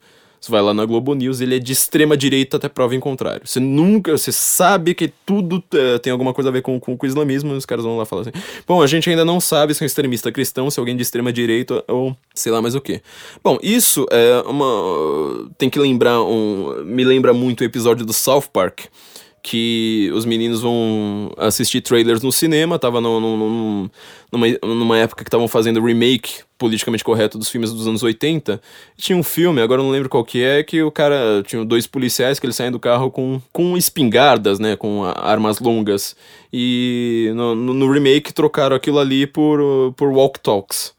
você 0.47 0.51
vai 0.51 0.61
lá 0.61 0.73
na 0.73 0.85
Globo 0.85 1.13
News, 1.13 1.41
ele 1.41 1.57
é 1.57 1.59
de 1.59 1.73
extrema 1.73 2.15
direita 2.15 2.57
até 2.57 2.69
prova 2.69 2.95
em 2.95 2.99
contrário. 2.99 3.41
Você 3.45 3.59
nunca, 3.59 4.17
você 4.17 4.31
sabe 4.31 4.95
que 4.95 5.11
tudo 5.25 5.57
uh, 5.57 5.99
tem 5.99 6.11
alguma 6.11 6.33
coisa 6.33 6.49
a 6.49 6.53
ver 6.53 6.61
com, 6.61 6.79
com, 6.79 6.95
com, 6.95 7.05
o 7.05 7.09
islamismo, 7.09 7.53
e 7.53 7.57
os 7.57 7.65
caras 7.65 7.83
vão 7.83 7.97
lá 7.97 8.05
falar 8.05 8.21
assim. 8.21 8.31
Bom, 8.65 8.81
a 8.81 8.87
gente 8.87 9.09
ainda 9.09 9.25
não 9.25 9.39
sabe 9.39 9.73
se 9.73 9.83
é 9.83 9.85
um 9.85 9.87
extremista 9.87 10.31
cristão, 10.31 10.71
se 10.71 10.79
é 10.79 10.81
alguém 10.81 10.95
de 10.95 11.03
extrema 11.03 11.31
direita 11.33 11.83
ou 11.87 12.15
sei 12.33 12.51
lá 12.51 12.61
mais 12.61 12.75
o 12.75 12.81
que. 12.81 13.01
Bom, 13.43 13.57
isso 13.61 14.05
é 14.09 14.41
uma. 14.47 15.49
Tem 15.57 15.69
que 15.69 15.79
lembrar 15.79 16.21
um. 16.21 16.83
Me 16.85 17.03
lembra 17.03 17.33
muito 17.33 17.61
o 17.61 17.63
episódio 17.63 18.05
do 18.05 18.13
South 18.13 18.45
Park 18.53 18.85
que 19.49 20.11
os 20.13 20.25
meninos 20.25 20.59
vão 20.59 21.31
assistir 21.37 21.79
trailers 21.79 22.21
no 22.21 22.33
cinema, 22.33 22.77
tava 22.77 22.99
no, 22.99 23.17
no, 23.17 23.37
no, 23.37 23.91
numa, 24.29 24.47
numa 24.61 24.97
época 24.97 25.23
que 25.23 25.29
estavam 25.29 25.47
fazendo 25.47 25.81
remake 25.81 26.41
politicamente 26.57 27.01
correto 27.01 27.37
dos 27.37 27.47
filmes 27.47 27.71
dos 27.71 27.87
anos 27.87 28.03
80, 28.03 28.61
tinha 28.97 29.17
um 29.17 29.23
filme, 29.23 29.61
agora 29.61 29.79
eu 29.79 29.85
não 29.85 29.91
lembro 29.91 30.09
qual 30.09 30.25
que 30.25 30.43
é, 30.43 30.63
que 30.63 30.83
o 30.83 30.91
cara, 30.91 31.41
tinha 31.47 31.63
dois 31.63 31.87
policiais 31.87 32.39
que 32.39 32.45
eles 32.45 32.57
saem 32.57 32.71
do 32.71 32.77
carro 32.79 33.09
com, 33.09 33.41
com 33.53 33.77
espingardas, 33.77 34.59
né, 34.59 34.75
com 34.75 35.05
armas 35.05 35.61
longas, 35.61 36.13
e 36.51 37.31
no, 37.33 37.55
no 37.55 37.89
remake 37.89 38.33
trocaram 38.33 38.75
aquilo 38.75 38.99
ali 38.99 39.25
por, 39.25 39.93
por 39.95 40.09
walk-talks. 40.09 40.93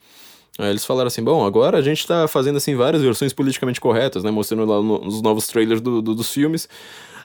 Aí 0.59 0.71
eles 0.71 0.87
falaram 0.87 1.09
assim, 1.09 1.23
bom, 1.23 1.45
agora 1.45 1.77
a 1.77 1.83
gente 1.83 2.07
tá 2.07 2.27
fazendo 2.27 2.57
assim 2.57 2.75
várias 2.75 3.03
versões 3.03 3.35
politicamente 3.35 3.79
corretas, 3.79 4.25
né, 4.25 4.31
mostrando 4.31 4.65
lá 4.65 4.81
nos 4.81 5.21
novos 5.21 5.47
trailers 5.49 5.83
do, 5.83 6.01
do, 6.01 6.15
dos 6.15 6.33
filmes, 6.33 6.67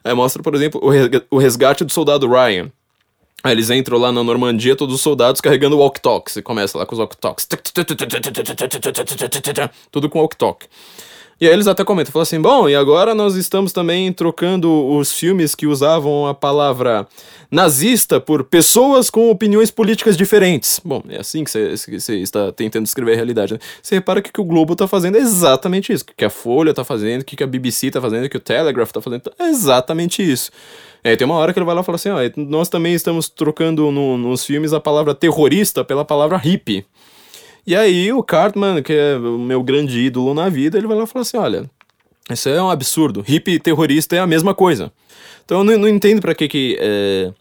Aí 0.04 0.14
mostra, 0.14 0.44
por 0.44 0.54
exemplo, 0.56 0.82
o 1.30 1.38
resgate 1.38 1.84
do 1.84 1.92
soldado 1.92 2.28
Ryan. 2.28 2.72
Aí 3.44 3.52
eles 3.52 3.70
entram 3.70 3.98
lá 3.98 4.12
na 4.12 4.24
Normandia, 4.24 4.76
todos 4.76 4.96
os 4.96 5.02
soldados 5.02 5.42
carregando 5.42 5.78
walk-talks. 5.78 6.38
E 6.38 6.42
começa 6.42 6.78
lá 6.78 6.86
com 6.86 6.94
os 6.94 7.00
walk-talks. 7.00 7.48
Tudo 9.92 10.10
com 10.10 10.20
walk-talk. 10.20 10.66
E 11.42 11.48
aí 11.48 11.54
eles 11.54 11.68
até 11.68 11.84
comentam, 11.84 12.12
falam 12.12 12.24
assim, 12.24 12.40
bom, 12.40 12.70
e 12.70 12.76
agora 12.76 13.16
nós 13.16 13.36
estamos 13.36 13.72
também 13.72 14.14
trocando 14.14 14.72
os 14.88 15.12
filmes 15.12 15.56
que 15.56 15.68
usavam 15.68 16.28
a 16.28 16.34
palavra 16.34 17.08
nazista 17.50 18.20
por 18.20 18.44
pessoas 18.44 19.10
com 19.10 19.30
opiniões 19.30 19.70
políticas 19.70 20.16
diferentes. 20.16 20.80
Bom, 20.84 21.04
é 21.10 21.20
assim 21.20 21.44
que 21.44 21.52
você 21.52 22.16
está 22.18 22.52
tentando 22.52 22.84
descrever 22.84 23.14
a 23.14 23.16
realidade, 23.16 23.54
né? 23.54 23.60
Você 23.82 23.96
repara 23.96 24.22
que 24.22 24.30
o 24.30 24.34
que 24.34 24.42
o 24.42 24.46
Globo 24.46 24.74
está 24.74 24.88
fazendo 24.88 25.18
é 25.18 25.22
exatamente 25.22 25.92
isso, 25.92 26.06
que 26.06 26.26
a 26.26 26.30
Folha 26.30 26.70
está 26.70 26.84
fazendo, 26.84 27.24
que 27.24 27.44
a 27.44 27.48
BBC 27.48 27.88
está 27.88 28.02
fazendo, 28.02 28.30
que 28.30 28.38
o 28.38 28.40
Telegraph 28.40 28.90
está 28.90 29.02
fazendo, 29.02 29.24
é 29.40 29.50
exatamente 29.50 30.24
isso. 30.24 30.52
É, 31.04 31.16
tem 31.16 31.26
uma 31.26 31.36
hora 31.36 31.52
que 31.52 31.60
ele 31.60 31.66
vai 31.66 31.76
lá 31.76 31.82
e 31.82 31.84
fala 31.84 31.98
assim, 31.98 32.10
ó, 32.10 32.18
nós 32.38 32.70
também 32.70 32.94
estamos 32.94 33.28
trocando 33.28 33.92
no, 33.92 34.18
nos 34.18 34.46
filmes 34.46 34.72
a 34.72 34.80
palavra 34.80 35.14
terrorista 35.14 35.84
pela 35.84 36.06
palavra 36.06 36.38
hippie. 36.38 36.86
E 37.66 37.76
aí 37.76 38.12
o 38.12 38.22
Cartman, 38.22 38.82
que 38.82 38.94
é 38.94 39.16
o 39.16 39.38
meu 39.38 39.64
grande 39.64 40.00
ídolo 40.00 40.34
na 40.34 40.50
vida, 40.50 40.78
ele 40.78 40.88
vai 40.88 40.98
lá 40.98 41.04
e 41.04 41.08
fala 41.08 41.22
assim: 41.22 41.38
olha, 41.38 41.70
isso 42.30 42.50
é 42.50 42.62
um 42.62 42.70
absurdo. 42.70 43.22
Hippie 43.22 43.60
terrorista 43.60 44.16
é 44.16 44.20
a 44.20 44.28
mesma 44.28 44.54
coisa. 44.54 44.92
Então 45.46 45.60
eu 45.60 45.64
não, 45.64 45.78
não 45.78 45.88
entendo 45.88 46.22
para 46.22 46.36
que, 46.36 46.48
que 46.48 46.78
é, 46.80 47.32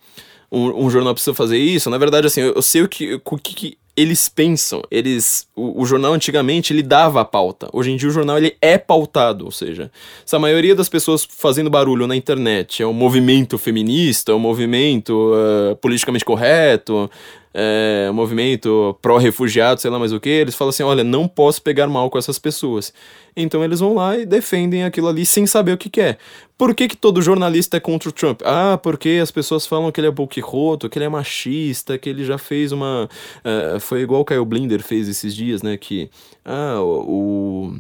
um, 0.51 0.87
um, 0.87 0.91
jornal 0.91 1.15
precisa 1.15 1.35
fazer 1.35 1.59
isso. 1.59 1.89
Na 1.89 1.99
verdade, 1.99 2.27
assim, 2.27 2.41
eu, 2.41 2.55
eu 2.55 2.63
sei 2.63 2.83
o 2.83 2.89
que, 2.89 3.21
o 3.25 3.39
que, 3.39 3.55
que 3.55 3.79
eles 3.97 4.29
pensam. 4.29 4.83
Eles, 4.91 5.47
o, 5.55 5.83
o, 5.83 5.87
jornal 5.87 6.13
antigamente 6.13 6.73
ele 6.73 6.83
dava 6.83 7.21
a 7.21 7.25
pauta. 7.25 7.69
Hoje 7.73 7.91
em 7.91 7.97
dia 7.97 8.09
o 8.09 8.13
jornal 8.13 8.39
ele 8.39 8.57
é 8.61 8.79
pautado, 8.79 9.45
ou 9.45 9.51
seja, 9.51 9.91
se 10.25 10.35
a 10.35 10.39
maioria 10.39 10.75
das 10.75 10.89
pessoas 10.89 11.25
fazendo 11.29 11.71
barulho 11.71 12.07
na 12.07 12.17
internet 12.17 12.83
é 12.83 12.87
um 12.87 12.93
movimento 12.93 13.59
feminista, 13.59 14.33
é 14.33 14.35
um 14.35 14.41
movimento 14.41 15.33
uh, 15.33 15.77
politicamente 15.77 16.25
correto, 16.25 17.11
é, 17.55 18.11
movimento 18.13 18.97
pró-refugiado, 19.03 19.81
sei 19.81 19.91
lá 19.91 19.99
mais 19.99 20.13
o 20.13 20.21
que, 20.21 20.29
eles 20.29 20.55
falam 20.55 20.71
assim: 20.71 20.83
olha, 20.83 21.05
não 21.05 21.29
posso 21.29 21.63
pegar 21.63 21.87
mal 21.87 22.11
com 22.11 22.19
essas 22.19 22.39
pessoas. 22.39 22.93
Então 23.37 23.65
eles 23.65 23.81
vão 23.81 23.95
lá 23.95 24.17
e 24.17 24.27
defendem 24.27 24.85
aquilo 24.85 25.09
ali 25.09 25.25
sem 25.25 25.47
saber 25.47 25.73
o 25.73 25.79
que, 25.79 25.89
que 25.89 26.01
é. 26.01 26.19
Por 26.57 26.75
que, 26.75 26.89
que 26.89 26.97
todo 26.97 27.23
jornalista 27.23 27.77
é 27.77 27.81
contra 27.81 28.09
o 28.09 28.13
Trump? 28.13 28.41
Ah, 28.45 28.79
porque 28.81 29.19
as 29.23 29.31
pessoas 29.31 29.67
falam 29.67 29.91
que 29.91 30.01
ele 30.01 30.09
é 30.09 30.11
boquiroto, 30.11 30.89
que 30.89 30.99
ele 30.99 31.07
é 31.07 31.09
machista, 31.09 31.99
que 31.99 32.09
ele 32.09 32.25
já 32.25 32.39
fez 32.39 32.73
uma. 32.73 33.09
Uh, 33.39 33.81
foi 33.81 34.03
igual 34.03 34.21
o 34.21 34.25
Kyle 34.25 34.45
Blinder 34.45 34.83
fez 34.83 35.09
esses 35.09 35.35
dias, 35.35 35.63
né? 35.63 35.77
Que. 35.77 36.11
Ah, 36.45 36.79
o 36.81 37.75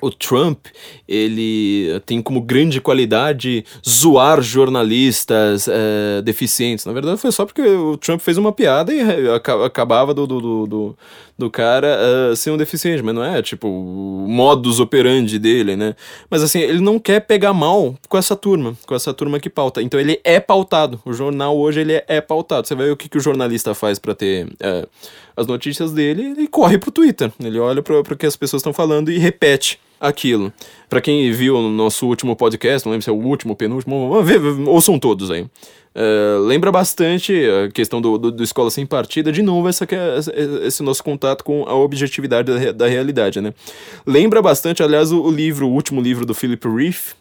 o 0.00 0.10
Trump 0.10 0.66
ele 1.08 2.00
tem 2.04 2.20
como 2.20 2.40
grande 2.40 2.80
qualidade 2.80 3.64
zoar 3.86 4.42
jornalistas 4.42 5.68
é, 5.68 6.20
deficientes. 6.22 6.84
Na 6.84 6.92
verdade, 6.92 7.20
foi 7.20 7.32
só 7.32 7.46
porque 7.46 7.62
o 7.62 7.96
Trump 7.96 8.20
fez 8.20 8.36
uma 8.36 8.52
piada 8.52 8.92
e 8.92 9.00
acabava 9.64 10.12
do, 10.12 10.26
do, 10.26 10.66
do, 10.66 10.96
do 11.38 11.50
cara 11.50 11.98
uh, 12.32 12.36
ser 12.36 12.50
um 12.50 12.56
deficiente, 12.56 13.02
mas 13.02 13.14
não 13.14 13.24
é 13.24 13.40
tipo 13.40 13.68
o 13.68 14.26
modus 14.28 14.80
operandi 14.80 15.38
dele, 15.38 15.76
né? 15.76 15.94
Mas 16.30 16.42
assim, 16.42 16.60
ele 16.60 16.80
não 16.80 16.98
quer 16.98 17.20
pegar 17.20 17.52
mal 17.52 17.94
com 18.08 18.18
essa 18.18 18.36
turma, 18.36 18.76
com 18.86 18.94
essa 18.94 19.14
turma 19.14 19.40
que 19.40 19.48
pauta. 19.48 19.80
Então 19.82 19.98
ele 19.98 20.20
é 20.24 20.40
pautado. 20.40 21.00
O 21.04 21.12
jornal 21.12 21.56
hoje 21.56 21.80
ele 21.80 21.94
é, 21.94 22.04
é 22.06 22.20
pautado. 22.20 22.66
Você 22.66 22.74
vai 22.74 22.86
ver 22.86 22.92
o 22.92 22.96
que, 22.96 23.08
que 23.08 23.18
o 23.18 23.20
jornalista 23.20 23.74
faz 23.74 23.98
para 23.98 24.14
ter 24.14 24.46
uh, 24.46 24.88
as 25.36 25.46
notícias 25.46 25.92
dele, 25.92 26.30
ele 26.30 26.48
corre 26.48 26.78
pro 26.78 26.90
Twitter. 26.90 27.30
Ele 27.38 27.58
olha 27.58 27.82
para 27.82 28.00
o 28.00 28.16
que 28.16 28.26
as 28.26 28.36
pessoas 28.36 28.60
estão 28.60 28.72
falando 28.72 29.10
e 29.10 29.18
repete 29.18 29.78
aquilo. 30.00 30.52
Para 30.88 31.00
quem 31.00 31.30
viu 31.32 31.60
no 31.60 31.70
nosso 31.70 32.06
último 32.06 32.36
podcast, 32.36 32.86
não 32.86 32.92
lembro 32.92 33.04
se 33.04 33.10
é 33.10 33.12
o 33.12 33.16
último, 33.16 33.52
ou 33.52 33.56
penúltimo, 33.56 34.12
ouçam 34.66 34.98
todos 34.98 35.30
aí. 35.30 35.46
Uh, 35.96 36.44
lembra 36.44 36.70
bastante 36.70 37.32
a 37.48 37.70
questão 37.70 38.02
do, 38.02 38.18
do, 38.18 38.30
do, 38.30 38.44
Escola 38.44 38.70
Sem 38.70 38.84
Partida, 38.84 39.32
de 39.32 39.40
novo, 39.40 39.66
essa, 39.66 39.86
esse 40.62 40.82
nosso 40.82 41.02
contato 41.02 41.42
com 41.42 41.64
a 41.66 41.74
objetividade 41.74 42.52
da, 42.52 42.72
da 42.72 42.86
realidade, 42.86 43.40
né? 43.40 43.54
Lembra 44.06 44.42
bastante, 44.42 44.82
aliás, 44.82 45.10
o, 45.10 45.22
o, 45.22 45.30
livro, 45.30 45.66
o 45.66 45.72
último 45.72 46.02
livro 46.02 46.26
do 46.26 46.34
Philip 46.34 46.68
Reef, 46.68 47.14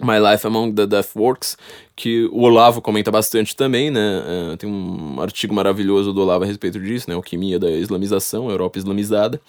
My 0.00 0.18
Life 0.18 0.44
Among 0.44 0.74
the 0.74 0.88
Death 0.88 1.10
Works, 1.14 1.56
que 1.94 2.28
o 2.32 2.40
Olavo 2.40 2.82
comenta 2.82 3.12
bastante 3.12 3.54
também, 3.54 3.92
né? 3.92 4.24
Uh, 4.26 4.56
tem 4.56 4.68
um 4.68 5.20
artigo 5.20 5.54
maravilhoso 5.54 6.12
do 6.12 6.20
Olavo 6.20 6.42
a 6.42 6.46
respeito 6.48 6.80
disso, 6.80 7.08
né? 7.08 7.14
Alquimia 7.14 7.60
da 7.60 7.70
Islamização, 7.70 8.50
Europa 8.50 8.76
Islamizada, 8.76 9.40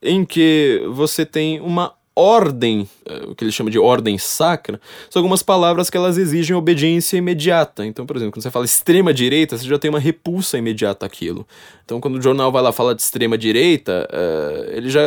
em 0.00 0.24
que 0.24 0.80
você 0.92 1.26
tem 1.26 1.60
uma 1.60 1.92
ordem, 2.16 2.88
eh, 3.06 3.24
o 3.28 3.34
que 3.34 3.42
ele 3.42 3.50
chama 3.50 3.70
de 3.70 3.78
ordem 3.78 4.16
sacra, 4.18 4.80
são 5.10 5.20
algumas 5.20 5.42
palavras 5.42 5.90
que 5.90 5.96
elas 5.96 6.16
exigem 6.16 6.54
obediência 6.54 7.16
imediata. 7.16 7.84
Então, 7.84 8.06
por 8.06 8.16
exemplo, 8.16 8.32
quando 8.32 8.42
você 8.42 8.50
fala 8.50 8.64
extrema 8.64 9.12
direita, 9.12 9.58
você 9.58 9.66
já 9.66 9.78
tem 9.78 9.90
uma 9.90 9.98
repulsa 9.98 10.56
imediata 10.56 11.04
àquilo. 11.04 11.46
Então, 11.84 12.00
quando 12.00 12.16
o 12.16 12.22
jornal 12.22 12.50
vai 12.50 12.62
lá 12.62 12.72
falar 12.72 12.94
de 12.94 13.02
extrema 13.02 13.36
direita, 13.36 14.08
uh, 14.10 14.70
ele 14.76 14.88
já. 14.88 15.02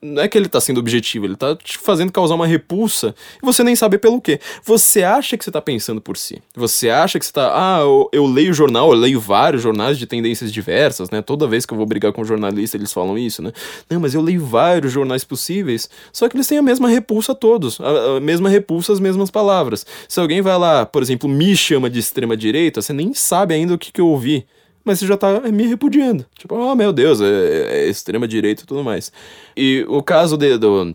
Não 0.00 0.22
é 0.22 0.28
que 0.28 0.38
ele 0.38 0.46
está 0.46 0.60
sendo 0.60 0.80
objetivo, 0.80 1.26
ele 1.26 1.34
está 1.34 1.54
te 1.54 1.76
fazendo 1.76 2.10
causar 2.10 2.36
uma 2.36 2.46
repulsa 2.46 3.14
e 3.42 3.44
você 3.44 3.62
nem 3.62 3.76
sabe 3.76 3.98
pelo 3.98 4.20
quê. 4.20 4.40
Você 4.64 5.02
acha 5.02 5.36
que 5.36 5.44
você 5.44 5.50
está 5.50 5.60
pensando 5.60 6.00
por 6.00 6.16
si. 6.16 6.40
Você 6.54 6.88
acha 6.88 7.18
que 7.18 7.24
você 7.24 7.30
está. 7.30 7.52
Ah, 7.52 7.80
eu, 7.80 8.08
eu 8.12 8.26
leio 8.26 8.54
jornal, 8.54 8.92
eu 8.92 8.98
leio 8.98 9.20
vários 9.20 9.62
jornais 9.62 9.98
de 9.98 10.06
tendências 10.06 10.50
diversas, 10.50 11.10
né? 11.10 11.20
Toda 11.20 11.46
vez 11.46 11.66
que 11.66 11.74
eu 11.74 11.76
vou 11.76 11.86
brigar 11.86 12.12
com 12.12 12.22
um 12.22 12.24
jornalista, 12.24 12.78
eles 12.78 12.92
falam 12.92 13.18
isso, 13.18 13.42
né? 13.42 13.52
Não, 13.90 14.00
mas 14.00 14.14
eu 14.14 14.22
leio 14.22 14.42
vários 14.42 14.92
jornais 14.92 15.22
possíveis. 15.22 15.90
Só 16.12 16.28
que 16.28 16.35
eles 16.36 16.46
têm 16.46 16.58
a 16.58 16.62
mesma 16.62 16.88
repulsa 16.88 17.32
a 17.32 17.34
todos, 17.34 17.80
a, 17.80 18.16
a 18.16 18.20
mesma 18.20 18.48
repulsa 18.48 18.92
as 18.92 19.00
mesmas 19.00 19.30
palavras. 19.30 19.84
Se 20.08 20.20
alguém 20.20 20.40
vai 20.40 20.58
lá, 20.58 20.86
por 20.86 21.02
exemplo, 21.02 21.28
me 21.28 21.56
chama 21.56 21.90
de 21.90 21.98
extrema 21.98 22.36
direita, 22.36 22.80
você 22.80 22.92
nem 22.92 23.12
sabe 23.14 23.54
ainda 23.54 23.74
o 23.74 23.78
que, 23.78 23.92
que 23.92 24.00
eu 24.00 24.08
ouvi 24.08 24.46
mas 24.86 25.00
você 25.00 25.06
já 25.08 25.16
tá 25.16 25.40
me 25.50 25.66
repudiando. 25.66 26.24
Tipo, 26.38 26.54
oh 26.54 26.76
meu 26.76 26.92
Deus, 26.92 27.20
é, 27.20 27.86
é 27.86 27.88
extrema 27.88 28.28
direita 28.28 28.62
e 28.62 28.66
tudo 28.66 28.84
mais. 28.84 29.10
E 29.56 29.84
o 29.88 30.00
caso 30.00 30.36
de, 30.36 30.56
do, 30.56 30.94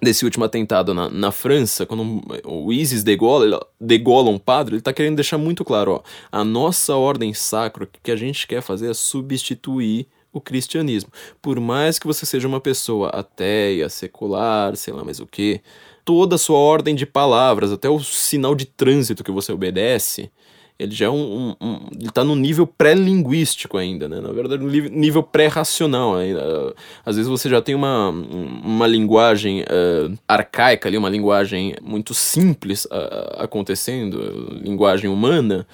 desse 0.00 0.24
último 0.24 0.44
atentado 0.44 0.94
na, 0.94 1.10
na 1.10 1.30
França, 1.30 1.84
quando 1.84 2.22
o 2.44 2.72
ISIS 2.72 3.04
degola, 3.04 3.60
degola 3.78 4.30
um 4.30 4.38
padre, 4.38 4.76
ele 4.76 4.82
tá 4.82 4.92
querendo 4.92 5.16
deixar 5.16 5.36
muito 5.36 5.66
claro, 5.66 5.92
ó, 5.92 6.02
a 6.30 6.42
nossa 6.44 6.96
ordem 6.96 7.34
sacra, 7.34 7.84
o 7.84 7.88
que 8.02 8.10
a 8.10 8.16
gente 8.16 8.46
quer 8.46 8.62
fazer 8.62 8.90
é 8.90 8.94
substituir 8.94 10.06
o 10.36 10.40
cristianismo. 10.40 11.10
Por 11.40 11.58
mais 11.60 11.98
que 11.98 12.06
você 12.06 12.26
seja 12.26 12.46
uma 12.46 12.60
pessoa 12.60 13.08
ateia, 13.10 13.88
secular, 13.88 14.76
sei 14.76 14.92
lá 14.92 15.04
mais 15.04 15.20
o 15.20 15.26
que, 15.26 15.60
toda 16.04 16.36
a 16.36 16.38
sua 16.38 16.58
ordem 16.58 16.94
de 16.94 17.06
palavras, 17.06 17.72
até 17.72 17.88
o 17.88 17.98
sinal 18.00 18.54
de 18.54 18.66
trânsito 18.66 19.24
que 19.24 19.30
você 19.32 19.52
obedece, 19.52 20.30
ele 20.78 20.94
já 20.94 21.06
é 21.06 21.10
um, 21.10 21.54
um, 21.60 21.66
um 21.66 21.88
ele 21.98 22.08
está 22.08 22.22
no 22.22 22.36
nível 22.36 22.66
pré-linguístico 22.66 23.78
ainda, 23.78 24.08
né? 24.08 24.20
Na 24.20 24.30
verdade, 24.30 24.62
no 24.62 24.70
nível 24.70 25.22
pré-racional 25.22 26.16
ainda. 26.16 26.74
Às 27.04 27.16
vezes 27.16 27.30
você 27.30 27.48
já 27.48 27.62
tem 27.62 27.74
uma, 27.74 28.10
uma 28.10 28.86
linguagem 28.86 29.62
uh, 29.62 30.16
arcaica 30.28 30.88
ali, 30.88 30.98
uma 30.98 31.08
linguagem 31.08 31.74
muito 31.82 32.12
simples 32.12 32.84
uh, 32.84 33.38
acontecendo, 33.38 34.20
linguagem 34.62 35.08
humana, 35.08 35.66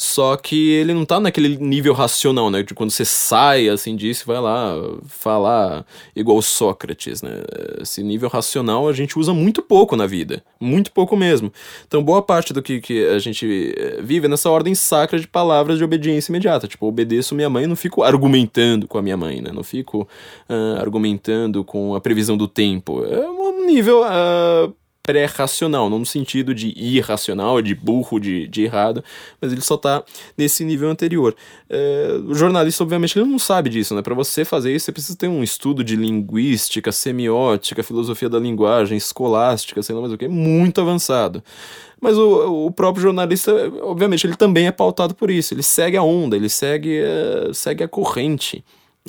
só 0.00 0.34
que 0.34 0.70
ele 0.70 0.94
não 0.94 1.04
tá 1.04 1.20
naquele 1.20 1.58
nível 1.58 1.92
racional, 1.92 2.50
né? 2.50 2.62
De 2.62 2.72
quando 2.72 2.90
você 2.90 3.04
sai 3.04 3.68
assim 3.68 3.94
disso, 3.94 4.24
vai 4.26 4.40
lá 4.40 4.74
falar 5.04 5.84
igual 6.16 6.40
Sócrates, 6.40 7.20
né? 7.20 7.42
Esse 7.82 8.02
nível 8.02 8.30
racional 8.30 8.88
a 8.88 8.94
gente 8.94 9.18
usa 9.18 9.34
muito 9.34 9.60
pouco 9.60 9.96
na 9.96 10.06
vida. 10.06 10.42
Muito 10.58 10.90
pouco 10.90 11.18
mesmo. 11.18 11.52
Então, 11.86 12.02
boa 12.02 12.22
parte 12.22 12.54
do 12.54 12.62
que, 12.62 12.80
que 12.80 13.06
a 13.08 13.18
gente 13.18 13.74
eh, 13.76 14.00
vive 14.00 14.24
é 14.24 14.28
nessa 14.30 14.48
ordem 14.48 14.74
sacra 14.74 15.20
de 15.20 15.28
palavras 15.28 15.76
de 15.76 15.84
obediência 15.84 16.32
imediata. 16.32 16.66
Tipo, 16.66 16.86
obedeço 16.86 17.34
minha 17.34 17.50
mãe, 17.50 17.66
não 17.66 17.76
fico 17.76 18.02
argumentando 18.02 18.88
com 18.88 18.96
a 18.96 19.02
minha 19.02 19.18
mãe, 19.18 19.42
né? 19.42 19.50
Não 19.52 19.62
fico 19.62 20.08
uh, 20.48 20.80
argumentando 20.80 21.62
com 21.62 21.94
a 21.94 22.00
previsão 22.00 22.38
do 22.38 22.48
tempo. 22.48 23.04
É 23.04 23.28
um 23.28 23.66
nível. 23.66 24.00
Uh, 24.00 24.79
pré-racional, 25.10 25.90
não 25.90 25.98
no 25.98 26.06
sentido 26.06 26.54
de 26.54 26.72
irracional, 26.76 27.60
de 27.60 27.74
burro, 27.74 28.20
de, 28.20 28.46
de 28.46 28.62
errado, 28.62 29.02
mas 29.40 29.50
ele 29.50 29.60
só 29.60 29.76
tá 29.76 30.04
nesse 30.38 30.64
nível 30.64 30.88
anterior. 30.88 31.34
É, 31.68 32.20
o 32.28 32.32
jornalista, 32.32 32.84
obviamente, 32.84 33.18
ele 33.18 33.28
não 33.28 33.38
sabe 33.40 33.68
disso, 33.68 33.92
né? 33.92 34.02
Para 34.02 34.14
você 34.14 34.44
fazer 34.44 34.72
isso, 34.72 34.84
você 34.84 34.92
precisa 34.92 35.18
ter 35.18 35.26
um 35.26 35.42
estudo 35.42 35.82
de 35.82 35.96
linguística, 35.96 36.92
semiótica, 36.92 37.82
filosofia 37.82 38.28
da 38.28 38.38
linguagem, 38.38 38.96
escolástica, 38.96 39.82
sei 39.82 39.96
lá 39.96 40.00
mais 40.00 40.12
o 40.12 40.16
que, 40.16 40.28
muito 40.28 40.80
avançado. 40.80 41.42
Mas 42.00 42.16
o, 42.16 42.66
o 42.66 42.70
próprio 42.70 43.02
jornalista, 43.02 43.52
obviamente, 43.82 44.28
ele 44.28 44.36
também 44.36 44.68
é 44.68 44.72
pautado 44.72 45.12
por 45.12 45.28
isso. 45.28 45.52
Ele 45.52 45.62
segue 45.62 45.96
a 45.96 46.02
onda, 46.04 46.36
ele 46.36 46.48
segue, 46.48 47.00
é, 47.00 47.50
segue 47.52 47.82
a 47.82 47.88
corrente. 47.88 48.64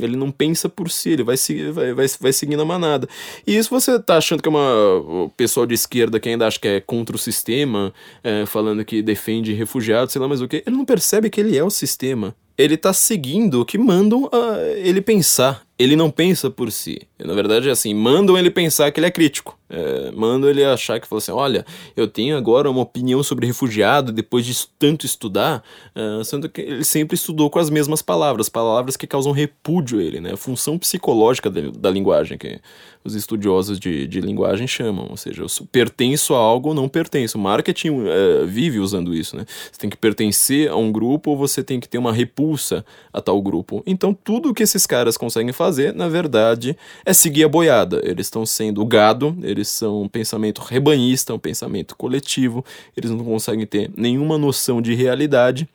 Ele 0.06 0.16
não 0.16 0.32
pensa 0.32 0.68
por 0.70 0.90
si, 0.90 1.12
ele 1.12 1.24
vai, 1.24 1.38
seguir, 1.38 1.72
vai, 1.72 1.94
vai, 1.94 2.08
vai 2.20 2.34
seguindo 2.34 2.62
a 2.62 2.66
manada. 2.66 3.08
E 3.46 3.56
isso 3.56 3.70
você 3.70 4.00
tá 4.00 4.18
achando 4.18 4.42
que 4.42 4.50
é 4.50 4.52
uma. 4.52 4.96
O 4.96 5.32
pessoal 5.36 5.66
de 5.66 5.74
esquerda 5.74 6.20
que 6.20 6.30
ainda 6.30 6.48
acha 6.48 6.60
que 6.60 6.68
é 6.68 6.80
contra 6.80 7.16
o 7.16 7.20
sistema, 7.20 7.94
é, 8.24 8.46
falando 8.46 8.84
que 8.86 9.02
defende 9.02 9.54
refugiados, 9.54 10.14
sei 10.14 10.22
lá 10.22 10.28
mais 10.28 10.42
o 10.42 10.48
que, 10.48 10.64
ele 10.66 10.76
não 10.76 10.86
percebe 10.86 11.30
que 11.30 11.40
ele 11.40 11.58
é 11.58 11.64
o 11.64 11.70
sistema. 11.70 12.36
Ele 12.58 12.78
tá 12.78 12.94
seguindo 12.94 13.62
o 13.62 13.66
que 13.66 13.78
mandam 13.78 14.26
uh, 14.26 14.30
ele 14.76 15.02
pensar 15.02 15.64
ele 15.82 15.96
não 15.96 16.12
pensa 16.12 16.50
por 16.50 16.72
si. 16.72 17.02
Na 17.20 17.34
verdade, 17.34 17.70
é 17.70 17.72
assim, 17.72 17.94
mandam 17.94 18.38
ele 18.38 18.50
pensar 18.50 18.92
que 18.92 19.00
ele 19.00 19.08
é 19.08 19.12
crítico. 19.12 19.58
É, 19.74 20.12
mandam 20.12 20.50
ele 20.50 20.64
achar 20.66 21.00
que, 21.00 21.08
assim, 21.16 21.32
olha, 21.32 21.66
eu 21.96 22.06
tenho 22.06 22.36
agora 22.36 22.70
uma 22.70 22.82
opinião 22.82 23.24
sobre 23.24 23.48
refugiado 23.48 24.12
depois 24.12 24.46
de 24.46 24.68
tanto 24.78 25.06
estudar, 25.06 25.64
uh, 25.96 26.24
sendo 26.26 26.50
que 26.50 26.60
ele 26.60 26.84
sempre 26.84 27.16
estudou 27.16 27.50
com 27.50 27.58
as 27.58 27.70
mesmas 27.70 28.02
palavras, 28.02 28.50
palavras 28.50 28.98
que 28.98 29.08
causam 29.08 29.32
repúdio 29.32 30.00
a 30.00 30.04
ele, 30.04 30.20
né? 30.20 30.34
A 30.34 30.38
função 30.38 30.78
psicológica 30.78 31.50
da, 31.50 31.62
da 31.72 31.90
linguagem, 31.90 32.38
que 32.38 32.60
os 33.04 33.16
estudiosos 33.16 33.80
de, 33.80 34.06
de 34.08 34.20
linguagem 34.20 34.68
chamam, 34.68 35.08
ou 35.10 35.18
seja, 35.18 35.42
eu 35.42 35.48
pertenço 35.72 36.36
a 36.36 36.38
algo 36.38 36.70
ou 36.70 36.76
não 36.76 36.90
pertenço. 36.90 37.38
O 37.38 37.42
marketing 37.42 37.92
uh, 37.92 38.46
vive 38.46 38.80
usando 38.80 39.16
isso, 39.16 39.38
né? 39.38 39.46
Você 39.72 39.80
tem 39.80 39.90
que 39.90 39.98
pertencer 39.98 40.70
a 40.70 40.76
um 40.76 40.92
grupo 40.92 41.32
ou 41.32 41.38
você 41.38 41.64
tem 41.64 41.80
que 41.80 41.88
ter 41.88 41.98
uma 41.98 42.12
repulsa 42.12 42.86
a 43.14 43.22
tal 43.22 43.42
grupo. 43.42 43.82
Então, 43.88 44.14
tudo 44.14 44.54
que 44.54 44.64
esses 44.64 44.86
caras 44.86 45.18
conseguem 45.18 45.54
fazer 45.54 45.71
fazer, 45.72 45.94
na 45.94 46.10
verdade, 46.10 46.78
é 47.06 47.14
seguir 47.14 47.46
a 47.46 47.50
boiada. 47.50 48.02
Eles 48.04 48.28
estão 48.28 48.46
sendo 48.46 48.86
gado, 48.86 49.38
eles 49.42 49.70
são 49.70 50.02
um 50.02 50.08
pensamento 50.08 50.62
rebanhista, 50.62 51.34
um 51.34 51.40
pensamento 51.40 51.96
coletivo, 51.96 52.64
eles 52.96 53.10
não 53.10 53.24
conseguem 53.24 53.66
ter 53.66 53.90
nenhuma 53.96 54.38
noção 54.38 54.82
de 54.82 54.94
realidade. 54.94 55.68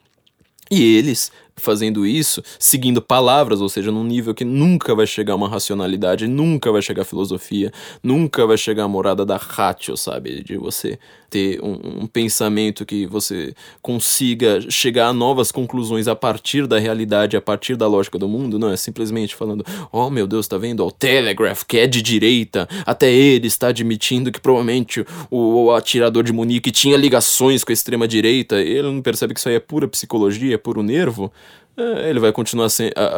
E 0.70 0.82
eles 0.96 1.32
fazendo 1.58 2.06
isso, 2.06 2.42
seguindo 2.58 3.00
palavras, 3.00 3.60
ou 3.60 3.68
seja, 3.68 3.90
num 3.90 4.04
nível 4.04 4.34
que 4.34 4.44
nunca 4.44 4.94
vai 4.94 5.06
chegar 5.06 5.34
uma 5.34 5.48
racionalidade, 5.48 6.26
nunca 6.26 6.70
vai 6.70 6.82
chegar 6.82 7.02
a 7.02 7.04
filosofia, 7.04 7.72
nunca 8.02 8.46
vai 8.46 8.58
chegar 8.58 8.84
a 8.84 8.88
morada 8.88 9.24
da 9.24 9.36
ratio, 9.36 9.96
sabe? 9.96 10.42
De 10.42 10.56
você 10.56 10.98
ter 11.28 11.60
um, 11.62 12.02
um, 12.02 12.06
pensamento 12.06 12.86
que 12.86 13.06
você 13.06 13.54
consiga 13.82 14.60
chegar 14.70 15.08
a 15.08 15.12
novas 15.12 15.50
conclusões 15.50 16.06
a 16.08 16.14
partir 16.14 16.66
da 16.66 16.78
realidade, 16.78 17.36
a 17.36 17.40
partir 17.40 17.76
da 17.76 17.86
lógica 17.86 18.18
do 18.18 18.28
mundo, 18.28 18.58
não 18.58 18.70
é 18.70 18.76
simplesmente 18.76 19.34
falando, 19.34 19.64
oh 19.90 20.08
meu 20.08 20.26
Deus, 20.26 20.46
tá 20.46 20.56
vendo? 20.56 20.84
O 20.84 20.90
Telegraph, 20.90 21.64
que 21.64 21.78
é 21.78 21.86
de 21.86 22.00
direita, 22.00 22.68
até 22.84 23.10
ele 23.10 23.46
está 23.46 23.68
admitindo 23.68 24.30
que 24.30 24.40
provavelmente 24.40 25.04
o, 25.30 25.64
o 25.64 25.74
atirador 25.74 26.22
de 26.22 26.32
Munique 26.32 26.70
tinha 26.70 26.96
ligações 26.96 27.64
com 27.64 27.72
a 27.72 27.74
extrema 27.74 28.06
direita, 28.06 28.60
ele 28.60 28.82
não 28.82 29.02
percebe 29.02 29.34
que 29.34 29.40
isso 29.40 29.48
aí 29.48 29.56
é 29.56 29.60
pura 29.60 29.88
psicologia, 29.88 30.54
é 30.54 30.58
puro 30.58 30.82
nervo. 30.82 31.32
É, 31.76 32.08
ele 32.08 32.20
vai 32.20 32.32
continuar 32.32 32.68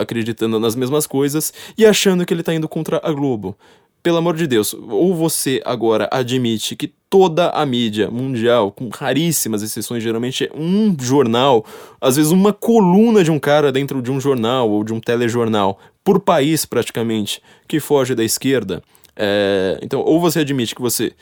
acreditando 0.01 0.59
nas 0.59 0.75
mesmas 0.75 1.07
coisas 1.07 1.53
e 1.77 1.87
achando 1.87 2.27
que 2.27 2.35
ele 2.35 2.41
está 2.41 2.53
indo 2.53 2.69
contra 2.69 3.01
a 3.03 3.13
Globo. 3.13 3.57
Pelo 4.03 4.17
amor 4.17 4.37
de 4.37 4.47
Deus, 4.47 4.75
ou 4.75 5.15
você 5.15 5.61
agora 5.65 6.09
admite 6.11 6.77
que 6.77 6.93
toda 7.11 7.51
a 7.51 7.67
mídia 7.67 8.11
mundial, 8.11 8.71
com 8.71 8.89
raríssimas 8.89 9.63
exceções, 9.63 10.03
geralmente 10.03 10.45
é 10.45 10.51
um 10.55 10.95
jornal, 10.99 11.65
às 12.01 12.17
vezes 12.17 12.31
uma 12.31 12.53
coluna 12.53 13.25
de 13.25 13.31
um 13.31 13.39
cara 13.39 13.73
dentro 13.73 14.01
de 14.01 14.11
um 14.11 14.21
jornal 14.21 14.71
ou 14.71 14.85
de 14.85 14.93
um 14.93 15.01
telejornal, 15.01 15.79
por 16.05 16.21
país 16.21 16.65
praticamente, 16.65 17.43
que 17.67 17.81
foge 17.81 18.15
da 18.15 18.25
esquerda. 18.25 18.83
É, 19.17 19.79
então, 19.83 20.01
ou 20.01 20.21
você 20.21 20.41
admite 20.41 20.75
que 20.75 20.81
você 20.81 21.13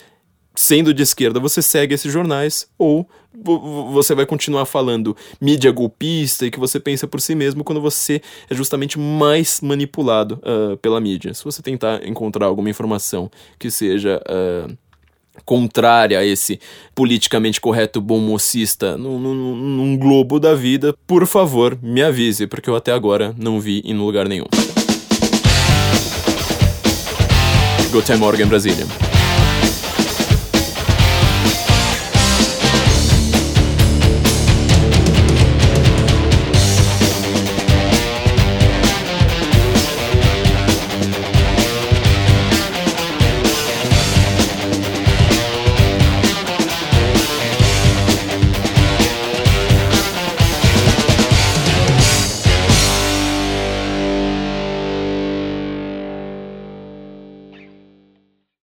sendo 0.57 0.93
de 0.93 1.03
esquerda, 1.03 1.39
você 1.39 1.63
segue 1.63 1.95
esses 1.95 2.13
jornais, 2.13 2.67
ou 2.77 3.09
você 3.93 4.15
vai 4.15 4.25
continuar 4.25 4.65
falando 4.65 5.15
mídia 5.39 5.71
golpista 5.71 6.47
e 6.47 6.51
que 6.51 6.59
você 6.59 6.81
pensa 6.81 7.07
por 7.07 7.21
si 7.21 7.35
mesmo 7.35 7.63
quando 7.63 7.81
você 7.81 8.23
é 8.49 8.55
justamente 8.55 8.99
mais 8.99 9.61
manipulado 9.61 10.41
uh, 10.43 10.77
pela 10.79 11.01
mídia. 11.01 11.35
Se 11.35 11.45
você 11.45 11.63
tentar 11.63 12.05
encontrar 12.07 12.47
alguma 12.47 12.71
informação 12.71 13.31
que 13.59 13.71
seja. 13.71 14.21
Uh, 14.29 14.77
contrária 15.45 16.19
a 16.19 16.25
esse 16.25 16.59
politicamente 16.95 17.61
correto 17.61 18.01
bom 18.01 18.19
mocista 18.19 18.97
num, 18.97 19.19
num, 19.19 19.55
num 19.55 19.97
globo 19.99 20.41
da 20.41 20.55
vida, 20.55 20.95
por 21.07 21.27
favor, 21.27 21.79
me 21.83 22.03
avise, 22.03 22.47
porque 22.47 22.71
eu 22.71 22.75
até 22.75 22.91
agora 22.91 23.35
não 23.37 23.61
vi 23.61 23.83
em 23.85 23.93
lugar 23.93 24.27
nenhum. 24.27 24.47
Guten 27.93 28.17
Morgen, 28.17 28.47
Brasília. 28.47 28.87